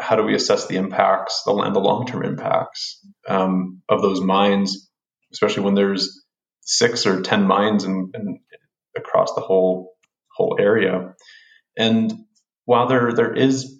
how 0.00 0.16
do 0.16 0.22
we 0.22 0.34
assess 0.34 0.66
the 0.66 0.76
impacts, 0.76 1.42
the 1.44 1.54
and 1.54 1.74
the 1.74 1.80
long 1.80 2.06
term 2.06 2.24
impacts 2.24 3.04
um, 3.26 3.82
of 3.88 4.02
those 4.02 4.20
mines, 4.20 4.90
especially 5.32 5.64
when 5.64 5.74
there's 5.74 6.24
six 6.60 7.06
or 7.06 7.22
ten 7.22 7.44
mines 7.44 7.84
in, 7.84 8.10
in, 8.14 8.40
across 8.96 9.34
the 9.34 9.40
whole 9.40 9.94
whole 10.36 10.58
area? 10.60 11.14
And 11.76 12.12
while 12.64 12.86
there 12.86 13.12
there 13.12 13.32
is 13.32 13.77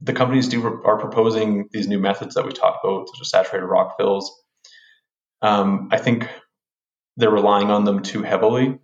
the 0.00 0.12
companies 0.12 0.48
do 0.48 0.64
are 0.64 0.98
proposing 0.98 1.68
these 1.72 1.88
new 1.88 1.98
methods 1.98 2.34
that 2.34 2.44
we 2.44 2.52
talked 2.52 2.84
about, 2.84 3.08
such 3.08 3.20
as 3.20 3.30
saturated 3.30 3.66
rock 3.66 3.96
fills. 3.96 4.30
Um, 5.42 5.88
I 5.90 5.98
think 5.98 6.28
they're 7.16 7.30
relying 7.30 7.70
on 7.70 7.84
them 7.84 8.02
too 8.02 8.22
heavily 8.22 8.78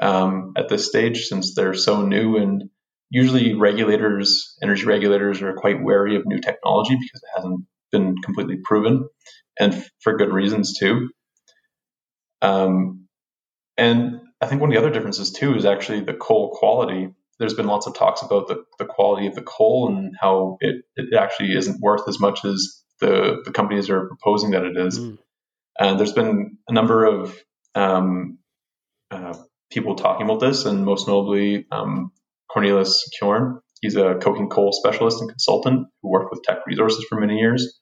um, 0.00 0.52
at 0.56 0.68
this 0.68 0.88
stage 0.88 1.26
since 1.26 1.54
they're 1.54 1.74
so 1.74 2.02
new 2.02 2.36
and 2.36 2.64
usually 3.10 3.54
regulators, 3.54 4.56
energy 4.62 4.84
regulators, 4.84 5.42
are 5.42 5.54
quite 5.54 5.82
wary 5.82 6.16
of 6.16 6.26
new 6.26 6.40
technology 6.40 6.94
because 6.94 7.22
it 7.22 7.36
hasn't 7.36 7.60
been 7.92 8.16
completely 8.22 8.56
proven, 8.64 9.06
and 9.60 9.86
for 10.00 10.16
good 10.16 10.32
reasons 10.32 10.78
too. 10.78 11.10
Um, 12.40 13.06
and 13.76 14.20
I 14.40 14.46
think 14.46 14.60
one 14.60 14.70
of 14.70 14.74
the 14.74 14.80
other 14.80 14.92
differences 14.92 15.30
too 15.30 15.54
is 15.54 15.66
actually 15.66 16.00
the 16.00 16.14
coal 16.14 16.56
quality 16.58 17.10
there's 17.42 17.54
been 17.54 17.66
lots 17.66 17.88
of 17.88 17.94
talks 17.94 18.22
about 18.22 18.46
the, 18.46 18.62
the 18.78 18.84
quality 18.84 19.26
of 19.26 19.34
the 19.34 19.42
coal 19.42 19.88
and 19.88 20.14
how 20.20 20.58
it, 20.60 20.84
it 20.94 21.12
actually 21.12 21.56
isn't 21.56 21.80
worth 21.80 22.06
as 22.06 22.20
much 22.20 22.44
as 22.44 22.84
the, 23.00 23.42
the 23.44 23.50
companies 23.50 23.90
are 23.90 24.06
proposing 24.06 24.52
that 24.52 24.62
it 24.62 24.76
is. 24.76 25.00
Mm. 25.00 25.18
And 25.76 25.98
there's 25.98 26.12
been 26.12 26.58
a 26.68 26.72
number 26.72 27.04
of 27.04 27.36
um, 27.74 28.38
uh, 29.10 29.34
people 29.72 29.96
talking 29.96 30.24
about 30.24 30.38
this, 30.38 30.66
and 30.66 30.84
most 30.84 31.08
notably 31.08 31.66
um, 31.72 32.12
Cornelius 32.48 33.10
Kjorn. 33.20 33.58
He's 33.80 33.96
a 33.96 34.14
coking 34.20 34.48
coal 34.48 34.70
specialist 34.72 35.20
and 35.20 35.28
consultant 35.28 35.88
who 36.00 36.10
worked 36.10 36.30
with 36.30 36.44
Teck 36.44 36.58
Resources 36.64 37.04
for 37.08 37.18
many 37.18 37.38
years. 37.38 37.80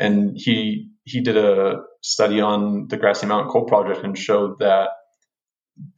And 0.00 0.32
he 0.36 0.88
he 1.04 1.20
did 1.20 1.36
a 1.36 1.82
study 2.02 2.40
on 2.40 2.86
the 2.88 2.96
Grassy 2.96 3.26
Mountain 3.26 3.52
Coal 3.52 3.66
Project 3.66 4.02
and 4.02 4.16
showed 4.16 4.60
that 4.60 4.88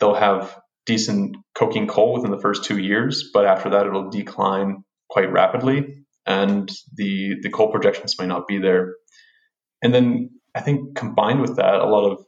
they'll 0.01 0.15
have 0.15 0.59
decent 0.87 1.37
coking 1.55 1.87
coal 1.87 2.15
within 2.15 2.31
the 2.31 2.41
first 2.41 2.65
two 2.65 2.79
years, 2.79 3.31
but 3.35 3.45
after 3.45 3.71
that 3.71 3.87
it'll 3.87 4.11
decline 4.11 4.85
quite 5.11 5.31
rapidly, 5.33 6.05
and 6.27 6.71
the 6.95 7.35
the 7.43 7.51
coal 7.51 7.71
projections 7.71 8.19
may 8.19 8.27
not 8.27 8.47
be 8.47 8.59
there. 8.59 8.95
And 9.83 9.95
then 9.95 10.31
I 10.55 10.61
think 10.61 10.97
combined 10.97 11.41
with 11.41 11.57
that, 11.57 11.75
a 11.75 11.87
lot 11.87 12.11
of 12.11 12.25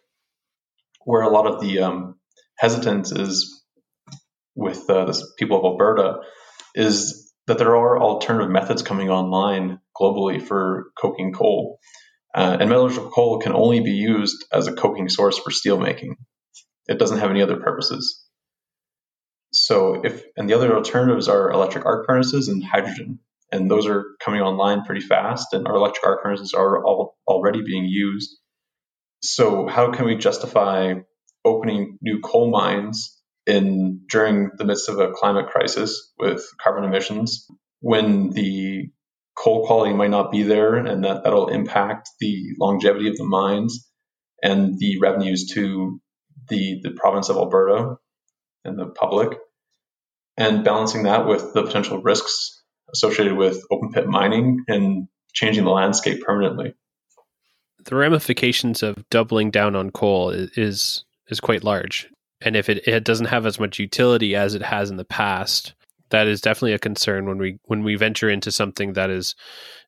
where 1.04 1.22
a 1.22 1.30
lot 1.30 1.46
of 1.46 1.60
the 1.60 1.78
um, 1.80 2.16
hesitance 2.58 3.12
is 3.12 3.64
with 4.54 4.90
uh, 4.90 5.06
the 5.06 5.26
people 5.38 5.58
of 5.58 5.64
Alberta 5.64 6.18
is 6.74 7.32
that 7.46 7.58
there 7.58 7.76
are 7.76 7.98
alternative 7.98 8.50
methods 8.50 8.82
coming 8.82 9.08
online 9.08 9.78
globally 9.98 10.42
for 10.42 10.90
coking 11.00 11.32
coal. 11.32 11.78
Uh, 12.34 12.58
and 12.60 12.68
metallurgical 12.68 13.10
coal 13.10 13.38
can 13.38 13.54
only 13.54 13.80
be 13.80 13.92
used 13.92 14.44
as 14.52 14.66
a 14.66 14.72
coking 14.72 15.08
source 15.08 15.38
for 15.38 15.50
steelmaking. 15.50 16.10
It 16.86 16.98
doesn't 16.98 17.18
have 17.18 17.30
any 17.30 17.42
other 17.42 17.56
purposes. 17.56 18.27
So 19.52 20.04
if 20.04 20.24
and 20.36 20.48
the 20.48 20.54
other 20.54 20.74
alternatives 20.74 21.28
are 21.28 21.50
electric 21.50 21.86
arc 21.86 22.06
furnaces 22.06 22.48
and 22.48 22.62
hydrogen, 22.62 23.20
and 23.50 23.70
those 23.70 23.86
are 23.86 24.04
coming 24.20 24.40
online 24.40 24.84
pretty 24.84 25.00
fast, 25.00 25.52
and 25.52 25.66
our 25.66 25.74
electric 25.74 26.04
arc 26.04 26.22
furnaces 26.22 26.52
are 26.54 26.84
all 26.84 27.16
already 27.26 27.62
being 27.62 27.84
used. 27.84 28.36
So 29.22 29.66
how 29.66 29.92
can 29.92 30.04
we 30.04 30.16
justify 30.16 30.94
opening 31.44 31.98
new 32.02 32.20
coal 32.20 32.50
mines 32.50 33.18
in 33.46 34.02
during 34.08 34.50
the 34.58 34.64
midst 34.64 34.88
of 34.88 34.98
a 34.98 35.12
climate 35.12 35.48
crisis 35.48 36.12
with 36.18 36.46
carbon 36.62 36.84
emissions 36.84 37.46
when 37.80 38.30
the 38.30 38.90
coal 39.34 39.66
quality 39.66 39.94
might 39.94 40.10
not 40.10 40.30
be 40.30 40.42
there 40.42 40.74
and 40.74 41.04
that 41.04 41.24
that'll 41.24 41.48
impact 41.48 42.10
the 42.20 42.54
longevity 42.58 43.08
of 43.08 43.16
the 43.16 43.24
mines 43.24 43.88
and 44.42 44.78
the 44.78 44.98
revenues 45.00 45.50
to 45.54 46.00
the 46.48 46.80
the 46.82 46.90
province 46.90 47.28
of 47.28 47.36
Alberta 47.36 47.96
and 48.68 48.78
the 48.78 48.86
public 48.86 49.38
and 50.36 50.64
balancing 50.64 51.02
that 51.02 51.26
with 51.26 51.52
the 51.52 51.62
potential 51.62 52.00
risks 52.00 52.62
associated 52.92 53.36
with 53.36 53.62
open 53.70 53.92
pit 53.92 54.06
mining 54.06 54.64
and 54.68 55.08
changing 55.34 55.64
the 55.64 55.70
landscape 55.70 56.22
permanently. 56.22 56.74
The 57.84 57.96
ramifications 57.96 58.82
of 58.82 59.08
doubling 59.10 59.50
down 59.50 59.76
on 59.76 59.90
coal 59.90 60.30
is 60.30 61.04
is 61.28 61.40
quite 61.40 61.64
large. 61.64 62.08
And 62.40 62.56
if 62.56 62.68
it, 62.68 62.86
it 62.86 63.04
doesn't 63.04 63.26
have 63.26 63.46
as 63.46 63.58
much 63.58 63.78
utility 63.78 64.36
as 64.36 64.54
it 64.54 64.62
has 64.62 64.90
in 64.90 64.96
the 64.96 65.04
past, 65.04 65.74
that 66.10 66.26
is 66.26 66.40
definitely 66.40 66.72
a 66.72 66.78
concern 66.78 67.26
when 67.26 67.38
we 67.38 67.58
when 67.64 67.82
we 67.82 67.96
venture 67.96 68.30
into 68.30 68.50
something 68.52 68.94
that 68.94 69.10
is 69.10 69.34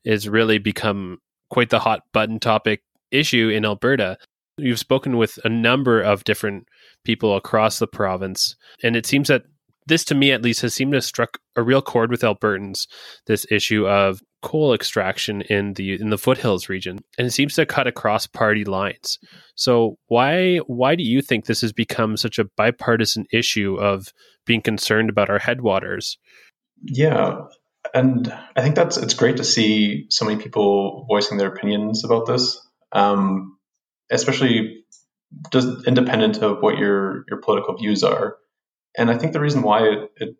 is 0.04 0.28
really 0.28 0.58
become 0.58 1.18
quite 1.48 1.70
the 1.70 1.78
hot 1.78 2.02
button 2.12 2.40
topic 2.40 2.82
issue 3.10 3.48
in 3.48 3.64
Alberta. 3.64 4.18
You've 4.56 4.78
spoken 4.78 5.16
with 5.16 5.38
a 5.44 5.48
number 5.48 6.00
of 6.00 6.24
different 6.24 6.66
people 7.04 7.36
across 7.36 7.78
the 7.78 7.86
province, 7.86 8.56
and 8.82 8.96
it 8.96 9.06
seems 9.06 9.28
that 9.28 9.42
this 9.86 10.04
to 10.04 10.14
me 10.14 10.32
at 10.32 10.42
least 10.42 10.60
has 10.62 10.74
seemed 10.74 10.92
to 10.92 10.96
have 10.98 11.04
struck 11.04 11.38
a 11.56 11.62
real 11.62 11.82
chord 11.82 12.10
with 12.10 12.22
Albertans. 12.22 12.86
This 13.26 13.46
issue 13.50 13.86
of 13.86 14.20
coal 14.42 14.72
extraction 14.72 15.42
in 15.42 15.74
the 15.74 16.00
in 16.00 16.10
the 16.10 16.18
foothills 16.18 16.68
region, 16.68 17.00
and 17.18 17.26
it 17.26 17.32
seems 17.32 17.54
to 17.54 17.66
cut 17.66 17.86
across 17.86 18.26
party 18.26 18.64
lines. 18.64 19.18
So 19.54 19.96
why 20.06 20.58
why 20.66 20.94
do 20.94 21.02
you 21.02 21.20
think 21.22 21.44
this 21.44 21.60
has 21.60 21.72
become 21.72 22.16
such 22.16 22.38
a 22.38 22.46
bipartisan 22.56 23.26
issue 23.32 23.76
of 23.76 24.12
being 24.46 24.62
concerned 24.62 25.10
about 25.10 25.30
our 25.30 25.38
headwaters? 25.38 26.18
Yeah, 26.82 27.42
and 27.92 28.32
I 28.56 28.62
think 28.62 28.74
that's 28.74 28.96
it's 28.96 29.14
great 29.14 29.38
to 29.38 29.44
see 29.44 30.06
so 30.10 30.24
many 30.24 30.42
people 30.42 31.06
voicing 31.08 31.38
their 31.38 31.48
opinions 31.48 32.04
about 32.04 32.26
this, 32.26 32.60
um, 32.92 33.58
especially 34.10 34.79
just 35.52 35.86
independent 35.86 36.38
of 36.38 36.60
what 36.60 36.78
your 36.78 37.24
your 37.28 37.40
political 37.40 37.76
views 37.76 38.02
are. 38.02 38.36
And 38.96 39.10
I 39.10 39.16
think 39.16 39.32
the 39.32 39.40
reason 39.40 39.62
why 39.62 39.88
it, 39.88 40.10
it 40.16 40.36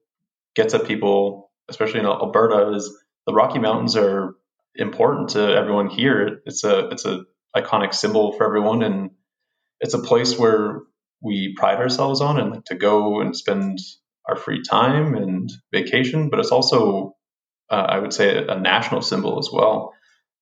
gets 0.55 0.75
at 0.75 0.87
people, 0.87 1.51
especially 1.69 2.01
in 2.01 2.07
Alberta, 2.07 2.75
is 2.75 2.93
the 3.27 3.33
Rocky 3.33 3.59
Mountains 3.59 3.97
are 3.97 4.35
important 4.75 5.31
to 5.31 5.41
everyone 5.41 5.89
here. 5.89 6.41
It's 6.47 6.65
a 6.65 6.89
it's 6.89 7.05
a 7.05 7.25
iconic 7.57 7.95
symbol 7.95 8.33
for 8.33 8.45
everyone, 8.45 8.83
and 8.83 9.11
it's 9.81 9.95
a 9.95 9.99
place 9.99 10.39
where 10.39 10.81
we 11.23 11.55
pride 11.57 11.79
ourselves 11.79 12.21
on 12.21 12.41
and 12.41 12.51
like 12.51 12.65
to 12.65 12.75
go 12.75 13.21
and 13.21 13.37
spend 13.37 13.79
our 14.29 14.37
free 14.37 14.63
time 14.63 15.15
and 15.15 15.51
vacation. 15.73 16.31
But 16.31 16.41
it's 16.41 16.53
also, 16.53 17.15
uh, 17.71 17.87
I 17.89 17.99
would 17.99 18.13
say, 18.13 18.37
a, 18.37 18.59
national 18.59 19.03
symbol 19.03 19.39
as 19.39 19.51
well. 19.53 19.93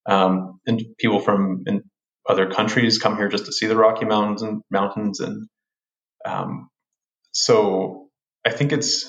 Um, 0.07 0.61
and 0.67 0.83
people 0.99 1.21
from 1.21 1.65
in 1.67 1.83
other 2.29 2.51
countries 2.51 2.99
come 2.99 3.17
here 3.17 3.29
just 3.29 3.47
to 3.47 3.53
see 3.53 3.67
the 3.67 3.77
Rocky 3.77 4.05
Mountains 4.05 4.43
and 4.43 4.63
mountains, 4.71 5.21
and 5.21 5.49
um, 6.25 6.69
so 7.33 8.09
I 8.47 8.51
think 8.51 8.73
it's 8.73 9.07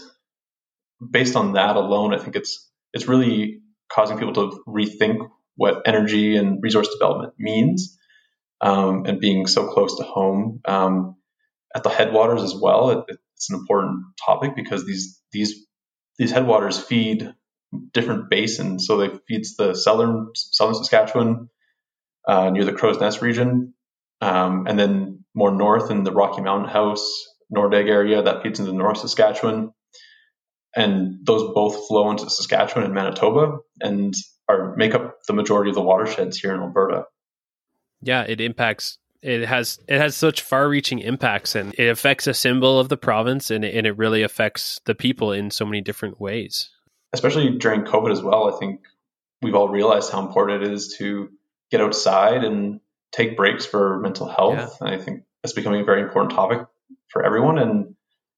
based 1.11 1.35
on 1.35 1.53
that 1.53 1.75
alone. 1.75 2.13
I 2.13 2.19
think 2.19 2.35
it's 2.35 2.69
it's 2.93 3.07
really 3.07 3.61
causing 3.91 4.17
people 4.17 4.33
to 4.35 4.63
rethink 4.67 5.27
what 5.55 5.83
energy 5.85 6.37
and 6.37 6.59
resource 6.61 6.89
development 6.89 7.33
means, 7.37 7.97
um, 8.61 9.05
and 9.05 9.19
being 9.19 9.47
so 9.47 9.67
close 9.67 9.97
to 9.97 10.03
home 10.03 10.61
um, 10.65 11.15
at 11.75 11.83
the 11.83 11.89
headwaters 11.89 12.43
as 12.43 12.55
well. 12.55 12.91
It, 12.91 13.17
it's 13.35 13.49
an 13.49 13.57
important 13.59 14.05
topic 14.25 14.55
because 14.55 14.85
these 14.85 15.21
these 15.31 15.65
these 16.17 16.31
headwaters 16.31 16.79
feed 16.79 17.33
different 17.93 18.29
basins. 18.29 18.87
So 18.87 18.97
they 18.97 19.09
feeds 19.27 19.55
the 19.55 19.73
southern 19.75 20.29
southern 20.35 20.75
Saskatchewan 20.75 21.49
uh, 22.29 22.51
near 22.51 22.63
the 22.63 22.71
Crowsnest 22.71 23.21
region, 23.21 23.73
um, 24.21 24.67
and 24.67 24.77
then 24.77 25.25
more 25.33 25.51
north 25.51 25.89
in 25.89 26.03
the 26.03 26.11
Rocky 26.11 26.41
Mountain 26.41 26.69
House 26.69 27.25
Nordegg 27.51 27.89
area 27.89 28.21
that 28.21 28.43
feeds 28.43 28.59
into 28.59 28.71
North 28.71 28.99
Saskatchewan. 28.99 29.73
And 30.75 31.25
those 31.25 31.51
both 31.55 31.87
flow 31.87 32.11
into 32.11 32.29
Saskatchewan 32.29 32.85
and 32.85 32.93
Manitoba 32.93 33.57
and 33.81 34.13
are 34.47 34.75
make 34.75 34.93
up 34.93 35.17
the 35.27 35.33
majority 35.33 35.71
of 35.71 35.75
the 35.75 35.81
watersheds 35.81 36.37
here 36.37 36.53
in 36.53 36.61
Alberta. 36.61 37.05
Yeah, 38.01 38.21
it 38.21 38.39
impacts 38.39 38.99
it 39.23 39.47
has 39.47 39.79
it 39.87 39.99
has 39.99 40.15
such 40.15 40.43
far-reaching 40.43 40.99
impacts 40.99 41.55
and 41.55 41.73
it 41.79 41.87
affects 41.87 42.27
a 42.27 42.33
symbol 42.33 42.79
of 42.79 42.89
the 42.89 42.97
province 42.97 43.49
and 43.49 43.65
it, 43.65 43.75
and 43.75 43.87
it 43.87 43.97
really 43.97 44.21
affects 44.21 44.79
the 44.85 44.95
people 44.95 45.31
in 45.31 45.51
so 45.51 45.65
many 45.65 45.81
different 45.81 46.21
ways 46.21 46.69
especially 47.11 47.49
during 47.57 47.81
covid 47.81 48.13
as 48.13 48.21
well 48.21 48.53
i 48.53 48.57
think 48.57 48.79
we've 49.41 49.55
all 49.55 49.67
realized 49.67 50.09
how 50.09 50.25
important 50.25 50.63
it 50.63 50.71
is 50.71 50.95
to 50.97 51.29
get 51.71 51.81
outside 51.81 52.43
and 52.43 52.79
take 53.11 53.37
breaks 53.37 53.65
for 53.65 53.99
mental 53.99 54.27
health 54.27 54.57
yeah. 54.57 54.87
and 54.87 54.89
i 54.89 54.97
think 54.97 55.23
that's 55.41 55.53
becoming 55.53 55.81
a 55.81 55.85
very 55.85 56.01
important 56.01 56.33
topic 56.33 56.67
for 57.09 57.25
everyone, 57.25 57.57
and 57.57 57.95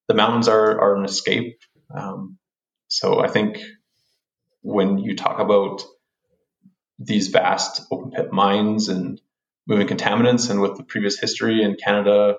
the 0.08 0.14
mountains 0.14 0.48
are 0.48 0.80
are 0.80 0.96
an 0.96 1.06
escape. 1.06 1.60
Um, 1.94 2.38
so 2.88 3.20
I 3.20 3.28
think 3.28 3.60
when 4.62 4.98
you 4.98 5.16
talk 5.16 5.40
about 5.40 5.84
these 7.00 7.30
vast 7.30 7.82
open 7.92 8.12
pit 8.12 8.32
mines 8.32 8.90
and 8.90 9.20
moving 9.68 9.88
contaminants, 9.88 10.50
and 10.50 10.62
with 10.62 10.78
the 10.78 10.84
previous 10.84 11.20
history 11.20 11.64
in 11.64 11.76
Canada, 11.76 12.38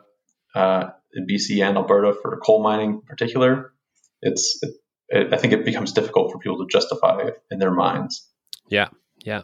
uh, 0.55 0.91
in 1.15 1.27
BC 1.27 1.67
and 1.67 1.77
Alberta 1.77 2.15
for 2.21 2.39
coal 2.39 2.63
mining 2.63 2.95
in 2.95 3.03
particular, 3.03 3.73
it's 4.21 4.59
it, 4.63 4.75
it, 5.09 5.33
I 5.33 5.37
think 5.37 5.53
it 5.53 5.65
becomes 5.65 5.93
difficult 5.93 6.33
for 6.33 6.39
people 6.39 6.59
to 6.59 6.67
justify 6.71 7.31
in 7.51 7.59
their 7.59 7.73
minds. 7.73 8.29
Yeah, 8.69 8.89
yeah. 9.25 9.43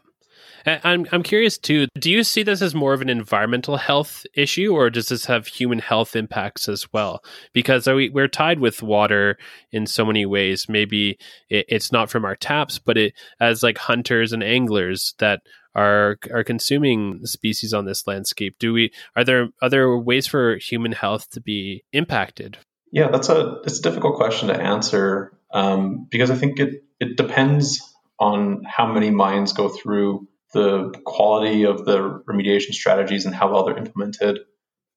I'm 0.68 1.06
I'm 1.12 1.22
curious 1.22 1.58
too. 1.58 1.86
Do 1.98 2.10
you 2.10 2.24
see 2.24 2.42
this 2.42 2.62
as 2.62 2.74
more 2.74 2.92
of 2.92 3.00
an 3.00 3.08
environmental 3.08 3.76
health 3.76 4.26
issue, 4.34 4.72
or 4.72 4.90
does 4.90 5.08
this 5.08 5.24
have 5.26 5.46
human 5.46 5.78
health 5.78 6.16
impacts 6.16 6.68
as 6.68 6.92
well? 6.92 7.22
Because 7.52 7.86
we, 7.86 8.08
we're 8.08 8.28
tied 8.28 8.60
with 8.60 8.82
water 8.82 9.38
in 9.72 9.86
so 9.86 10.04
many 10.04 10.26
ways. 10.26 10.68
Maybe 10.68 11.18
it, 11.48 11.66
it's 11.68 11.92
not 11.92 12.10
from 12.10 12.24
our 12.24 12.36
taps, 12.36 12.78
but 12.78 12.96
it 12.96 13.14
as 13.40 13.62
like 13.62 13.78
hunters 13.78 14.32
and 14.32 14.42
anglers 14.42 15.14
that 15.18 15.40
are 15.74 16.18
are 16.32 16.44
consuming 16.44 17.24
species 17.24 17.72
on 17.72 17.84
this 17.84 18.06
landscape. 18.06 18.56
Do 18.58 18.72
we 18.72 18.92
are 19.16 19.24
there 19.24 19.48
other 19.62 19.96
ways 19.96 20.26
for 20.26 20.56
human 20.56 20.92
health 20.92 21.30
to 21.30 21.40
be 21.40 21.84
impacted? 21.92 22.58
Yeah, 22.90 23.08
that's 23.08 23.28
a 23.28 23.60
it's 23.64 23.78
a 23.78 23.82
difficult 23.82 24.16
question 24.16 24.48
to 24.48 24.60
answer 24.60 25.32
um, 25.52 26.06
because 26.10 26.30
I 26.30 26.34
think 26.34 26.58
it 26.58 26.82
it 27.00 27.16
depends 27.16 27.80
on 28.18 28.64
how 28.64 28.92
many 28.92 29.10
mines 29.10 29.52
go 29.52 29.68
through 29.68 30.26
the 30.54 30.92
quality 31.04 31.64
of 31.64 31.84
the 31.84 32.22
remediation 32.28 32.72
strategies 32.72 33.26
and 33.26 33.34
how 33.34 33.52
well 33.52 33.64
they're 33.64 33.76
implemented, 33.76 34.38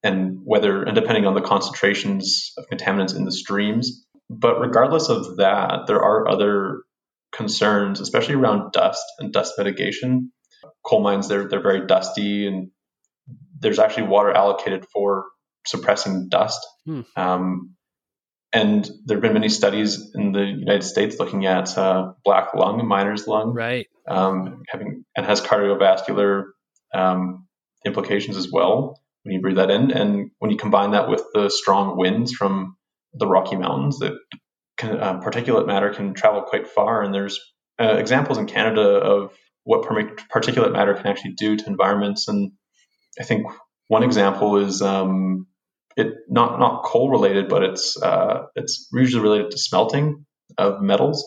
and 0.03 0.39
whether, 0.43 0.83
and 0.83 0.95
depending 0.95 1.25
on 1.25 1.33
the 1.33 1.41
concentrations 1.41 2.53
of 2.57 2.65
contaminants 2.71 3.15
in 3.15 3.25
the 3.25 3.31
streams. 3.31 4.05
But 4.29 4.59
regardless 4.59 5.09
of 5.09 5.37
that, 5.37 5.87
there 5.87 6.01
are 6.01 6.27
other 6.27 6.83
concerns, 7.31 7.99
especially 7.99 8.35
around 8.35 8.71
dust 8.71 9.03
and 9.19 9.33
dust 9.33 9.55
mitigation. 9.57 10.31
Coal 10.85 11.01
mines, 11.01 11.27
they're, 11.27 11.47
they're 11.47 11.61
very 11.61 11.85
dusty, 11.85 12.47
and 12.47 12.71
there's 13.59 13.79
actually 13.79 14.07
water 14.07 14.31
allocated 14.31 14.85
for 14.91 15.25
suppressing 15.67 16.29
dust. 16.29 16.65
Hmm. 16.85 17.01
Um, 17.15 17.75
and 18.53 18.89
there 19.05 19.17
have 19.17 19.21
been 19.21 19.33
many 19.33 19.49
studies 19.49 20.11
in 20.13 20.33
the 20.33 20.43
United 20.43 20.83
States 20.83 21.17
looking 21.19 21.45
at 21.45 21.77
uh, 21.77 22.13
black 22.23 22.53
lung, 22.53 22.85
miner's 22.87 23.27
lung, 23.27 23.53
right? 23.53 23.87
Um, 24.07 24.63
having 24.67 25.05
and 25.15 25.25
has 25.25 25.41
cardiovascular 25.41 26.45
um, 26.93 27.47
implications 27.85 28.35
as 28.35 28.49
well 28.51 28.99
when 29.23 29.33
you 29.35 29.41
breathe 29.41 29.57
that 29.57 29.71
in, 29.71 29.91
and 29.91 30.31
when 30.39 30.51
you 30.51 30.57
combine 30.57 30.91
that 30.91 31.09
with 31.09 31.23
the 31.33 31.49
strong 31.49 31.97
winds 31.97 32.33
from 32.33 32.75
the 33.13 33.27
Rocky 33.27 33.55
Mountains, 33.55 33.99
that 33.99 34.13
can, 34.77 34.99
uh, 34.99 35.19
particulate 35.19 35.67
matter 35.67 35.93
can 35.93 36.13
travel 36.13 36.41
quite 36.41 36.67
far. 36.67 37.03
And 37.03 37.13
there's 37.13 37.39
uh, 37.79 37.95
examples 37.97 38.37
in 38.37 38.47
Canada 38.47 38.81
of 38.81 39.33
what 39.63 39.83
particulate 39.83 40.73
matter 40.73 40.93
can 40.95 41.07
actually 41.07 41.33
do 41.33 41.55
to 41.55 41.67
environments, 41.67 42.27
and 42.27 42.51
I 43.19 43.23
think 43.23 43.45
one 43.87 44.03
example 44.03 44.57
is 44.57 44.81
um, 44.81 45.47
it 45.97 46.13
not 46.29 46.59
not 46.59 46.83
coal 46.83 47.09
related, 47.11 47.49
but 47.49 47.63
it's 47.63 48.01
uh, 48.01 48.45
it's 48.55 48.87
usually 48.93 49.23
related 49.23 49.51
to 49.51 49.57
smelting 49.59 50.25
of 50.57 50.81
metals. 50.81 51.23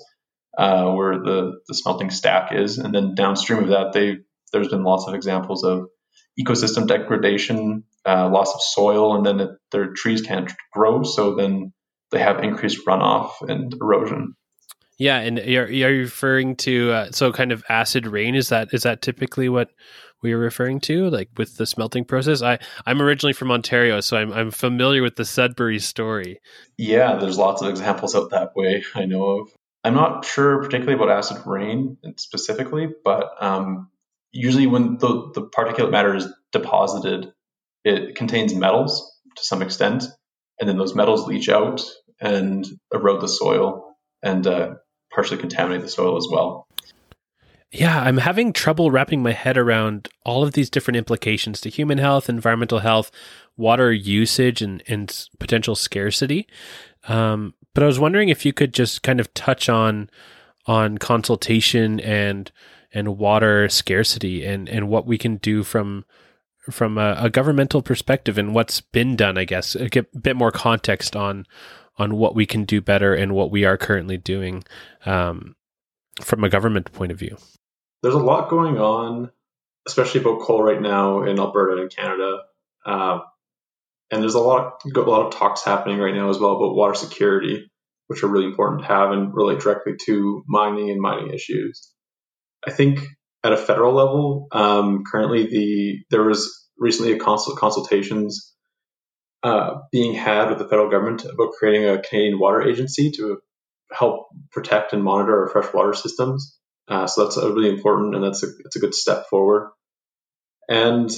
uh, 0.59 0.93
where 0.93 1.19
the, 1.19 1.61
the 1.69 1.75
smelting 1.75 2.11
stack 2.11 2.53
is. 2.55 2.79
And 2.79 2.95
then 2.95 3.15
downstream 3.15 3.65
of 3.65 3.69
that, 3.71 3.93
they 3.93 4.19
there's 4.53 4.69
been 4.69 4.85
lots 4.85 5.07
of 5.09 5.15
examples 5.15 5.65
of 5.65 5.89
ecosystem 6.41 6.87
degradation, 6.87 7.85
uh, 8.07 8.29
loss 8.29 8.55
of 8.55 8.63
soil, 8.63 9.17
and 9.17 9.27
then 9.27 9.41
it, 9.41 9.51
their 9.73 9.93
trees 9.95 10.23
can't 10.23 10.53
grow. 10.73 11.03
So 11.03 11.35
then 11.35 11.73
they 12.13 12.21
have 12.21 12.45
increased 12.45 12.87
runoff 12.87 13.33
and 13.49 13.75
erosion. 13.81 14.35
Yeah, 14.99 15.19
and 15.19 15.39
are, 15.39 15.65
are 15.65 15.71
you 15.71 15.87
referring 15.87 16.57
to 16.57 16.93
uh, 16.93 17.11
so 17.11 17.33
kind 17.33 17.53
of 17.53 17.65
acid 17.69 18.07
rain? 18.07 18.35
Is 18.35 18.49
that 18.51 18.69
is 18.73 18.85
that 18.85 19.03
typically 19.03 19.49
what 19.49 19.71
we 20.23 20.33
are 20.33 20.39
referring 20.39 20.81
to, 20.81 21.11
like 21.11 21.31
with 21.37 21.57
the 21.57 21.67
smelting 21.67 22.05
process? 22.05 22.43
I 22.43 22.59
I'm 22.87 23.03
originally 23.03 23.33
from 23.33 23.51
Ontario, 23.51 24.01
so 24.01 24.17
I'm 24.17 24.33
I'm 24.33 24.51
familiar 24.51 25.03
with 25.03 25.17
the 25.17 25.25
Sudbury 25.25 25.81
story. 25.81 26.41
Yeah, 26.79 27.17
there's 27.17 27.39
lots 27.39 27.61
of 27.61 27.69
examples 27.69 28.15
out 28.15 28.31
that 28.31 28.55
way. 28.55 28.85
I 28.95 29.07
know 29.07 29.41
of. 29.41 29.49
I'm 29.83 29.95
not 29.95 30.25
sure 30.25 30.63
particularly 30.63 30.95
about 30.95 31.11
acid 31.11 31.43
rain 31.45 31.99
specifically, 32.17 32.89
but 33.05 33.31
um, 33.39 33.91
usually 34.33 34.67
when 34.67 34.97
the, 34.97 35.31
the 35.35 35.43
particulate 35.43 35.91
matter 35.91 36.17
is 36.17 36.27
deposited, 36.53 37.31
it 37.85 38.17
contains 38.17 38.55
metals 38.55 39.13
to 39.37 39.45
some 39.45 39.61
extent, 39.61 40.05
and 40.59 40.69
then 40.69 40.79
those 40.79 40.95
metals 40.95 41.27
leach 41.27 41.51
out 41.51 41.83
and 42.19 42.67
erode 42.95 43.21
the 43.21 43.29
soil 43.29 43.95
and 44.25 44.47
uh, 44.47 44.75
partially 45.15 45.39
contaminate 45.39 45.83
the 45.83 45.89
soil 45.89 46.17
as 46.17 46.27
well. 46.31 46.67
Yeah, 47.71 48.01
I'm 48.01 48.19
having 48.19 48.53
trouble 48.53 48.93
wrapping 48.93 49.23
my 49.23 49.33
head 49.33 49.59
around 49.59 50.09
all 50.25 50.45
of 50.45 50.53
these 50.53 50.71
different 50.71 50.97
implications 50.97 51.61
to 51.63 51.69
human 51.69 51.99
health, 51.99 52.29
environmental 52.29 52.79
health, 52.79 53.11
water 53.57 53.93
usage, 53.93 54.63
and, 54.63 54.81
and 54.87 55.29
potential 55.41 55.75
scarcity. 55.75 56.47
Um, 57.09 57.55
but 57.75 57.83
I 57.83 57.87
was 57.87 57.99
wondering 57.99 58.29
if 58.29 58.47
you 58.47 58.53
could 58.53 58.73
just 58.73 59.03
kind 59.03 59.19
of 59.19 59.33
touch 59.35 59.69
on 59.69 60.09
on 60.67 60.99
consultation 60.99 62.01
and 62.01 62.51
and 62.93 63.19
water 63.19 63.69
scarcity 63.69 64.47
and 64.47 64.69
and 64.69 64.89
what 64.89 65.05
we 65.05 65.19
can 65.19 65.37
do 65.39 65.65
from 65.65 66.05
from 66.71 66.97
a, 66.97 67.17
a 67.19 67.29
governmental 67.29 67.83
perspective 67.83 68.39
and 68.39 68.55
what's 68.55 68.81
been 68.81 69.17
done. 69.17 69.37
I 69.37 69.45
guess 69.45 69.77
get 69.91 70.07
a 70.15 70.19
bit 70.19 70.37
more 70.37 70.53
context 70.53 71.17
on 71.17 71.45
on 71.99 72.17
what 72.17 72.35
we 72.35 72.47
can 72.47 72.65
do 72.65 72.81
better 72.81 73.15
and 73.15 73.35
what 73.35 73.51
we 73.51 73.65
are 73.65 73.77
currently 73.77 74.17
doing 74.17 74.65
um, 75.07 75.55
from 76.21 76.45
a 76.45 76.49
government 76.49 76.93
point 76.93 77.13
of 77.13 77.19
view. 77.19 77.37
There's 78.03 78.15
a 78.15 78.19
lot 78.19 78.51
going 78.51 78.79
on, 78.79 79.31
especially 79.87 80.21
about 80.21 80.41
coal 80.41 80.63
right 80.63 80.81
now 80.81 81.23
in 81.23 81.39
Alberta 81.39 81.81
and 81.81 81.95
Canada. 81.95 82.41
Uh, 82.85 83.21
and 84.11 84.23
there's 84.23 84.35
a 84.35 84.41
lot, 84.41 84.83
a 84.95 85.01
lot 85.01 85.27
of 85.27 85.35
talks 85.35 85.65
happening 85.65 85.99
right 85.99 86.15
now 86.15 86.31
as 86.31 86.39
well 86.39 86.57
about 86.57 86.75
water 86.75 86.95
security, 86.95 87.71
which 88.09 88.23
are 88.23 88.29
really 88.29 88.47
important 88.47 88.83
to 88.83 88.89
have 88.89 89.11
and 89.11 89.35
relate 89.35 89.61
directly 89.61 89.95
to 90.07 90.45
mining 90.47 90.91
and 90.91 91.01
mining 91.01 91.33
issues. 91.33 91.91
I 92.67 92.71
think 92.71 93.01
at 93.43 93.53
a 93.53 93.57
federal 93.57 93.95
level, 93.95 94.49
um, 94.53 95.05
currently 95.11 95.47
the 95.47 96.05
there 96.11 96.23
was 96.23 96.69
recently 96.79 97.13
a 97.13 97.19
consult, 97.19 97.59
consultations 97.59 98.54
uh, 99.45 99.83
being 99.93 100.15
had 100.15 100.49
with 100.49 100.59
the 100.59 100.67
federal 100.67 100.91
government 100.91 101.23
about 101.25 101.53
creating 101.59 101.87
a 101.87 102.01
Canadian 102.01 102.39
water 102.39 102.63
agency 102.63 103.11
to 103.11 103.41
help 103.93 104.29
protect 104.51 104.95
and 104.95 105.05
monitor 105.05 105.43
our 105.43 105.49
freshwater 105.51 105.93
systems. 105.93 106.59
Uh, 106.89 107.07
so 107.07 107.25
that's 107.25 107.37
really 107.37 107.69
important 107.69 108.15
and 108.15 108.25
that's 108.25 108.43
a, 108.43 108.47
that's 108.63 108.77
a 108.77 108.81
good 108.81 108.95
step 108.95 109.27
forward. 109.29 109.71
And 110.67 111.11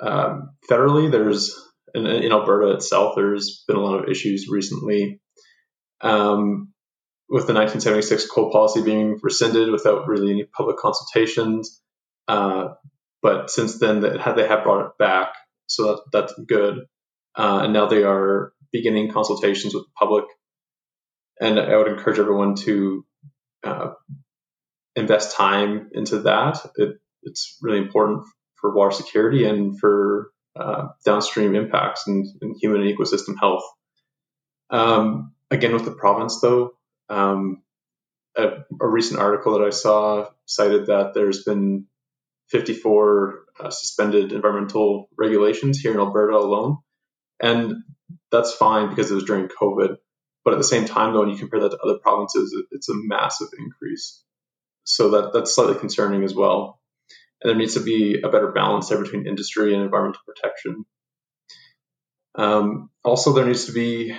um, 0.00 0.50
federally, 0.70 1.10
there's 1.10 1.58
in, 1.94 2.06
in, 2.06 2.30
Alberta 2.30 2.72
itself, 2.72 3.14
there's 3.16 3.64
been 3.66 3.76
a 3.76 3.80
lot 3.80 4.02
of 4.02 4.10
issues 4.10 4.46
recently 4.50 5.20
um, 6.02 6.72
with 7.30 7.46
the 7.46 7.54
1976 7.54 8.26
coal 8.30 8.52
policy 8.52 8.82
being 8.82 9.18
rescinded 9.22 9.70
without 9.70 10.06
really 10.06 10.30
any 10.30 10.44
public 10.44 10.76
consultations. 10.76 11.80
Uh, 12.28 12.68
but 13.22 13.50
since 13.50 13.78
then, 13.78 14.00
they 14.00 14.18
have, 14.18 14.36
they 14.36 14.46
have 14.46 14.62
brought 14.62 14.86
it 14.86 14.92
back, 14.98 15.32
so 15.66 15.86
that, 15.86 16.02
that's 16.12 16.34
good. 16.46 16.80
Uh, 17.36 17.60
and 17.64 17.72
now 17.72 17.86
they 17.86 18.02
are 18.02 18.52
beginning 18.72 19.12
consultations 19.12 19.74
with 19.74 19.84
the 19.84 19.92
public. 19.98 20.24
And 21.40 21.58
I 21.58 21.76
would 21.76 21.88
encourage 21.88 22.18
everyone 22.18 22.54
to 22.56 23.04
uh, 23.64 23.90
invest 24.96 25.36
time 25.36 25.90
into 25.92 26.20
that. 26.20 26.58
It, 26.76 26.96
it's 27.22 27.58
really 27.62 27.78
important 27.78 28.24
for 28.60 28.74
water 28.74 28.92
security 28.92 29.46
and 29.46 29.78
for 29.78 30.30
uh, 30.56 30.88
downstream 31.04 31.54
impacts 31.54 32.06
and, 32.06 32.26
and, 32.42 32.56
human 32.60 32.82
ecosystem 32.82 33.38
health. 33.38 33.62
Um, 34.68 35.32
again, 35.50 35.72
with 35.72 35.84
the 35.84 35.92
province, 35.92 36.40
though, 36.40 36.72
um, 37.08 37.62
a, 38.36 38.48
a, 38.80 38.88
recent 38.88 39.20
article 39.20 39.58
that 39.58 39.64
I 39.64 39.70
saw 39.70 40.28
cited 40.46 40.86
that 40.86 41.12
there's 41.14 41.44
been 41.44 41.86
54 42.48 43.44
uh, 43.60 43.70
suspended 43.70 44.32
environmental 44.32 45.08
regulations 45.16 45.78
here 45.78 45.92
in 45.92 46.00
Alberta 46.00 46.36
alone. 46.36 46.78
And 47.40 47.82
that's 48.30 48.52
fine 48.52 48.90
because 48.90 49.10
it 49.10 49.14
was 49.14 49.24
during 49.24 49.48
COVID. 49.48 49.96
But 50.44 50.54
at 50.54 50.58
the 50.58 50.64
same 50.64 50.86
time, 50.86 51.12
though, 51.12 51.20
when 51.20 51.30
you 51.30 51.36
compare 51.36 51.60
that 51.60 51.70
to 51.70 51.78
other 51.78 51.98
provinces, 51.98 52.56
it's 52.70 52.88
a 52.88 52.94
massive 52.94 53.48
increase. 53.58 54.22
So 54.84 55.10
that, 55.10 55.32
that's 55.32 55.54
slightly 55.54 55.78
concerning 55.78 56.24
as 56.24 56.34
well. 56.34 56.80
And 57.42 57.50
there 57.50 57.56
needs 57.56 57.74
to 57.74 57.80
be 57.80 58.20
a 58.22 58.28
better 58.28 58.52
balance 58.52 58.88
there 58.88 59.02
between 59.02 59.26
industry 59.26 59.74
and 59.74 59.82
environmental 59.82 60.22
protection. 60.26 60.84
Um, 62.34 62.90
also, 63.04 63.32
there 63.32 63.46
needs 63.46 63.66
to 63.66 63.72
be 63.72 64.12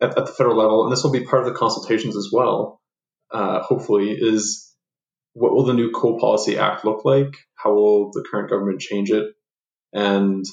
at, 0.00 0.16
at, 0.18 0.26
the 0.26 0.32
federal 0.32 0.56
level, 0.56 0.84
and 0.84 0.92
this 0.92 1.02
will 1.02 1.10
be 1.10 1.24
part 1.24 1.46
of 1.46 1.52
the 1.52 1.58
consultations 1.58 2.16
as 2.16 2.30
well, 2.32 2.80
uh, 3.30 3.60
hopefully, 3.60 4.10
is 4.10 4.74
what 5.34 5.52
will 5.52 5.64
the 5.64 5.74
new 5.74 5.90
coal 5.90 6.18
policy 6.18 6.58
act 6.58 6.84
look 6.84 7.04
like? 7.04 7.36
How 7.54 7.72
will 7.72 8.10
the 8.12 8.24
current 8.28 8.50
government 8.50 8.80
change 8.80 9.10
it? 9.10 9.34
And 9.92 10.44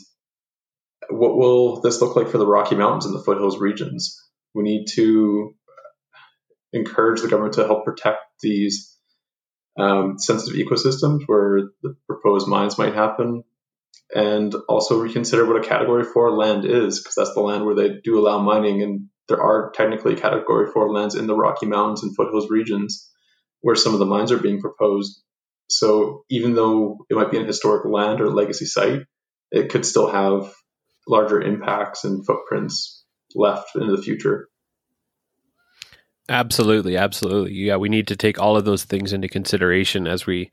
what 1.10 1.38
will 1.38 1.82
this 1.82 2.01
look 2.01 2.16
like 2.16 2.30
for 2.30 2.38
the 2.38 2.47
Rocky 2.47 2.76
Mountains 2.76 3.05
and 3.05 3.16
the 3.16 3.24
foothills 3.24 3.60
regions? 3.60 4.22
We 4.53 4.64
need 4.64 4.86
to 4.95 5.55
encourage 6.74 7.22
the 7.22 7.28
government 7.28 7.55
to 7.55 7.66
help 7.66 7.86
protect 7.86 8.20
these 8.41 8.95
um, 9.78 10.18
sensitive 10.18 10.60
ecosystems 10.60 11.24
where 11.28 11.70
the 11.84 11.95
proposed 12.08 12.47
mines 12.47 12.78
might 12.78 12.95
happen, 12.95 13.43
and 14.14 14.53
also 14.68 14.99
reconsider 14.99 15.45
what 15.45 15.64
a 15.64 15.68
Category 15.68 16.03
4 16.03 16.32
land 16.32 16.66
is, 16.66 16.99
because 16.99 17.16
that's 17.16 17.34
the 17.34 17.41
land 17.41 17.66
where 17.66 17.76
they 17.76 17.99
do 18.03 18.20
allow 18.20 18.39
mining, 18.39 18.82
and 18.82 19.08
there 19.28 19.41
are 19.41 19.72
technically 19.76 20.16
Category 20.16 20.72
4 20.72 20.91
lands 20.91 21.16
in 21.16 21.28
the 21.28 21.36
Rocky 21.36 21.66
Mountains 21.68 22.03
and 22.03 22.16
foothills 22.16 22.49
regions 22.49 23.12
where 23.62 23.76
some 23.76 23.93
of 23.93 23.99
the 23.99 24.05
mines 24.05 24.32
are 24.32 24.39
being 24.39 24.62
proposed. 24.62 25.22
So 25.70 26.24
even 26.30 26.55
though 26.55 27.05
it 27.10 27.16
might 27.16 27.32
be 27.32 27.38
an 27.38 27.45
historic 27.45 27.86
land 27.86 28.22
or 28.22 28.30
legacy 28.30 28.66
site, 28.66 29.01
it 29.51 29.70
could 29.70 29.86
still 29.86 30.10
have 30.10 30.53
larger 31.08 31.41
impacts 31.41 32.03
and 32.03 32.26
footprints 32.26 33.03
left 33.36 33.76
in 33.76 33.88
the 33.88 34.01
future. 34.01 34.47
Absolutely, 36.30 36.97
absolutely. 36.97 37.53
Yeah, 37.53 37.78
we 37.78 37.89
need 37.89 38.08
to 38.08 38.16
take 38.16 38.39
all 38.39 38.58
of 38.58 38.66
those 38.66 38.84
things 38.84 39.14
into 39.14 39.30
consideration 39.30 40.08
as 40.08 40.26
we 40.26 40.51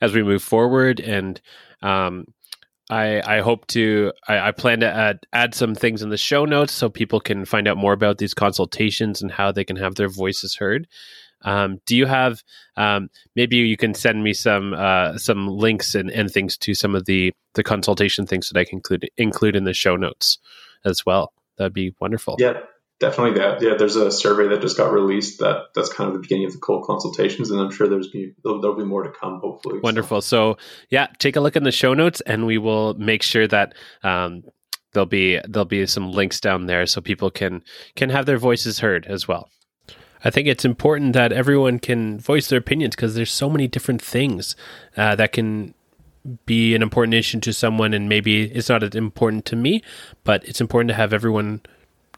as 0.00 0.14
we 0.14 0.22
move 0.22 0.42
forward. 0.42 1.00
And 1.00 1.40
um, 1.82 2.26
I 2.90 3.20
I 3.26 3.40
hope 3.40 3.66
to 3.68 4.12
I, 4.28 4.48
I, 4.48 4.52
plan 4.52 4.80
to 4.80 4.92
add 4.92 5.18
add 5.32 5.54
some 5.54 5.74
things 5.74 6.02
in 6.02 6.10
the 6.10 6.16
show 6.16 6.44
notes 6.44 6.72
so 6.72 6.88
people 6.88 7.18
can 7.18 7.44
find 7.44 7.66
out 7.66 7.76
more 7.76 7.92
about 7.92 8.18
these 8.18 8.34
consultations 8.34 9.20
and 9.20 9.32
how 9.32 9.50
they 9.50 9.64
can 9.64 9.76
have 9.76 9.96
their 9.96 10.08
voices 10.08 10.54
heard. 10.54 10.86
Um, 11.42 11.80
do 11.86 11.96
you 11.96 12.06
have 12.06 12.42
um, 12.76 13.08
maybe 13.34 13.56
you 13.56 13.76
can 13.76 13.94
send 13.94 14.22
me 14.22 14.32
some 14.32 14.74
uh, 14.74 15.18
some 15.18 15.48
links 15.48 15.96
and, 15.96 16.10
and 16.10 16.30
things 16.30 16.56
to 16.58 16.74
some 16.74 16.94
of 16.94 17.04
the 17.06 17.32
the 17.56 17.64
consultation 17.64 18.26
things 18.26 18.48
that 18.48 18.58
I 18.58 18.64
can 18.64 18.78
include 18.78 19.10
include 19.16 19.56
in 19.56 19.64
the 19.64 19.74
show 19.74 19.96
notes 19.96 20.38
as 20.84 21.04
well. 21.04 21.32
That'd 21.58 21.72
be 21.72 21.94
wonderful. 22.00 22.36
Yeah, 22.38 22.60
definitely. 23.00 23.38
That 23.40 23.60
yeah, 23.60 23.74
there's 23.74 23.96
a 23.96 24.12
survey 24.12 24.48
that 24.48 24.60
just 24.60 24.76
got 24.76 24.92
released 24.92 25.40
that 25.40 25.68
that's 25.74 25.92
kind 25.92 26.08
of 26.08 26.14
the 26.14 26.20
beginning 26.20 26.46
of 26.46 26.52
the 26.52 26.58
coal 26.58 26.84
consultations, 26.84 27.50
and 27.50 27.60
I'm 27.60 27.72
sure 27.72 27.88
there's 27.88 28.10
be 28.10 28.34
there'll, 28.44 28.60
there'll 28.60 28.76
be 28.76 28.84
more 28.84 29.02
to 29.02 29.10
come. 29.10 29.40
Hopefully, 29.40 29.80
wonderful. 29.80 30.20
So. 30.20 30.54
so. 30.54 30.58
yeah, 30.90 31.08
take 31.18 31.36
a 31.36 31.40
look 31.40 31.56
in 31.56 31.64
the 31.64 31.72
show 31.72 31.94
notes, 31.94 32.20
and 32.22 32.46
we 32.46 32.58
will 32.58 32.94
make 32.94 33.22
sure 33.22 33.48
that. 33.48 33.74
Um, 34.02 34.44
there'll 34.92 35.04
be 35.04 35.38
there'll 35.46 35.66
be 35.66 35.84
some 35.84 36.10
links 36.10 36.40
down 36.40 36.64
there 36.66 36.86
so 36.86 37.02
people 37.02 37.30
can 37.30 37.62
can 37.96 38.08
have 38.08 38.24
their 38.24 38.38
voices 38.38 38.78
heard 38.78 39.04
as 39.06 39.28
well. 39.28 39.50
I 40.24 40.30
think 40.30 40.48
it's 40.48 40.64
important 40.64 41.12
that 41.12 41.32
everyone 41.32 41.78
can 41.78 42.18
voice 42.18 42.48
their 42.48 42.58
opinions 42.58 42.96
because 42.96 43.14
there's 43.14 43.30
so 43.30 43.50
many 43.50 43.68
different 43.68 44.00
things 44.00 44.56
uh, 44.96 45.14
that 45.16 45.32
can 45.32 45.74
be 46.46 46.74
an 46.74 46.82
important 46.82 47.14
issue 47.14 47.40
to 47.40 47.52
someone, 47.52 47.94
and 47.94 48.08
maybe 48.08 48.44
it's 48.44 48.68
not 48.68 48.82
as 48.82 48.94
important 48.94 49.44
to 49.46 49.56
me, 49.56 49.82
but 50.24 50.44
it's 50.44 50.60
important 50.60 50.88
to 50.88 50.94
have 50.94 51.12
everyone 51.12 51.60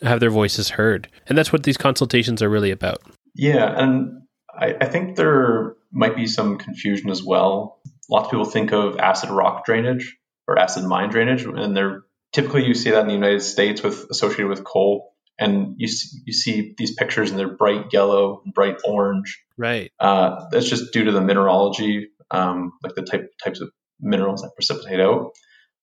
have 0.02 0.20
their 0.20 0.30
voices 0.30 0.70
heard, 0.70 1.08
and 1.26 1.36
that's 1.36 1.52
what 1.52 1.64
these 1.64 1.76
consultations 1.76 2.42
are 2.42 2.48
really 2.48 2.70
about. 2.70 3.02
Yeah, 3.34 3.72
and 3.76 4.22
I, 4.58 4.76
I 4.80 4.86
think 4.86 5.16
there 5.16 5.74
might 5.92 6.16
be 6.16 6.26
some 6.26 6.58
confusion 6.58 7.10
as 7.10 7.22
well. 7.22 7.80
Lots 8.10 8.26
of 8.26 8.30
people 8.30 8.44
think 8.44 8.72
of 8.72 8.98
acid 8.98 9.30
rock 9.30 9.64
drainage 9.64 10.16
or 10.46 10.58
acid 10.58 10.84
mine 10.84 11.10
drainage, 11.10 11.44
and 11.44 11.76
they're 11.76 12.02
typically 12.32 12.64
you 12.64 12.74
see 12.74 12.90
that 12.90 13.00
in 13.00 13.08
the 13.08 13.14
United 13.14 13.40
States 13.40 13.82
with 13.82 14.06
associated 14.10 14.48
with 14.48 14.64
coal 14.64 15.14
and 15.38 15.74
you 15.78 15.86
see, 15.86 16.18
you 16.26 16.32
see 16.32 16.74
these 16.76 16.94
pictures 16.94 17.30
and 17.30 17.38
they're 17.38 17.48
bright 17.48 17.92
yellow 17.92 18.42
and 18.44 18.52
bright 18.52 18.78
orange. 18.84 19.42
Right. 19.56 19.92
Uh, 20.00 20.46
that's 20.50 20.68
just 20.68 20.92
due 20.92 21.04
to 21.04 21.12
the 21.12 21.20
mineralogy, 21.20 22.08
um, 22.30 22.72
like 22.82 22.94
the 22.94 23.02
type 23.02 23.30
types 23.42 23.60
of 23.60 23.70
minerals 24.00 24.42
that 24.42 24.52
precipitate 24.54 25.00
out. 25.00 25.32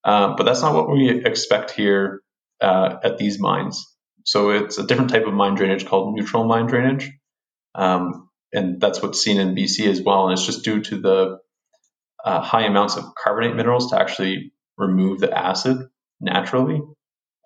Uh, 0.04 0.36
but 0.36 0.44
that's 0.44 0.62
not 0.62 0.76
what 0.76 0.90
we 0.90 1.26
expect 1.26 1.72
here 1.72 2.22
uh, 2.62 2.98
at 3.04 3.18
these 3.18 3.40
mines. 3.40 3.86
So 4.24 4.52
it's 4.52 4.78
a 4.78 4.86
different 4.86 5.12
type 5.12 5.26
of 5.26 5.34
mine 5.34 5.56
drainage 5.56 5.86
called 5.86 6.16
neutral 6.16 6.46
mine 6.46 6.68
drainage, 6.68 7.12
um, 7.76 8.30
and 8.54 8.82
that's 8.82 9.02
what's 9.02 9.22
seen 9.22 9.40
in 9.40 9.56
BC 9.56 9.88
as 9.88 10.02
well. 10.02 10.26
And 10.26 10.34
it's 10.34 10.46
just 10.46 10.64
due 10.64 10.82
to 10.82 10.98
the 10.98 11.38
uh, 12.24 12.42
high 12.42 12.66
amounts 12.66 12.98
of 12.98 13.06
carbonate 13.16 13.56
minerals 13.56 13.92
to 13.92 14.00
actually 14.00 14.52
remove 14.78 15.20
the 15.20 15.36
acid 15.36 15.78
naturally 16.20 16.82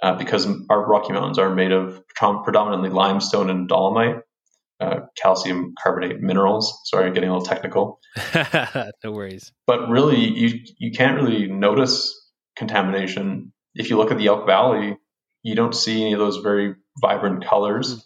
uh, 0.02 0.16
because 0.16 0.48
our 0.70 0.86
Rocky 0.86 1.14
Mountains 1.14 1.40
are 1.40 1.54
made 1.54 1.72
of 1.72 2.02
predominantly 2.16 2.90
limestone 2.90 3.50
and 3.50 3.68
dolomite, 3.68 4.22
uh, 4.80 5.02
calcium 5.22 5.74
carbonate 5.82 6.22
minerals. 6.22 6.82
Sorry, 6.86 7.08
I'm 7.08 7.14
getting 7.14 7.30
a 7.30 7.34
little 7.34 7.46
technical. 7.46 8.00
no 9.04 9.12
worries. 9.12 9.52
But 9.68 9.90
really, 9.90 10.20
you 10.20 10.60
you 10.78 10.92
can't 10.92 11.22
really 11.22 11.48
notice 11.48 12.16
contamination 12.56 13.52
if 13.76 13.90
you 13.90 13.98
look 13.98 14.12
at 14.12 14.18
the 14.18 14.28
Elk 14.28 14.46
Valley. 14.46 14.98
You 15.44 15.56
don't 15.56 15.76
see 15.76 16.02
any 16.02 16.14
of 16.14 16.20
those 16.20 16.38
very 16.38 16.76
vibrant 17.00 17.46
colors 17.46 17.96
mm. 17.96 18.02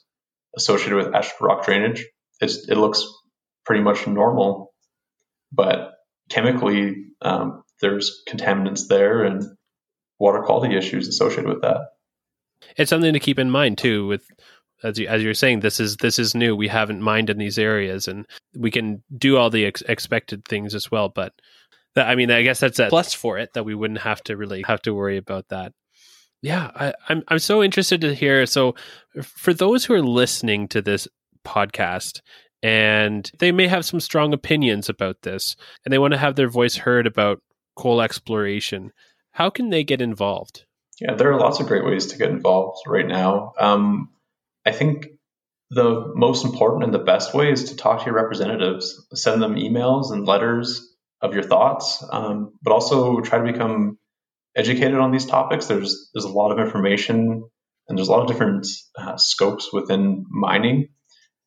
associated 0.55 0.95
with 0.95 1.15
acid 1.15 1.33
rock 1.41 1.65
drainage. 1.65 2.05
It's, 2.41 2.67
it 2.69 2.75
looks 2.75 3.05
pretty 3.65 3.81
much 3.81 4.05
normal, 4.05 4.73
but 5.51 5.93
chemically, 6.29 7.05
um, 7.21 7.63
there's 7.81 8.23
contaminants 8.27 8.87
there 8.87 9.23
and 9.23 9.43
water 10.19 10.41
quality 10.43 10.75
issues 10.75 11.07
associated 11.07 11.47
with 11.47 11.61
that. 11.61 11.77
It's 12.77 12.89
something 12.89 13.13
to 13.13 13.19
keep 13.19 13.39
in 13.39 13.49
mind 13.49 13.77
too. 13.77 14.07
With 14.07 14.25
as 14.83 14.99
you 14.99 15.07
as 15.07 15.23
you're 15.23 15.33
saying, 15.33 15.61
this 15.61 15.79
is 15.79 15.97
this 15.97 16.19
is 16.19 16.35
new. 16.35 16.55
We 16.55 16.67
haven't 16.67 17.01
mined 17.01 17.29
in 17.29 17.37
these 17.37 17.57
areas, 17.57 18.07
and 18.07 18.25
we 18.55 18.71
can 18.71 19.03
do 19.17 19.37
all 19.37 19.49
the 19.49 19.65
ex- 19.65 19.83
expected 19.83 20.45
things 20.45 20.75
as 20.75 20.91
well. 20.91 21.09
But 21.09 21.33
that, 21.95 22.07
I 22.07 22.15
mean, 22.15 22.31
I 22.31 22.43
guess 22.43 22.59
that's 22.59 22.79
a 22.79 22.87
plus 22.87 23.13
for 23.13 23.37
it 23.37 23.53
that 23.53 23.65
we 23.65 23.75
wouldn't 23.75 24.01
have 24.01 24.23
to 24.23 24.37
really 24.37 24.63
have 24.67 24.81
to 24.83 24.93
worry 24.93 25.17
about 25.17 25.49
that. 25.49 25.73
Yeah, 26.41 26.71
I, 26.75 26.93
I'm 27.09 27.23
I'm 27.27 27.39
so 27.39 27.63
interested 27.63 28.01
to 28.01 28.15
hear. 28.15 28.45
So, 28.45 28.75
for 29.23 29.53
those 29.53 29.85
who 29.85 29.93
are 29.93 30.01
listening 30.01 30.67
to 30.69 30.81
this 30.81 31.07
podcast 31.45 32.21
and 32.61 33.29
they 33.39 33.51
may 33.51 33.67
have 33.67 33.85
some 33.85 33.99
strong 33.99 34.33
opinions 34.33 34.87
about 34.87 35.21
this 35.23 35.57
and 35.83 35.91
they 35.91 35.99
want 35.99 36.13
to 36.13 36.17
have 36.17 36.35
their 36.35 36.47
voice 36.47 36.77
heard 36.77 37.05
about 37.05 37.41
coal 37.75 38.01
exploration 38.01 38.93
how 39.33 39.49
can 39.49 39.69
they 39.69 39.83
get 39.83 40.01
involved? 40.01 40.65
Yeah, 41.01 41.15
there 41.15 41.31
are 41.31 41.39
lots 41.39 41.59
of 41.59 41.67
great 41.67 41.83
ways 41.83 42.07
to 42.07 42.17
get 42.17 42.29
involved 42.29 42.77
right 42.87 43.05
now. 43.05 43.53
Um, 43.59 44.09
I 44.65 44.71
think 44.71 45.07
the 45.69 46.11
most 46.15 46.45
important 46.45 46.83
and 46.83 46.93
the 46.93 46.99
best 46.99 47.33
way 47.33 47.51
is 47.51 47.69
to 47.69 47.75
talk 47.75 47.99
to 47.99 48.05
your 48.05 48.15
representatives, 48.15 49.05
send 49.13 49.41
them 49.41 49.55
emails 49.55 50.11
and 50.11 50.25
letters 50.25 50.89
of 51.21 51.33
your 51.33 51.43
thoughts, 51.43 52.03
um, 52.11 52.53
but 52.61 52.73
also 52.73 53.21
try 53.21 53.39
to 53.39 53.51
become 53.51 53.97
educated 54.55 54.95
on 54.95 55.11
these 55.11 55.25
topics. 55.25 55.67
There's 55.67 56.09
there's 56.13 56.25
a 56.25 56.29
lot 56.29 56.51
of 56.51 56.59
information 56.59 57.43
and 57.87 57.97
there's 57.97 58.07
a 58.07 58.11
lot 58.11 58.21
of 58.21 58.27
different 58.27 58.67
uh, 58.97 59.17
scopes 59.17 59.71
within 59.73 60.25
mining. 60.29 60.89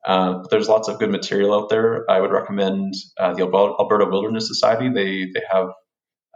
Uh, 0.06 0.38
but 0.38 0.50
there's 0.50 0.68
lots 0.68 0.88
of 0.88 0.98
good 0.98 1.10
material 1.10 1.54
out 1.54 1.68
there. 1.68 2.08
I 2.08 2.20
would 2.20 2.30
recommend 2.30 2.94
uh, 3.18 3.34
the 3.34 3.42
Alberta 3.42 4.06
Wilderness 4.08 4.46
Society. 4.46 4.88
They 4.88 5.26
they 5.32 5.42
have 5.50 5.70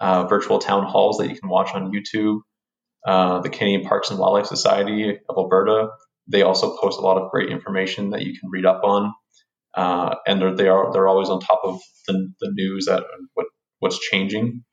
uh, 0.01 0.27
virtual 0.27 0.59
town 0.59 0.87
halls 0.87 1.19
that 1.19 1.29
you 1.29 1.39
can 1.39 1.49
watch 1.49 1.71
on 1.75 1.93
YouTube. 1.93 2.41
Uh, 3.07 3.41
the 3.41 3.49
Canadian 3.49 3.89
Parks 3.89 4.11
and 4.11 4.19
Wildlife 4.19 4.47
Society 4.47 5.09
of 5.11 5.37
Alberta, 5.37 5.89
they 6.31 6.43
also 6.43 6.77
post 6.77 6.99
a 6.99 7.03
lot 7.03 7.19
of 7.19 7.31
great 7.31 7.51
information 7.51 8.11
that 8.11 8.23
you 8.23 8.39
can 8.39 8.51
read 8.51 8.67
up 8.67 8.83
on. 8.85 9.13
Uh, 9.75 10.15
and 10.27 10.41
they're, 10.41 10.55
they 10.55 10.69
are, 10.69 10.93
they're 10.93 11.09
always 11.09 11.29
on 11.29 11.41
top 11.41 11.61
of 11.65 11.81
the, 12.07 12.33
the 12.41 12.51
news 12.53 12.87
that 12.87 13.05
what, 13.35 13.47
what's 13.79 13.99
changing. 13.99 14.65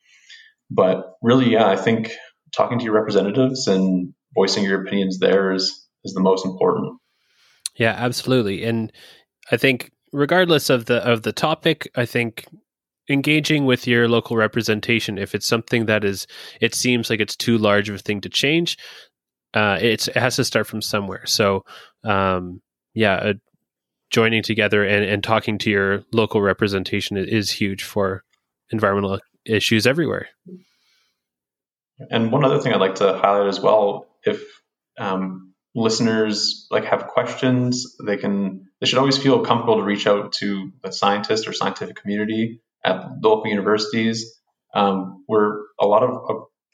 But 0.69 1.13
really, 1.21 1.51
yeah, 1.51 1.67
I 1.67 1.75
think 1.75 2.11
talking 2.55 2.79
to 2.79 2.85
your 2.85 2.93
representatives 2.93 3.67
and 3.67 4.13
voicing 4.35 4.63
your 4.63 4.83
opinions 4.83 5.19
there 5.19 5.53
is, 5.53 5.87
is 6.03 6.13
the 6.13 6.21
most 6.21 6.45
important. 6.45 6.97
Yeah, 7.77 7.95
absolutely. 7.97 8.63
And 8.63 8.91
I 9.51 9.57
think 9.57 9.91
regardless 10.11 10.69
of 10.69 10.85
the 10.85 10.97
of 11.07 11.21
the 11.21 11.31
topic, 11.31 11.89
I 11.95 12.05
think 12.05 12.45
engaging 13.09 13.65
with 13.65 13.87
your 13.87 14.07
local 14.07 14.35
representation 14.35 15.17
if 15.17 15.33
it's 15.33 15.47
something 15.47 15.85
that 15.85 16.03
is 16.03 16.27
it 16.59 16.75
seems 16.75 17.09
like 17.09 17.21
it's 17.21 17.37
too 17.37 17.57
large 17.57 17.87
of 17.87 17.95
a 17.95 17.99
thing 17.99 18.19
to 18.19 18.27
change 18.27 18.77
uh, 19.57 19.77
it 19.81 20.05
has 20.15 20.35
to 20.35 20.43
start 20.43 20.67
from 20.67 20.81
somewhere. 20.81 21.25
So 21.25 21.63
um, 22.03 22.61
yeah 22.93 23.15
uh, 23.15 23.33
joining 24.09 24.43
together 24.43 24.83
and, 24.83 25.03
and 25.03 25.23
talking 25.23 25.57
to 25.59 25.69
your 25.69 26.03
local 26.13 26.41
representation 26.41 27.17
is 27.17 27.51
huge 27.51 27.83
for 27.83 28.23
environmental 28.71 29.19
issues 29.45 29.87
everywhere. 29.87 30.27
And 32.11 32.31
one 32.31 32.45
other 32.45 32.59
thing 32.59 32.73
i'd 32.73 32.79
like 32.79 32.95
to 32.95 33.17
highlight 33.17 33.47
as 33.47 33.59
well 33.59 34.07
if 34.23 34.43
um, 34.99 35.53
listeners 35.73 36.67
like 36.69 36.85
have 36.85 37.07
questions 37.07 37.95
they 38.05 38.17
can 38.17 38.67
they 38.79 38.85
should 38.85 38.99
always 38.99 39.17
feel 39.17 39.43
comfortable 39.43 39.77
to 39.77 39.83
reach 39.83 40.05
out 40.05 40.33
to 40.33 40.71
a 40.83 40.91
scientist 40.91 41.47
or 41.47 41.53
scientific 41.53 41.95
community 41.95 42.61
at 42.83 43.01
the 43.21 43.27
local 43.27 43.47
universities, 43.47 44.39
um, 44.73 45.23
we're 45.27 45.61
a 45.79 45.85
lot 45.85 46.03
of 46.03 46.09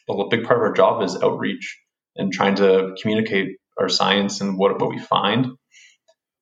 a, 0.09 0.13
a, 0.13 0.29
big 0.29 0.43
part 0.43 0.59
of 0.59 0.63
our 0.63 0.73
job 0.73 1.01
is 1.01 1.15
outreach 1.21 1.79
and 2.15 2.31
trying 2.31 2.55
to 2.55 2.95
communicate 3.01 3.57
our 3.79 3.89
science 3.89 4.41
and 4.41 4.57
what 4.57 4.79
what 4.79 4.89
we 4.89 4.99
find. 4.99 5.47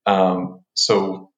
Um, 0.05 0.61
so 0.74 1.32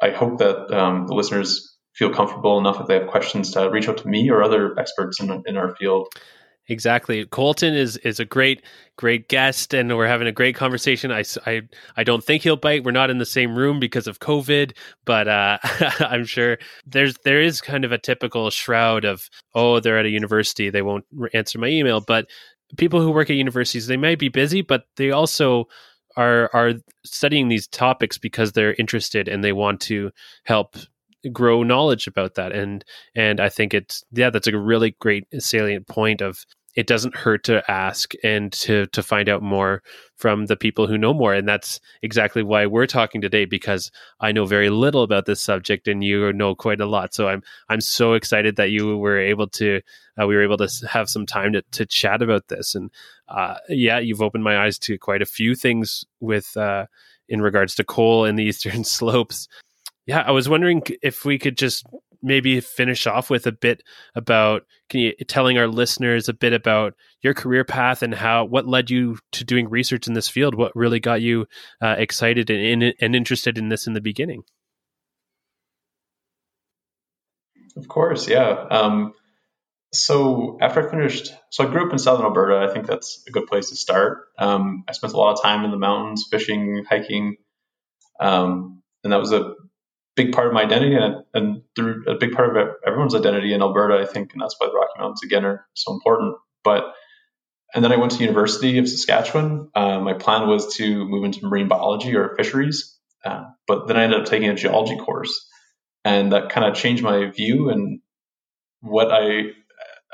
I 0.00 0.10
hope 0.10 0.38
that 0.38 0.70
um, 0.72 1.06
the 1.06 1.14
listeners 1.14 1.76
feel 1.94 2.10
comfortable 2.10 2.58
enough 2.58 2.80
if 2.80 2.86
they 2.86 2.98
have 2.98 3.08
questions 3.08 3.52
to 3.52 3.70
reach 3.70 3.88
out 3.88 3.98
to 3.98 4.08
me 4.08 4.28
or 4.30 4.42
other 4.42 4.78
experts 4.78 5.20
in, 5.20 5.42
in 5.46 5.56
our 5.56 5.74
field. 5.76 6.08
Exactly. 6.66 7.26
Colton 7.26 7.74
is 7.74 7.98
is 7.98 8.20
a 8.20 8.24
great 8.24 8.64
great 8.96 9.28
guest 9.28 9.74
and 9.74 9.94
we're 9.94 10.06
having 10.06 10.26
a 10.26 10.32
great 10.32 10.56
conversation. 10.56 11.12
I, 11.12 11.24
I, 11.44 11.60
I 11.94 12.04
don't 12.04 12.24
think 12.24 12.42
he'll 12.42 12.56
bite. 12.56 12.84
We're 12.84 12.90
not 12.90 13.10
in 13.10 13.18
the 13.18 13.26
same 13.26 13.54
room 13.54 13.80
because 13.80 14.06
of 14.06 14.18
COVID, 14.18 14.74
but 15.04 15.28
uh, 15.28 15.58
I'm 16.00 16.24
sure 16.24 16.56
there's 16.86 17.16
there 17.22 17.42
is 17.42 17.60
kind 17.60 17.84
of 17.84 17.92
a 17.92 17.98
typical 17.98 18.48
shroud 18.48 19.04
of 19.04 19.28
oh 19.54 19.78
they're 19.78 19.98
at 19.98 20.06
a 20.06 20.10
university 20.10 20.70
they 20.70 20.80
won't 20.80 21.04
answer 21.34 21.58
my 21.58 21.68
email. 21.68 22.00
But 22.00 22.28
people 22.76 23.00
who 23.00 23.10
work 23.10 23.30
at 23.30 23.36
universities 23.36 23.86
they 23.86 23.96
may 23.96 24.14
be 24.14 24.28
busy, 24.28 24.62
but 24.62 24.84
they 24.96 25.10
also 25.10 25.68
are 26.16 26.50
are 26.54 26.74
studying 27.04 27.48
these 27.48 27.66
topics 27.66 28.18
because 28.18 28.52
they're 28.52 28.74
interested 28.74 29.28
and 29.28 29.42
they 29.42 29.52
want 29.52 29.80
to 29.80 30.10
help 30.44 30.76
grow 31.32 31.62
knowledge 31.62 32.06
about 32.06 32.34
that. 32.34 32.52
And 32.52 32.84
and 33.14 33.40
i 33.40 33.48
think 33.48 33.74
it's 33.74 34.04
yeah 34.12 34.30
that's 34.30 34.46
a 34.46 34.58
really 34.58 34.94
great 35.00 35.26
salient 35.38 35.86
point 35.86 36.20
of 36.20 36.44
it 36.74 36.86
doesn't 36.86 37.16
hurt 37.16 37.44
to 37.44 37.68
ask 37.70 38.12
and 38.22 38.52
to 38.52 38.86
to 38.86 39.02
find 39.02 39.28
out 39.28 39.42
more 39.42 39.82
from 40.16 40.46
the 40.46 40.56
people 40.56 40.86
who 40.86 40.98
know 40.98 41.14
more. 41.14 41.34
And 41.34 41.48
that's 41.48 41.80
exactly 42.02 42.42
why 42.42 42.66
we're 42.66 42.86
talking 42.86 43.20
today 43.20 43.44
because 43.44 43.90
i 44.20 44.32
know 44.32 44.44
very 44.44 44.70
little 44.70 45.02
about 45.02 45.26
this 45.26 45.40
subject 45.40 45.88
and 45.88 46.02
you 46.02 46.32
know 46.32 46.54
quite 46.54 46.80
a 46.80 46.86
lot. 46.86 47.14
So 47.14 47.28
i'm 47.28 47.42
i'm 47.68 47.80
so 47.80 48.14
excited 48.14 48.56
that 48.56 48.70
you 48.70 48.96
were 48.96 49.18
able 49.18 49.48
to 49.48 49.80
uh, 50.20 50.26
we 50.26 50.36
were 50.36 50.42
able 50.42 50.58
to 50.58 50.68
have 50.88 51.08
some 51.08 51.26
time 51.26 51.52
to, 51.52 51.62
to 51.72 51.86
chat 51.86 52.22
about 52.22 52.48
this. 52.48 52.74
And 52.74 52.90
uh, 53.28 53.56
yeah 53.68 53.98
you've 53.98 54.22
opened 54.22 54.44
my 54.44 54.64
eyes 54.64 54.78
to 54.80 54.98
quite 54.98 55.22
a 55.22 55.26
few 55.26 55.54
things 55.54 56.04
with 56.20 56.56
uh, 56.56 56.86
in 57.28 57.40
regards 57.40 57.74
to 57.76 57.84
coal 57.84 58.24
in 58.24 58.36
the 58.36 58.44
eastern 58.50 58.84
slopes. 58.84 59.48
Yeah, 60.06 60.20
I 60.20 60.32
was 60.32 60.50
wondering 60.50 60.82
if 61.02 61.24
we 61.24 61.38
could 61.38 61.56
just 61.56 61.86
maybe 62.24 62.60
finish 62.60 63.06
off 63.06 63.30
with 63.30 63.46
a 63.46 63.52
bit 63.52 63.82
about 64.14 64.62
can 64.88 65.00
you 65.00 65.12
telling 65.28 65.58
our 65.58 65.68
listeners 65.68 66.28
a 66.28 66.34
bit 66.34 66.52
about 66.52 66.94
your 67.22 67.34
career 67.34 67.64
path 67.64 68.02
and 68.02 68.14
how 68.14 68.44
what 68.44 68.66
led 68.66 68.90
you 68.90 69.18
to 69.32 69.44
doing 69.44 69.68
research 69.68 70.08
in 70.08 70.14
this 70.14 70.28
field? 70.28 70.54
What 70.54 70.74
really 70.74 71.00
got 71.00 71.22
you 71.22 71.46
uh, 71.82 71.96
excited 71.98 72.50
and, 72.50 72.94
and 73.00 73.16
interested 73.16 73.58
in 73.58 73.68
this 73.68 73.86
in 73.86 73.92
the 73.92 74.00
beginning? 74.00 74.42
Of 77.76 77.88
course 77.88 78.28
yeah. 78.28 78.66
Um, 78.70 79.14
so 79.92 80.58
after 80.60 80.84
i 80.84 80.90
finished 80.90 81.32
so 81.50 81.64
i 81.64 81.70
grew 81.70 81.86
up 81.86 81.92
in 81.92 81.98
southern 81.98 82.26
alberta. 82.26 82.68
I 82.68 82.72
think 82.72 82.86
that's 82.86 83.22
a 83.28 83.30
good 83.30 83.46
place 83.46 83.70
to 83.70 83.76
start. 83.76 84.26
Um, 84.38 84.84
i 84.88 84.92
spent 84.92 85.12
a 85.12 85.16
lot 85.16 85.34
of 85.34 85.42
time 85.42 85.64
in 85.64 85.70
the 85.70 85.78
mountains 85.78 86.26
fishing 86.30 86.84
hiking. 86.88 87.36
Um, 88.20 88.82
and 89.02 89.12
that 89.12 89.20
was 89.20 89.32
a 89.32 89.54
big 90.16 90.32
part 90.32 90.46
of 90.46 90.52
my 90.52 90.62
identity 90.62 90.94
and, 90.94 91.24
and 91.34 91.62
through 91.74 92.04
a 92.06 92.14
big 92.14 92.32
part 92.32 92.56
of 92.56 92.74
everyone's 92.86 93.14
identity 93.14 93.52
in 93.52 93.62
Alberta, 93.62 94.00
I 94.00 94.06
think, 94.06 94.32
and 94.32 94.42
that's 94.42 94.54
why 94.58 94.66
the 94.66 94.72
Rocky 94.72 94.98
Mountains 94.98 95.22
again 95.24 95.44
are 95.44 95.66
so 95.74 95.92
important. 95.92 96.36
But 96.62 96.84
and 97.74 97.82
then 97.84 97.92
I 97.92 97.96
went 97.96 98.12
to 98.12 98.22
University 98.22 98.78
of 98.78 98.88
Saskatchewan. 98.88 99.70
Uh, 99.74 99.98
my 99.98 100.12
plan 100.12 100.48
was 100.48 100.76
to 100.76 101.04
move 101.04 101.24
into 101.24 101.44
marine 101.44 101.66
biology 101.66 102.14
or 102.14 102.36
fisheries, 102.36 102.96
uh, 103.24 103.44
but 103.66 103.88
then 103.88 103.96
I 103.96 104.04
ended 104.04 104.20
up 104.20 104.26
taking 104.26 104.48
a 104.48 104.54
geology 104.54 104.96
course, 104.96 105.48
and 106.04 106.32
that 106.32 106.50
kind 106.50 106.66
of 106.66 106.76
changed 106.76 107.02
my 107.02 107.30
view 107.30 107.70
and 107.70 108.00
what 108.80 109.10
I 109.10 109.52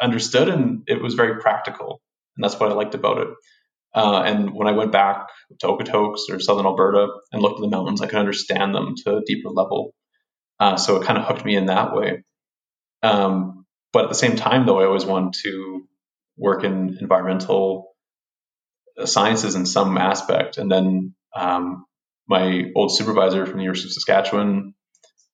understood, 0.01 0.49
and 0.49 0.85
it 0.87 1.03
was 1.03 1.15
very 1.15 1.41
practical, 1.41 2.01
and 2.37 2.45
that's 2.45 2.59
what 2.59 2.71
I 2.71 2.75
liked 2.75 2.95
about 2.95 3.19
it. 3.19 3.29
Uh, 3.95 4.22
and 4.24 4.55
when 4.55 4.68
I 4.68 4.72
went 4.72 4.93
back 4.93 5.28
to 5.61 5.66
Okotoks 5.66 6.30
or 6.30 6.38
southern 6.38 6.66
Alberta 6.66 7.09
and 7.32 7.43
looked 7.43 7.59
at 7.59 7.62
the 7.62 7.76
mountains, 7.76 8.01
I 8.01 8.07
could 8.07 8.18
understand 8.18 8.74
them 8.74 8.95
to 9.05 9.16
a 9.16 9.24
deeper 9.24 9.51
level. 9.51 9.95
Uh, 10.59 10.76
so 10.76 10.97
it 10.97 11.07
kind 11.07 11.18
of 11.18 11.24
hooked 11.24 11.45
me 11.45 11.57
in 11.57 11.66
that 11.66 11.95
way. 11.95 12.22
Um, 13.03 13.66
but 13.93 14.05
at 14.05 14.09
the 14.11 14.14
same 14.14 14.36
time, 14.36 14.66
though, 14.66 14.80
I 14.80 14.84
always 14.84 15.05
wanted 15.05 15.41
to 15.43 15.82
work 16.36 16.64
in 16.64 16.99
environmental 17.01 17.97
sciences 19.05 19.55
in 19.55 19.66
some 19.66 19.99
aspect. 19.99 20.59
And 20.59 20.70
then 20.70 21.14
um, 21.34 21.86
my 22.28 22.66
old 22.76 22.95
supervisor 22.95 23.47
from 23.47 23.57
the 23.57 23.62
University 23.62 23.88
of 23.88 23.95
Saskatchewan 23.95 24.74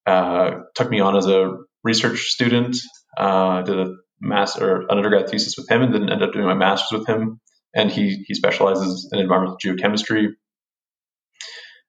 uh, 0.07 0.51
took 0.75 0.91
me 0.91 1.01
on 1.01 1.17
as 1.17 1.27
a 1.27 1.57
research 1.83 2.29
student. 2.29 2.77
Uh, 3.17 3.63
did 3.63 3.79
a 3.79 3.95
master, 4.21 4.71
or 4.71 4.81
an 4.83 4.87
undergrad 4.91 5.29
thesis 5.29 5.57
with 5.57 5.71
him, 5.71 5.83
and 5.83 5.93
then 5.93 6.03
ended 6.11 6.23
up 6.23 6.33
doing 6.33 6.47
my 6.47 6.55
master's 6.55 7.01
with 7.01 7.09
him. 7.09 7.41
And 7.77 7.91
he 7.91 8.25
he 8.27 8.35
specializes 8.35 9.09
in 9.13 9.19
environmental 9.21 9.59
geochemistry. 9.65 10.31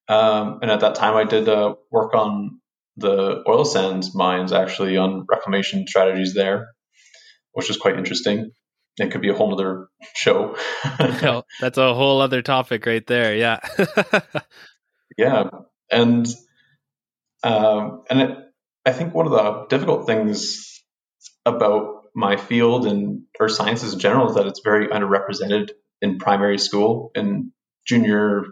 Um, 0.10 0.60
and 0.62 0.70
at 0.70 0.82
that 0.82 0.96
time, 0.96 1.16
I 1.16 1.24
did 1.24 1.50
uh, 1.50 1.76
work 1.92 2.14
on 2.14 2.60
the 2.98 3.44
oil 3.48 3.66
sands 3.66 4.14
mines, 4.14 4.52
actually, 4.52 4.98
on 4.98 5.26
reclamation 5.30 5.88
strategies 5.88 6.34
there, 6.34 6.68
which 7.54 7.70
was 7.70 7.78
quite 7.78 7.98
interesting. 7.98 8.52
It 8.98 9.12
could 9.12 9.22
be 9.22 9.30
a 9.30 9.34
whole 9.34 9.54
other 9.54 9.88
show. 10.16 10.58
that's 11.62 11.78
a 11.78 11.94
whole 11.94 12.22
other 12.22 12.42
topic 12.42 12.86
right 12.86 13.06
there. 13.06 13.36
Yeah. 13.36 13.60
yeah, 15.18 15.50
and 15.92 16.28
um, 17.44 18.04
and 18.10 18.22
it, 18.22 18.38
I 18.86 18.92
think 18.92 19.14
one 19.14 19.28
of 19.28 19.32
the 19.32 19.66
difficult 19.70 20.08
things 20.08 20.82
about 21.46 22.07
my 22.18 22.36
field 22.36 22.88
and 22.88 23.22
earth 23.40 23.52
sciences 23.52 23.94
in 23.94 24.00
general 24.00 24.28
is 24.30 24.36
that 24.36 24.48
it's 24.48 24.62
very 24.64 24.88
underrepresented 24.88 25.70
in 26.02 26.18
primary 26.18 26.58
school 26.58 27.12
and 27.14 27.52
junior 27.86 28.44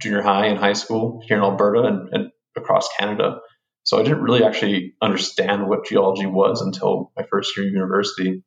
junior 0.00 0.22
high 0.22 0.46
and 0.46 0.58
high 0.58 0.72
school 0.72 1.22
here 1.26 1.36
in 1.36 1.42
Alberta 1.42 1.82
and, 1.82 2.08
and 2.12 2.30
across 2.56 2.88
Canada. 2.98 3.40
So 3.82 4.00
I 4.00 4.04
didn't 4.04 4.22
really 4.22 4.42
actually 4.42 4.94
understand 5.02 5.68
what 5.68 5.84
geology 5.84 6.24
was 6.24 6.62
until 6.62 7.12
my 7.14 7.24
first 7.30 7.54
year 7.56 7.66
of 7.66 7.74
university. 7.74 8.42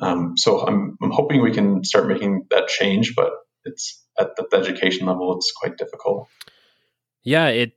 Um, 0.00 0.38
so 0.38 0.66
I'm, 0.66 0.96
I'm 1.02 1.10
hoping 1.10 1.42
we 1.42 1.52
can 1.52 1.84
start 1.84 2.08
making 2.08 2.46
that 2.50 2.68
change, 2.68 3.14
but 3.14 3.32
it's 3.66 4.02
at 4.18 4.30
the 4.34 4.48
education 4.56 5.06
level, 5.06 5.36
it's 5.36 5.52
quite 5.54 5.76
difficult. 5.76 6.26
Yeah, 7.22 7.48
it 7.48 7.74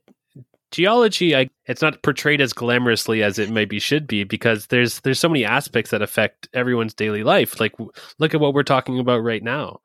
geology 0.74 1.36
I, 1.36 1.50
it's 1.66 1.80
not 1.80 2.02
portrayed 2.02 2.40
as 2.40 2.52
glamorously 2.52 3.22
as 3.22 3.38
it 3.38 3.48
maybe 3.48 3.78
should 3.78 4.08
be 4.08 4.24
because 4.24 4.66
there's 4.66 4.98
there's 5.00 5.20
so 5.20 5.28
many 5.28 5.44
aspects 5.44 5.92
that 5.92 6.02
affect 6.02 6.48
everyone's 6.52 6.94
daily 6.94 7.22
life. 7.22 7.60
Like 7.60 7.74
look 8.18 8.34
at 8.34 8.40
what 8.40 8.54
we're 8.54 8.64
talking 8.64 8.98
about 8.98 9.22
right 9.22 9.42
now. 9.42 9.80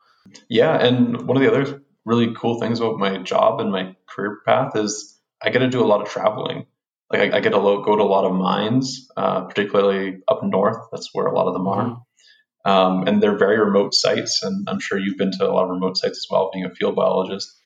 Yeah, 0.50 0.76
and 0.76 1.28
one 1.28 1.38
of 1.38 1.44
the 1.44 1.52
other 1.52 1.84
really 2.06 2.34
cool 2.36 2.60
things 2.60 2.80
about 2.80 2.98
my 2.98 3.18
job 3.20 3.62
and 3.62 3.72
my 3.72 3.96
career 4.08 4.40
path 4.48 4.76
is 4.76 5.20
I 5.44 5.52
get 5.52 5.60
to 5.60 5.70
do 5.70 5.84
a 5.84 5.86
lot 5.86 6.02
of 6.02 6.10
traveling. 6.10 6.66
Like 7.12 7.34
I, 7.34 7.38
I 7.38 7.40
get 7.40 7.52
to 7.52 7.60
go 7.60 7.96
to 7.96 8.04
a 8.04 8.04
lot 8.04 8.26
of 8.26 8.34
mines, 8.34 9.08
uh, 9.16 9.42
particularly 9.42 10.22
up 10.28 10.44
north. 10.44 10.88
That's 10.92 11.10
where 11.14 11.28
a 11.28 11.36
lot 11.36 11.48
of 11.48 11.54
them 11.54 11.68
are. 11.68 11.86
Mm-hmm. 11.86 12.72
Um, 12.72 13.08
and 13.08 13.22
they're 13.22 13.38
very 13.38 13.60
remote 13.60 13.94
sites, 13.94 14.42
and 14.44 14.68
I'm 14.68 14.80
sure 14.80 14.98
you've 15.00 15.18
been 15.18 15.32
to 15.32 15.50
a 15.50 15.54
lot 15.54 15.66
of 15.66 15.70
remote 15.70 15.98
sites 15.98 16.18
as 16.18 16.28
well, 16.30 16.50
being 16.52 16.66
a 16.66 16.74
field 16.74 16.96
biologist. 16.96 17.59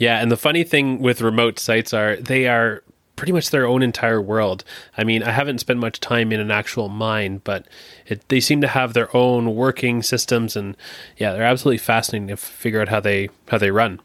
Yeah, 0.00 0.18
and 0.18 0.32
the 0.32 0.36
funny 0.38 0.64
thing 0.64 1.00
with 1.00 1.20
remote 1.20 1.58
sites 1.58 1.92
are 1.92 2.16
they 2.16 2.48
are 2.48 2.82
pretty 3.16 3.32
much 3.32 3.50
their 3.50 3.66
own 3.66 3.82
entire 3.82 4.20
world. 4.20 4.64
I 4.96 5.04
mean, 5.04 5.22
I 5.22 5.30
haven't 5.30 5.58
spent 5.58 5.78
much 5.78 6.00
time 6.00 6.32
in 6.32 6.40
an 6.40 6.50
actual 6.50 6.88
mine, 6.88 7.42
but 7.44 7.68
it, 8.06 8.26
they 8.28 8.40
seem 8.40 8.62
to 8.62 8.66
have 8.66 8.94
their 8.94 9.14
own 9.14 9.54
working 9.54 10.02
systems, 10.02 10.56
and 10.56 10.74
yeah, 11.18 11.34
they're 11.34 11.42
absolutely 11.42 11.78
fascinating 11.78 12.28
to 12.28 12.38
figure 12.38 12.80
out 12.80 12.88
how 12.88 13.00
they 13.00 13.28
how 13.48 13.58
they 13.58 13.70
run. 13.70 14.00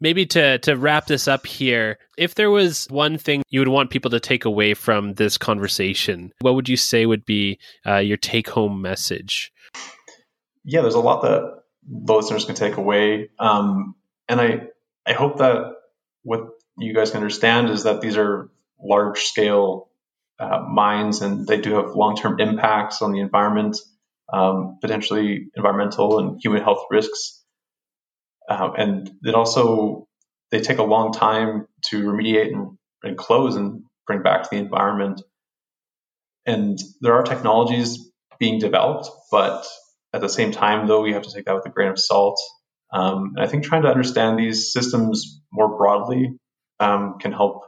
Maybe 0.00 0.24
to 0.24 0.58
to 0.60 0.78
wrap 0.78 1.08
this 1.08 1.28
up 1.28 1.44
here, 1.44 1.98
if 2.16 2.36
there 2.36 2.50
was 2.50 2.86
one 2.88 3.18
thing 3.18 3.42
you 3.50 3.60
would 3.60 3.68
want 3.68 3.90
people 3.90 4.10
to 4.12 4.20
take 4.20 4.46
away 4.46 4.72
from 4.72 5.12
this 5.12 5.36
conversation, 5.36 6.32
what 6.40 6.54
would 6.54 6.70
you 6.70 6.78
say 6.78 7.04
would 7.04 7.26
be 7.26 7.58
uh, 7.86 7.98
your 7.98 8.16
take 8.16 8.48
home 8.48 8.80
message? 8.80 9.52
Yeah, 10.64 10.80
there's 10.80 10.94
a 10.94 11.00
lot 11.00 11.20
that 11.20 11.64
the 11.86 12.14
listeners 12.14 12.46
can 12.46 12.54
take 12.54 12.78
away, 12.78 13.28
um, 13.38 13.94
and 14.26 14.40
I 14.40 14.68
I 15.06 15.12
hope 15.12 15.38
that 15.38 15.72
what 16.22 16.48
you 16.78 16.94
guys 16.94 17.10
can 17.10 17.18
understand 17.18 17.70
is 17.70 17.84
that 17.84 18.00
these 18.00 18.16
are 18.16 18.50
large 18.82 19.20
scale 19.20 19.90
uh, 20.38 20.60
mines 20.68 21.22
and 21.22 21.46
they 21.46 21.60
do 21.60 21.74
have 21.74 21.94
long 21.94 22.16
term 22.16 22.40
impacts 22.40 23.02
on 23.02 23.12
the 23.12 23.20
environment, 23.20 23.78
um, 24.32 24.78
potentially 24.80 25.48
environmental 25.54 26.18
and 26.18 26.40
human 26.42 26.62
health 26.62 26.84
risks. 26.90 27.42
Uh, 28.48 28.70
and 28.76 29.10
it 29.22 29.34
also 29.34 30.06
they 30.50 30.60
take 30.60 30.78
a 30.78 30.84
long 30.84 31.12
time 31.12 31.66
to 31.86 32.02
remediate 32.04 32.52
and, 32.52 32.76
and 33.02 33.16
close 33.16 33.56
and 33.56 33.82
bring 34.06 34.22
back 34.22 34.42
to 34.42 34.48
the 34.50 34.56
environment. 34.56 35.22
And 36.46 36.78
there 37.00 37.14
are 37.14 37.22
technologies 37.22 38.10
being 38.38 38.58
developed, 38.58 39.08
but 39.30 39.66
at 40.12 40.20
the 40.20 40.28
same 40.28 40.52
time, 40.52 40.86
though, 40.86 41.00
we 41.00 41.12
have 41.12 41.22
to 41.22 41.32
take 41.32 41.46
that 41.46 41.54
with 41.54 41.66
a 41.66 41.70
grain 41.70 41.88
of 41.88 41.98
salt. 41.98 42.38
Um, 42.94 43.32
and 43.34 43.44
I 43.44 43.48
think 43.48 43.64
trying 43.64 43.82
to 43.82 43.88
understand 43.88 44.38
these 44.38 44.72
systems 44.72 45.42
more 45.52 45.76
broadly 45.76 46.38
um, 46.78 47.16
can 47.20 47.32
help 47.32 47.62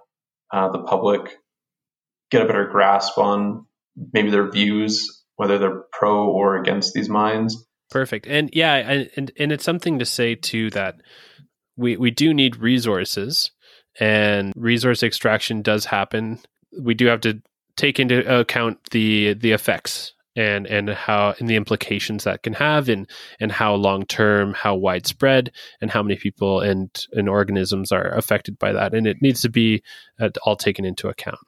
uh, 0.53 0.71
the 0.71 0.85
public 0.85 1.37
get 2.31 2.43
a 2.43 2.47
better 2.47 2.67
grasp 2.67 3.19
on 3.19 3.67
maybe 4.13 4.31
their 4.31 4.49
views, 4.49 5.25
whether 5.35 5.59
they're 5.59 5.83
pro 5.93 6.29
or 6.29 6.57
against 6.57 6.95
these 6.95 7.09
mines. 7.09 7.67
Perfect. 7.91 8.27
And 8.27 8.51
yeah, 8.53 8.75
and 9.17 9.33
and 9.37 9.53
it's 9.53 9.65
something 9.65 9.99
to 9.99 10.05
say 10.05 10.37
too 10.37 10.71
that 10.71 10.97
we 11.77 11.97
we 11.97 12.11
do 12.11 12.33
need 12.33 12.57
resources 12.57 13.51
and 13.99 14.53
resource 14.57 15.03
extraction 15.03 15.63
does 15.63 15.87
happen. 15.87 16.39
We 16.79 16.95
do 16.95 17.07
have 17.07 17.21
to 17.23 17.43
take 17.77 17.99
into 17.99 18.41
account 18.41 18.79
the 18.91 19.35
the 19.35 19.53
effects 19.53 20.13
and 20.37 20.67
and 20.67 20.91
how 20.91 21.35
and 21.39 21.49
the 21.49 21.57
implications 21.57 22.25
that 22.25 22.43
can 22.43 22.53
have 22.53 22.89
and 22.89 23.09
and 23.41 23.51
how 23.51 23.75
long 23.75 24.05
term 24.05 24.53
how 24.53 24.75
widespread 24.75 25.51
and 25.81 25.91
how 25.91 26.03
many 26.03 26.17
people 26.17 26.61
and 26.61 27.07
and 27.13 27.29
organisms 27.29 27.91
are 27.91 28.09
affected 28.09 28.59
by 28.59 28.73
that. 28.73 28.95
And 28.95 29.07
it 29.07 29.23
needs 29.23 29.41
to 29.43 29.49
be 29.49 29.83
uh, 30.21 30.29
all 30.45 30.57
taken 30.57 30.85
into 30.85 31.09
account. 31.09 31.39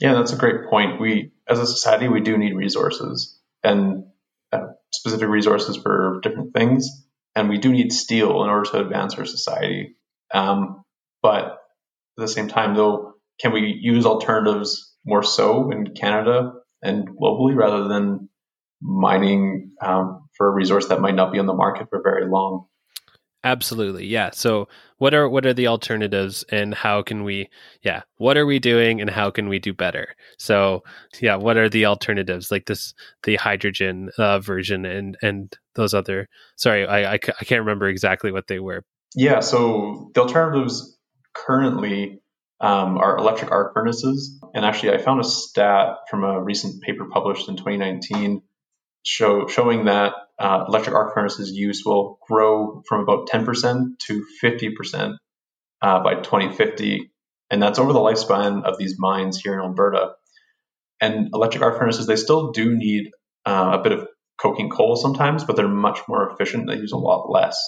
Yeah 0.00 0.14
that's 0.14 0.32
a 0.32 0.36
great 0.36 0.70
point. 0.70 1.00
We 1.00 1.32
as 1.48 1.58
a 1.58 1.66
society 1.66 2.08
we 2.08 2.20
do 2.20 2.38
need 2.38 2.54
resources 2.54 3.38
and 3.64 4.04
uh, 4.52 4.68
specific 4.92 5.28
resources 5.28 5.76
for 5.76 6.20
different 6.22 6.54
things, 6.54 6.88
and 7.34 7.48
we 7.48 7.58
do 7.58 7.72
need 7.72 7.92
steel 7.92 8.44
in 8.44 8.50
order 8.50 8.70
to 8.70 8.80
advance 8.80 9.14
our 9.16 9.24
society. 9.24 9.96
Um, 10.32 10.82
but 11.22 11.44
at 11.44 11.58
the 12.16 12.28
same 12.28 12.48
time, 12.48 12.74
though, 12.74 13.14
can 13.40 13.52
we 13.52 13.76
use 13.80 14.06
alternatives 14.06 14.94
more 15.04 15.22
so 15.22 15.70
in 15.70 15.94
Canada 15.94 16.52
and 16.82 17.08
globally 17.08 17.54
rather 17.54 17.88
than 17.88 18.28
mining 18.80 19.72
um, 19.82 20.28
for 20.36 20.48
a 20.48 20.50
resource 20.50 20.88
that 20.88 21.00
might 21.00 21.14
not 21.14 21.32
be 21.32 21.38
on 21.38 21.46
the 21.46 21.54
market 21.54 21.88
for 21.90 22.02
very 22.02 22.28
long? 22.28 22.66
Absolutely. 23.44 24.06
Yeah. 24.06 24.30
So 24.32 24.66
what 24.98 25.14
are 25.14 25.28
what 25.28 25.46
are 25.46 25.54
the 25.54 25.68
alternatives 25.68 26.44
and 26.50 26.74
how 26.74 27.02
can 27.02 27.22
we 27.22 27.48
yeah, 27.82 28.02
what 28.16 28.36
are 28.36 28.44
we 28.44 28.58
doing 28.58 29.00
and 29.00 29.08
how 29.08 29.30
can 29.30 29.48
we 29.48 29.60
do 29.60 29.72
better? 29.72 30.16
So 30.36 30.82
yeah, 31.20 31.36
what 31.36 31.56
are 31.56 31.68
the 31.68 31.86
alternatives 31.86 32.50
like 32.50 32.66
this 32.66 32.92
the 33.22 33.36
hydrogen 33.36 34.10
uh, 34.18 34.40
version 34.40 34.84
and 34.84 35.16
and 35.22 35.56
those 35.76 35.94
other 35.94 36.28
sorry, 36.56 36.86
I, 36.86 37.12
I 37.12 37.14
I 37.14 37.44
can't 37.44 37.60
remember 37.60 37.86
exactly 37.86 38.32
what 38.32 38.48
they 38.48 38.58
were. 38.58 38.82
Yeah, 39.14 39.38
so 39.38 40.10
the 40.14 40.22
alternatives 40.22 40.98
currently 41.32 42.20
um, 42.60 42.98
are 42.98 43.16
electric 43.16 43.52
arc 43.52 43.74
furnaces. 43.74 44.35
And 44.54 44.64
actually, 44.64 44.94
I 44.94 44.98
found 44.98 45.20
a 45.20 45.24
stat 45.24 45.96
from 46.10 46.24
a 46.24 46.42
recent 46.42 46.82
paper 46.82 47.06
published 47.10 47.48
in 47.48 47.56
2019 47.56 48.42
show, 49.02 49.46
showing 49.46 49.84
that 49.84 50.12
uh, 50.38 50.64
electric 50.68 50.94
arc 50.94 51.14
furnaces 51.14 51.52
use 51.52 51.82
will 51.84 52.18
grow 52.26 52.82
from 52.88 53.00
about 53.02 53.28
10% 53.28 53.98
to 54.06 54.26
50% 54.42 55.16
uh, 55.82 56.02
by 56.02 56.14
2050. 56.16 57.10
And 57.50 57.62
that's 57.62 57.78
over 57.78 57.92
the 57.92 58.00
lifespan 58.00 58.64
of 58.64 58.76
these 58.78 58.96
mines 58.98 59.38
here 59.40 59.54
in 59.54 59.60
Alberta. 59.60 60.12
And 61.00 61.30
electric 61.32 61.62
arc 61.62 61.78
furnaces, 61.78 62.06
they 62.06 62.16
still 62.16 62.52
do 62.52 62.76
need 62.76 63.10
uh, 63.44 63.78
a 63.78 63.82
bit 63.82 63.92
of 63.92 64.08
coking 64.38 64.70
coal 64.70 64.96
sometimes, 64.96 65.44
but 65.44 65.56
they're 65.56 65.68
much 65.68 66.00
more 66.08 66.30
efficient. 66.30 66.68
They 66.68 66.76
use 66.76 66.92
a 66.92 66.98
lot 66.98 67.30
less. 67.30 67.58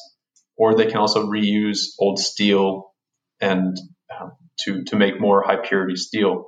Or 0.57 0.75
they 0.75 0.87
can 0.87 0.97
also 0.97 1.27
reuse 1.27 1.91
old 1.99 2.19
steel 2.19 2.93
and 3.41 3.77
um, 4.19 4.33
to, 4.61 4.85
to 4.85 4.97
make 4.97 5.21
more 5.21 5.43
high 5.43 5.57
purity 5.57 5.97
steel. 5.97 6.47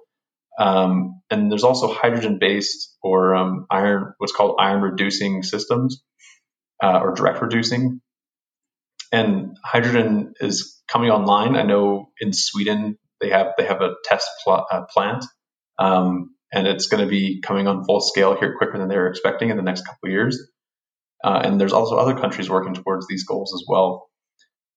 Um, 0.60 1.22
and 1.30 1.50
there's 1.50 1.64
also 1.64 1.92
hydrogen 1.92 2.36
based 2.38 2.94
or 3.02 3.34
um, 3.34 3.66
iron, 3.70 4.12
what's 4.18 4.34
called 4.34 4.56
iron 4.60 4.82
reducing 4.82 5.42
systems 5.42 6.02
uh, 6.82 7.00
or 7.00 7.14
direct 7.14 7.40
reducing. 7.40 8.02
And 9.10 9.56
hydrogen 9.64 10.34
is 10.38 10.80
coming 10.86 11.10
online. 11.10 11.56
I 11.56 11.62
know 11.62 12.10
in 12.20 12.32
Sweden 12.34 12.98
they 13.22 13.30
have 13.30 13.54
they 13.56 13.64
have 13.64 13.80
a 13.80 13.94
test 14.04 14.28
pl- 14.44 14.66
uh, 14.70 14.82
plant, 14.92 15.24
um, 15.78 16.34
and 16.52 16.66
it's 16.66 16.88
going 16.88 17.02
to 17.02 17.10
be 17.10 17.40
coming 17.40 17.66
on 17.66 17.84
full 17.84 18.00
scale 18.00 18.36
here 18.38 18.54
quicker 18.56 18.78
than 18.78 18.88
they 18.88 18.96
were 18.96 19.08
expecting 19.08 19.48
in 19.48 19.56
the 19.56 19.62
next 19.62 19.86
couple 19.86 20.08
of 20.08 20.12
years. 20.12 20.38
Uh, 21.24 21.40
and 21.42 21.60
there's 21.60 21.72
also 21.72 21.96
other 21.96 22.14
countries 22.14 22.50
working 22.50 22.74
towards 22.74 23.06
these 23.08 23.24
goals 23.24 23.52
as 23.54 23.64
well. 23.66 24.09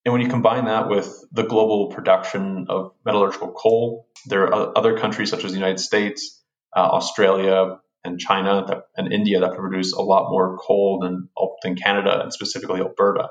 And 0.06 0.12
when 0.12 0.22
you 0.22 0.28
combine 0.28 0.66
that 0.66 0.90
with 0.90 1.10
the 1.32 1.44
global 1.44 1.88
production 1.88 2.66
of 2.70 2.92
metallurgical 3.06 3.54
coal, 3.54 4.08
there 4.26 4.54
are 4.54 4.78
other 4.78 4.98
countries 4.98 5.30
such 5.30 5.46
as 5.46 5.52
the 5.52 5.58
United 5.58 5.80
States, 5.80 6.44
uh, 6.76 6.80
Australia, 6.80 7.80
and 8.04 8.20
China 8.20 8.66
that, 8.68 8.84
and 8.98 9.14
India 9.14 9.40
that 9.40 9.56
produce 9.56 9.94
a 9.94 10.02
lot 10.02 10.30
more 10.30 10.58
coal 10.58 11.00
than, 11.02 11.30
than 11.64 11.76
Canada 11.76 12.22
and 12.22 12.34
specifically 12.34 12.82
Alberta. 12.82 13.30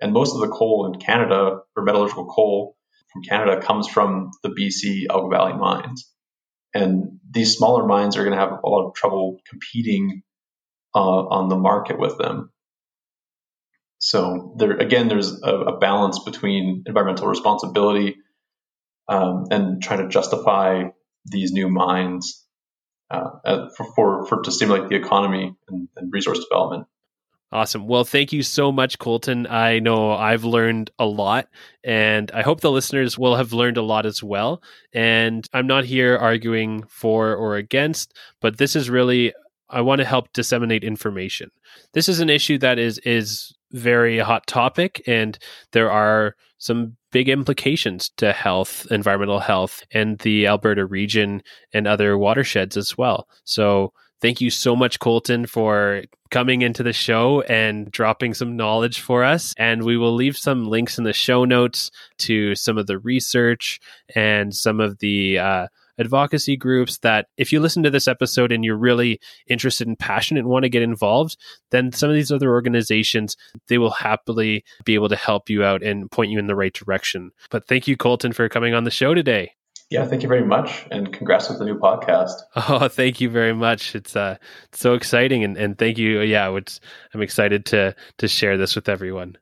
And 0.00 0.12
most 0.12 0.34
of 0.34 0.40
the 0.40 0.48
coal 0.48 0.92
in 0.92 1.00
Canada, 1.00 1.60
or 1.76 1.82
metallurgical 1.82 2.26
coal 2.26 2.76
from 3.12 3.22
Canada, 3.22 3.60
comes 3.60 3.88
from 3.88 4.30
the 4.44 4.50
BC 4.50 5.06
Elk 5.10 5.30
Valley 5.30 5.54
mines. 5.54 6.08
And 6.72 7.18
these 7.28 7.56
smaller 7.56 7.84
mines 7.86 8.16
are 8.16 8.24
going 8.24 8.36
to 8.36 8.40
have 8.40 8.60
a 8.64 8.68
lot 8.68 8.86
of 8.86 8.94
trouble 8.94 9.40
competing 9.48 10.22
uh, 10.94 10.98
on 10.98 11.48
the 11.48 11.56
market 11.56 11.98
with 11.98 12.16
them. 12.16 12.51
So 14.02 14.52
there 14.58 14.72
again, 14.72 15.06
there's 15.06 15.40
a, 15.44 15.54
a 15.54 15.78
balance 15.78 16.18
between 16.24 16.82
environmental 16.86 17.28
responsibility 17.28 18.16
um, 19.08 19.44
and 19.52 19.80
trying 19.80 20.00
to 20.02 20.08
justify 20.08 20.86
these 21.24 21.52
new 21.52 21.68
mines 21.68 22.44
uh, 23.12 23.68
for, 23.76 23.86
for, 23.94 24.26
for, 24.26 24.42
to 24.42 24.50
stimulate 24.50 24.88
the 24.88 24.96
economy 24.96 25.54
and, 25.68 25.88
and 25.96 26.12
resource 26.12 26.40
development. 26.40 26.88
Awesome. 27.52 27.86
Well, 27.86 28.02
thank 28.02 28.32
you 28.32 28.42
so 28.42 28.72
much, 28.72 28.98
Colton. 28.98 29.46
I 29.46 29.78
know 29.78 30.10
I've 30.10 30.42
learned 30.42 30.90
a 30.98 31.04
lot, 31.04 31.46
and 31.84 32.28
I 32.32 32.42
hope 32.42 32.60
the 32.60 32.72
listeners 32.72 33.16
will 33.16 33.36
have 33.36 33.52
learned 33.52 33.76
a 33.76 33.82
lot 33.82 34.04
as 34.04 34.20
well. 34.20 34.64
And 34.92 35.46
I'm 35.52 35.68
not 35.68 35.84
here 35.84 36.16
arguing 36.16 36.82
for 36.88 37.36
or 37.36 37.54
against, 37.54 38.16
but 38.40 38.58
this 38.58 38.74
is 38.74 38.90
really 38.90 39.32
I 39.70 39.80
want 39.80 40.00
to 40.00 40.04
help 40.04 40.32
disseminate 40.32 40.82
information. 40.82 41.50
This 41.92 42.08
is 42.08 42.18
an 42.18 42.30
issue 42.30 42.58
that 42.58 42.80
is 42.80 42.98
is 42.98 43.54
very 43.72 44.18
hot 44.18 44.46
topic, 44.46 45.02
and 45.06 45.38
there 45.72 45.90
are 45.90 46.36
some 46.58 46.96
big 47.10 47.28
implications 47.28 48.10
to 48.16 48.32
health, 48.32 48.86
environmental 48.90 49.40
health, 49.40 49.82
and 49.92 50.18
the 50.20 50.46
Alberta 50.46 50.86
region 50.86 51.42
and 51.72 51.86
other 51.86 52.16
watersheds 52.16 52.76
as 52.76 52.96
well. 52.96 53.28
So, 53.44 53.92
thank 54.20 54.40
you 54.40 54.50
so 54.50 54.76
much, 54.76 55.00
Colton, 55.00 55.46
for 55.46 56.04
coming 56.30 56.62
into 56.62 56.82
the 56.82 56.92
show 56.92 57.42
and 57.42 57.90
dropping 57.90 58.32
some 58.32 58.56
knowledge 58.56 59.00
for 59.00 59.22
us. 59.24 59.52
And 59.58 59.82
we 59.82 59.98
will 59.98 60.14
leave 60.14 60.36
some 60.36 60.66
links 60.68 60.96
in 60.96 61.04
the 61.04 61.12
show 61.12 61.44
notes 61.44 61.90
to 62.18 62.54
some 62.54 62.78
of 62.78 62.86
the 62.86 62.98
research 62.98 63.80
and 64.14 64.54
some 64.54 64.80
of 64.80 64.98
the 65.00 65.38
uh, 65.38 65.66
advocacy 65.98 66.56
groups 66.56 66.98
that 66.98 67.26
if 67.36 67.52
you 67.52 67.60
listen 67.60 67.82
to 67.82 67.90
this 67.90 68.08
episode 68.08 68.52
and 68.52 68.64
you're 68.64 68.76
really 68.76 69.20
interested 69.46 69.86
and 69.86 69.98
passionate 69.98 70.40
and 70.40 70.48
want 70.48 70.64
to 70.64 70.68
get 70.68 70.82
involved, 70.82 71.36
then 71.70 71.92
some 71.92 72.08
of 72.08 72.14
these 72.14 72.32
other 72.32 72.50
organizations, 72.50 73.36
they 73.68 73.78
will 73.78 73.90
happily 73.90 74.64
be 74.84 74.94
able 74.94 75.08
to 75.08 75.16
help 75.16 75.50
you 75.50 75.64
out 75.64 75.82
and 75.82 76.10
point 76.10 76.30
you 76.30 76.38
in 76.38 76.46
the 76.46 76.56
right 76.56 76.72
direction. 76.72 77.30
But 77.50 77.66
thank 77.66 77.86
you, 77.86 77.96
Colton, 77.96 78.32
for 78.32 78.48
coming 78.48 78.74
on 78.74 78.84
the 78.84 78.90
show 78.90 79.14
today. 79.14 79.52
Yeah, 79.90 80.06
thank 80.06 80.22
you 80.22 80.28
very 80.28 80.44
much, 80.44 80.86
and 80.90 81.12
congrats 81.12 81.50
with 81.50 81.58
the 81.58 81.66
new 81.66 81.78
podcast. 81.78 82.32
Oh, 82.56 82.88
thank 82.88 83.20
you 83.20 83.28
very 83.28 83.52
much. 83.52 83.94
It's 83.94 84.16
uh, 84.16 84.38
so 84.72 84.94
exciting, 84.94 85.44
and, 85.44 85.58
and 85.58 85.76
thank 85.76 85.98
you. 85.98 86.22
Yeah, 86.22 86.56
it's, 86.56 86.80
I'm 87.12 87.20
excited 87.20 87.66
to 87.66 87.94
to 88.16 88.28
share 88.28 88.56
this 88.56 88.74
with 88.74 88.88
everyone. 88.88 89.36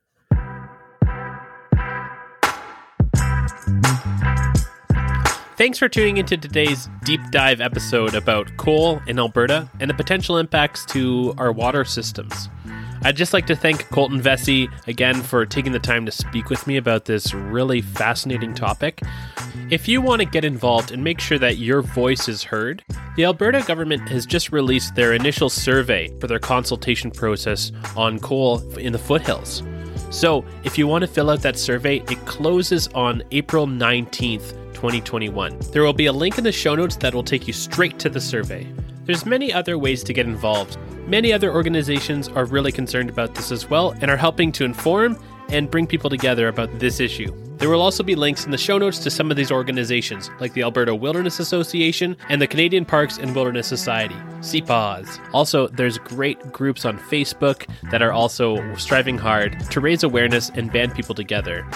Thanks 5.61 5.77
for 5.77 5.91
tuning 5.91 6.17
into 6.17 6.39
today's 6.39 6.89
deep 7.05 7.21
dive 7.31 7.61
episode 7.61 8.15
about 8.15 8.57
coal 8.57 8.99
in 9.07 9.19
Alberta 9.19 9.69
and 9.79 9.91
the 9.91 9.95
potential 9.95 10.39
impacts 10.39 10.87
to 10.87 11.35
our 11.37 11.53
water 11.53 11.85
systems. 11.85 12.49
I'd 13.03 13.19
just 13.19 13.35
like 13.35 13.47
to 13.49 13.55
thank 13.55 13.87
Colton 13.91 14.23
Vesey 14.23 14.71
again 14.87 15.21
for 15.21 15.45
taking 15.45 15.73
the 15.73 15.79
time 15.79 16.07
to 16.07 16.13
speak 16.13 16.49
with 16.49 16.67
me 16.67 16.79
about 16.79 17.05
this 17.05 17.35
really 17.35 17.83
fascinating 17.83 18.55
topic. 18.55 19.03
If 19.69 19.87
you 19.87 20.01
want 20.01 20.23
to 20.23 20.27
get 20.27 20.47
involved 20.47 20.93
and 20.93 21.05
make 21.05 21.21
sure 21.21 21.39
that 21.39 21.59
your 21.59 21.83
voice 21.83 22.27
is 22.27 22.43
heard, 22.43 22.83
the 23.17 23.27
Alberta 23.27 23.63
government 23.67 24.09
has 24.09 24.25
just 24.25 24.53
released 24.53 24.95
their 24.95 25.13
initial 25.13 25.51
survey 25.51 26.09
for 26.21 26.27
their 26.27 26.39
consultation 26.39 27.11
process 27.11 27.71
on 27.99 28.19
coal 28.19 28.61
in 28.79 28.95
the 28.95 28.99
foothills. 28.99 29.63
So, 30.09 30.43
if 30.65 30.79
you 30.79 30.87
want 30.87 31.03
to 31.03 31.09
fill 31.09 31.29
out 31.29 31.43
that 31.43 31.59
survey, 31.59 31.97
it 31.97 32.25
closes 32.25 32.89
on 32.89 33.23
April 33.31 33.67
19th, 33.67 34.57
2021. 34.81 35.59
There 35.73 35.83
will 35.83 35.93
be 35.93 36.07
a 36.07 36.13
link 36.13 36.39
in 36.39 36.45
the 36.45 36.51
show 36.51 36.75
notes 36.75 36.97
that 36.97 37.15
will 37.15 37.23
take 37.23 37.47
you 37.47 37.53
straight 37.53 37.99
to 37.99 38.09
the 38.09 38.19
survey. 38.19 38.67
There's 39.05 39.27
many 39.27 39.53
other 39.53 39.77
ways 39.77 40.03
to 40.05 40.15
get 40.15 40.25
involved. 40.25 40.79
Many 41.07 41.35
other 41.35 41.53
organizations 41.53 42.29
are 42.29 42.47
really 42.47 42.73
concerned 42.73 43.11
about 43.11 43.35
this 43.35 43.53
as 43.53 43.69
well 43.69 43.91
and 44.01 44.11
are 44.11 44.17
helping 44.17 44.53
to 44.53 44.65
inform 44.65 45.23
and 45.51 45.71
bring 45.71 45.87
people 45.87 46.09
together 46.09 46.49
about 46.49 46.79
this 46.79 46.99
issue. 46.99 47.31
There 47.59 47.69
will 47.69 47.83
also 47.83 48.03
be 48.03 48.15
links 48.15 48.47
in 48.47 48.53
the 48.53 48.57
show 48.57 48.79
notes 48.79 49.01
to 49.01 49.11
some 49.11 49.31
of 49.31 49.37
these 49.37 49.51
organizations, 49.51 50.31
like 50.41 50.55
the 50.55 50.63
Alberta 50.63 50.95
Wilderness 50.95 51.41
Association 51.41 52.17
and 52.31 52.41
the 52.41 52.47
Canadian 52.47 52.87
Parks 52.87 53.19
and 53.19 53.35
Wilderness 53.35 53.67
Society, 53.67 54.15
CPAWS. 54.39 55.21
Also, 55.35 55.69
there's 55.69 55.99
great 55.99 56.53
groups 56.53 56.87
on 56.87 56.99
Facebook 56.99 57.69
that 57.91 58.01
are 58.01 58.13
also 58.13 58.75
striving 58.77 59.19
hard 59.19 59.61
to 59.73 59.79
raise 59.79 60.05
awareness 60.05 60.51
and 60.55 60.73
band 60.73 60.95
people 60.95 61.15
together. 61.15 61.69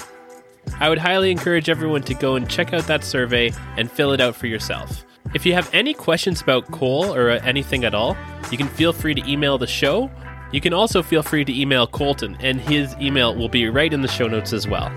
I 0.80 0.88
would 0.88 0.98
highly 0.98 1.30
encourage 1.30 1.68
everyone 1.68 2.02
to 2.02 2.14
go 2.14 2.36
and 2.36 2.48
check 2.48 2.72
out 2.72 2.86
that 2.86 3.04
survey 3.04 3.52
and 3.76 3.90
fill 3.90 4.12
it 4.12 4.20
out 4.20 4.34
for 4.34 4.46
yourself. 4.46 5.04
If 5.34 5.44
you 5.44 5.54
have 5.54 5.68
any 5.72 5.94
questions 5.94 6.42
about 6.42 6.70
coal 6.70 7.14
or 7.14 7.30
uh, 7.30 7.40
anything 7.44 7.84
at 7.84 7.94
all, 7.94 8.16
you 8.50 8.58
can 8.58 8.68
feel 8.68 8.92
free 8.92 9.14
to 9.14 9.30
email 9.30 9.58
the 9.58 9.66
show. 9.66 10.10
You 10.52 10.60
can 10.60 10.72
also 10.72 11.02
feel 11.02 11.22
free 11.22 11.44
to 11.44 11.52
email 11.52 11.86
Colton, 11.86 12.36
and 12.40 12.60
his 12.60 12.94
email 13.00 13.34
will 13.34 13.48
be 13.48 13.68
right 13.68 13.92
in 13.92 14.02
the 14.02 14.08
show 14.08 14.28
notes 14.28 14.52
as 14.52 14.68
well. 14.68 14.92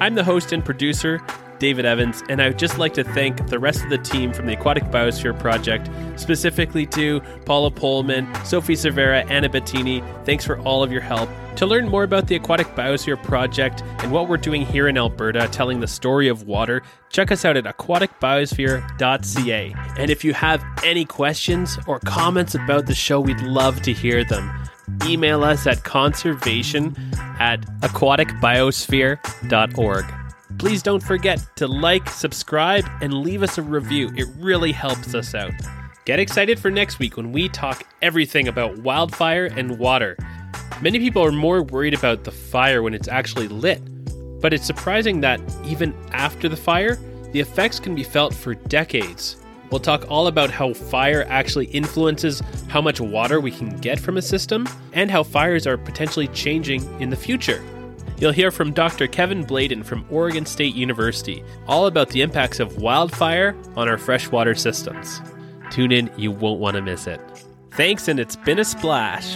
I'm 0.00 0.14
the 0.14 0.24
host 0.24 0.52
and 0.52 0.64
producer, 0.64 1.20
David 1.62 1.84
Evans, 1.84 2.24
and 2.28 2.42
I 2.42 2.48
would 2.48 2.58
just 2.58 2.78
like 2.78 2.92
to 2.94 3.04
thank 3.04 3.46
the 3.46 3.60
rest 3.60 3.84
of 3.84 3.90
the 3.90 3.98
team 3.98 4.32
from 4.32 4.46
the 4.46 4.54
Aquatic 4.54 4.82
Biosphere 4.86 5.38
Project, 5.38 5.88
specifically 6.16 6.86
to 6.86 7.20
Paula 7.46 7.70
Pullman, 7.70 8.26
Sophie 8.44 8.74
Cervera, 8.74 9.24
Anna 9.30 9.48
Bettini. 9.48 10.02
Thanks 10.26 10.44
for 10.44 10.58
all 10.62 10.82
of 10.82 10.90
your 10.90 11.02
help. 11.02 11.30
To 11.54 11.66
learn 11.66 11.88
more 11.88 12.02
about 12.02 12.26
the 12.26 12.34
Aquatic 12.34 12.66
Biosphere 12.74 13.22
Project 13.22 13.84
and 13.98 14.10
what 14.10 14.28
we're 14.28 14.38
doing 14.38 14.66
here 14.66 14.88
in 14.88 14.98
Alberta, 14.98 15.46
telling 15.52 15.78
the 15.78 15.86
story 15.86 16.26
of 16.26 16.48
water, 16.48 16.82
check 17.10 17.30
us 17.30 17.44
out 17.44 17.56
at 17.56 17.62
aquaticbiosphere.ca. 17.62 19.74
And 19.98 20.10
if 20.10 20.24
you 20.24 20.34
have 20.34 20.64
any 20.82 21.04
questions 21.04 21.78
or 21.86 22.00
comments 22.00 22.56
about 22.56 22.86
the 22.86 22.94
show, 22.96 23.20
we'd 23.20 23.40
love 23.40 23.82
to 23.82 23.92
hear 23.92 24.24
them. 24.24 24.50
Email 25.06 25.44
us 25.44 25.68
at 25.68 25.84
conservation 25.84 26.96
at 27.38 27.60
aquaticbiosphere.org. 27.82 30.21
Please 30.62 30.80
don't 30.80 31.02
forget 31.02 31.44
to 31.56 31.66
like, 31.66 32.08
subscribe, 32.08 32.88
and 33.00 33.12
leave 33.12 33.42
us 33.42 33.58
a 33.58 33.62
review. 33.62 34.12
It 34.14 34.28
really 34.38 34.70
helps 34.70 35.12
us 35.12 35.34
out. 35.34 35.50
Get 36.04 36.20
excited 36.20 36.56
for 36.56 36.70
next 36.70 37.00
week 37.00 37.16
when 37.16 37.32
we 37.32 37.48
talk 37.48 37.84
everything 38.00 38.46
about 38.46 38.78
wildfire 38.78 39.46
and 39.46 39.76
water. 39.76 40.16
Many 40.80 41.00
people 41.00 41.20
are 41.20 41.32
more 41.32 41.64
worried 41.64 41.94
about 41.94 42.22
the 42.22 42.30
fire 42.30 42.80
when 42.80 42.94
it's 42.94 43.08
actually 43.08 43.48
lit, 43.48 43.82
but 44.40 44.52
it's 44.52 44.64
surprising 44.64 45.20
that 45.22 45.40
even 45.64 45.96
after 46.12 46.48
the 46.48 46.56
fire, 46.56 46.94
the 47.32 47.40
effects 47.40 47.80
can 47.80 47.96
be 47.96 48.04
felt 48.04 48.32
for 48.32 48.54
decades. 48.54 49.38
We'll 49.72 49.80
talk 49.80 50.08
all 50.08 50.28
about 50.28 50.52
how 50.52 50.74
fire 50.74 51.26
actually 51.28 51.66
influences 51.66 52.40
how 52.68 52.80
much 52.80 53.00
water 53.00 53.40
we 53.40 53.50
can 53.50 53.80
get 53.80 53.98
from 53.98 54.16
a 54.16 54.22
system 54.22 54.68
and 54.92 55.10
how 55.10 55.24
fires 55.24 55.66
are 55.66 55.76
potentially 55.76 56.28
changing 56.28 56.84
in 57.00 57.10
the 57.10 57.16
future. 57.16 57.64
You'll 58.22 58.30
hear 58.30 58.52
from 58.52 58.72
Dr. 58.72 59.08
Kevin 59.08 59.44
Bladon 59.44 59.84
from 59.84 60.06
Oregon 60.08 60.46
State 60.46 60.76
University 60.76 61.42
all 61.66 61.86
about 61.86 62.10
the 62.10 62.22
impacts 62.22 62.60
of 62.60 62.80
wildfire 62.80 63.56
on 63.74 63.88
our 63.88 63.98
freshwater 63.98 64.54
systems. 64.54 65.20
Tune 65.72 65.90
in, 65.90 66.08
you 66.16 66.30
won't 66.30 66.60
want 66.60 66.76
to 66.76 66.82
miss 66.82 67.08
it. 67.08 67.20
Thanks, 67.72 68.06
and 68.06 68.20
it's 68.20 68.36
been 68.36 68.60
a 68.60 68.64
splash. 68.64 69.34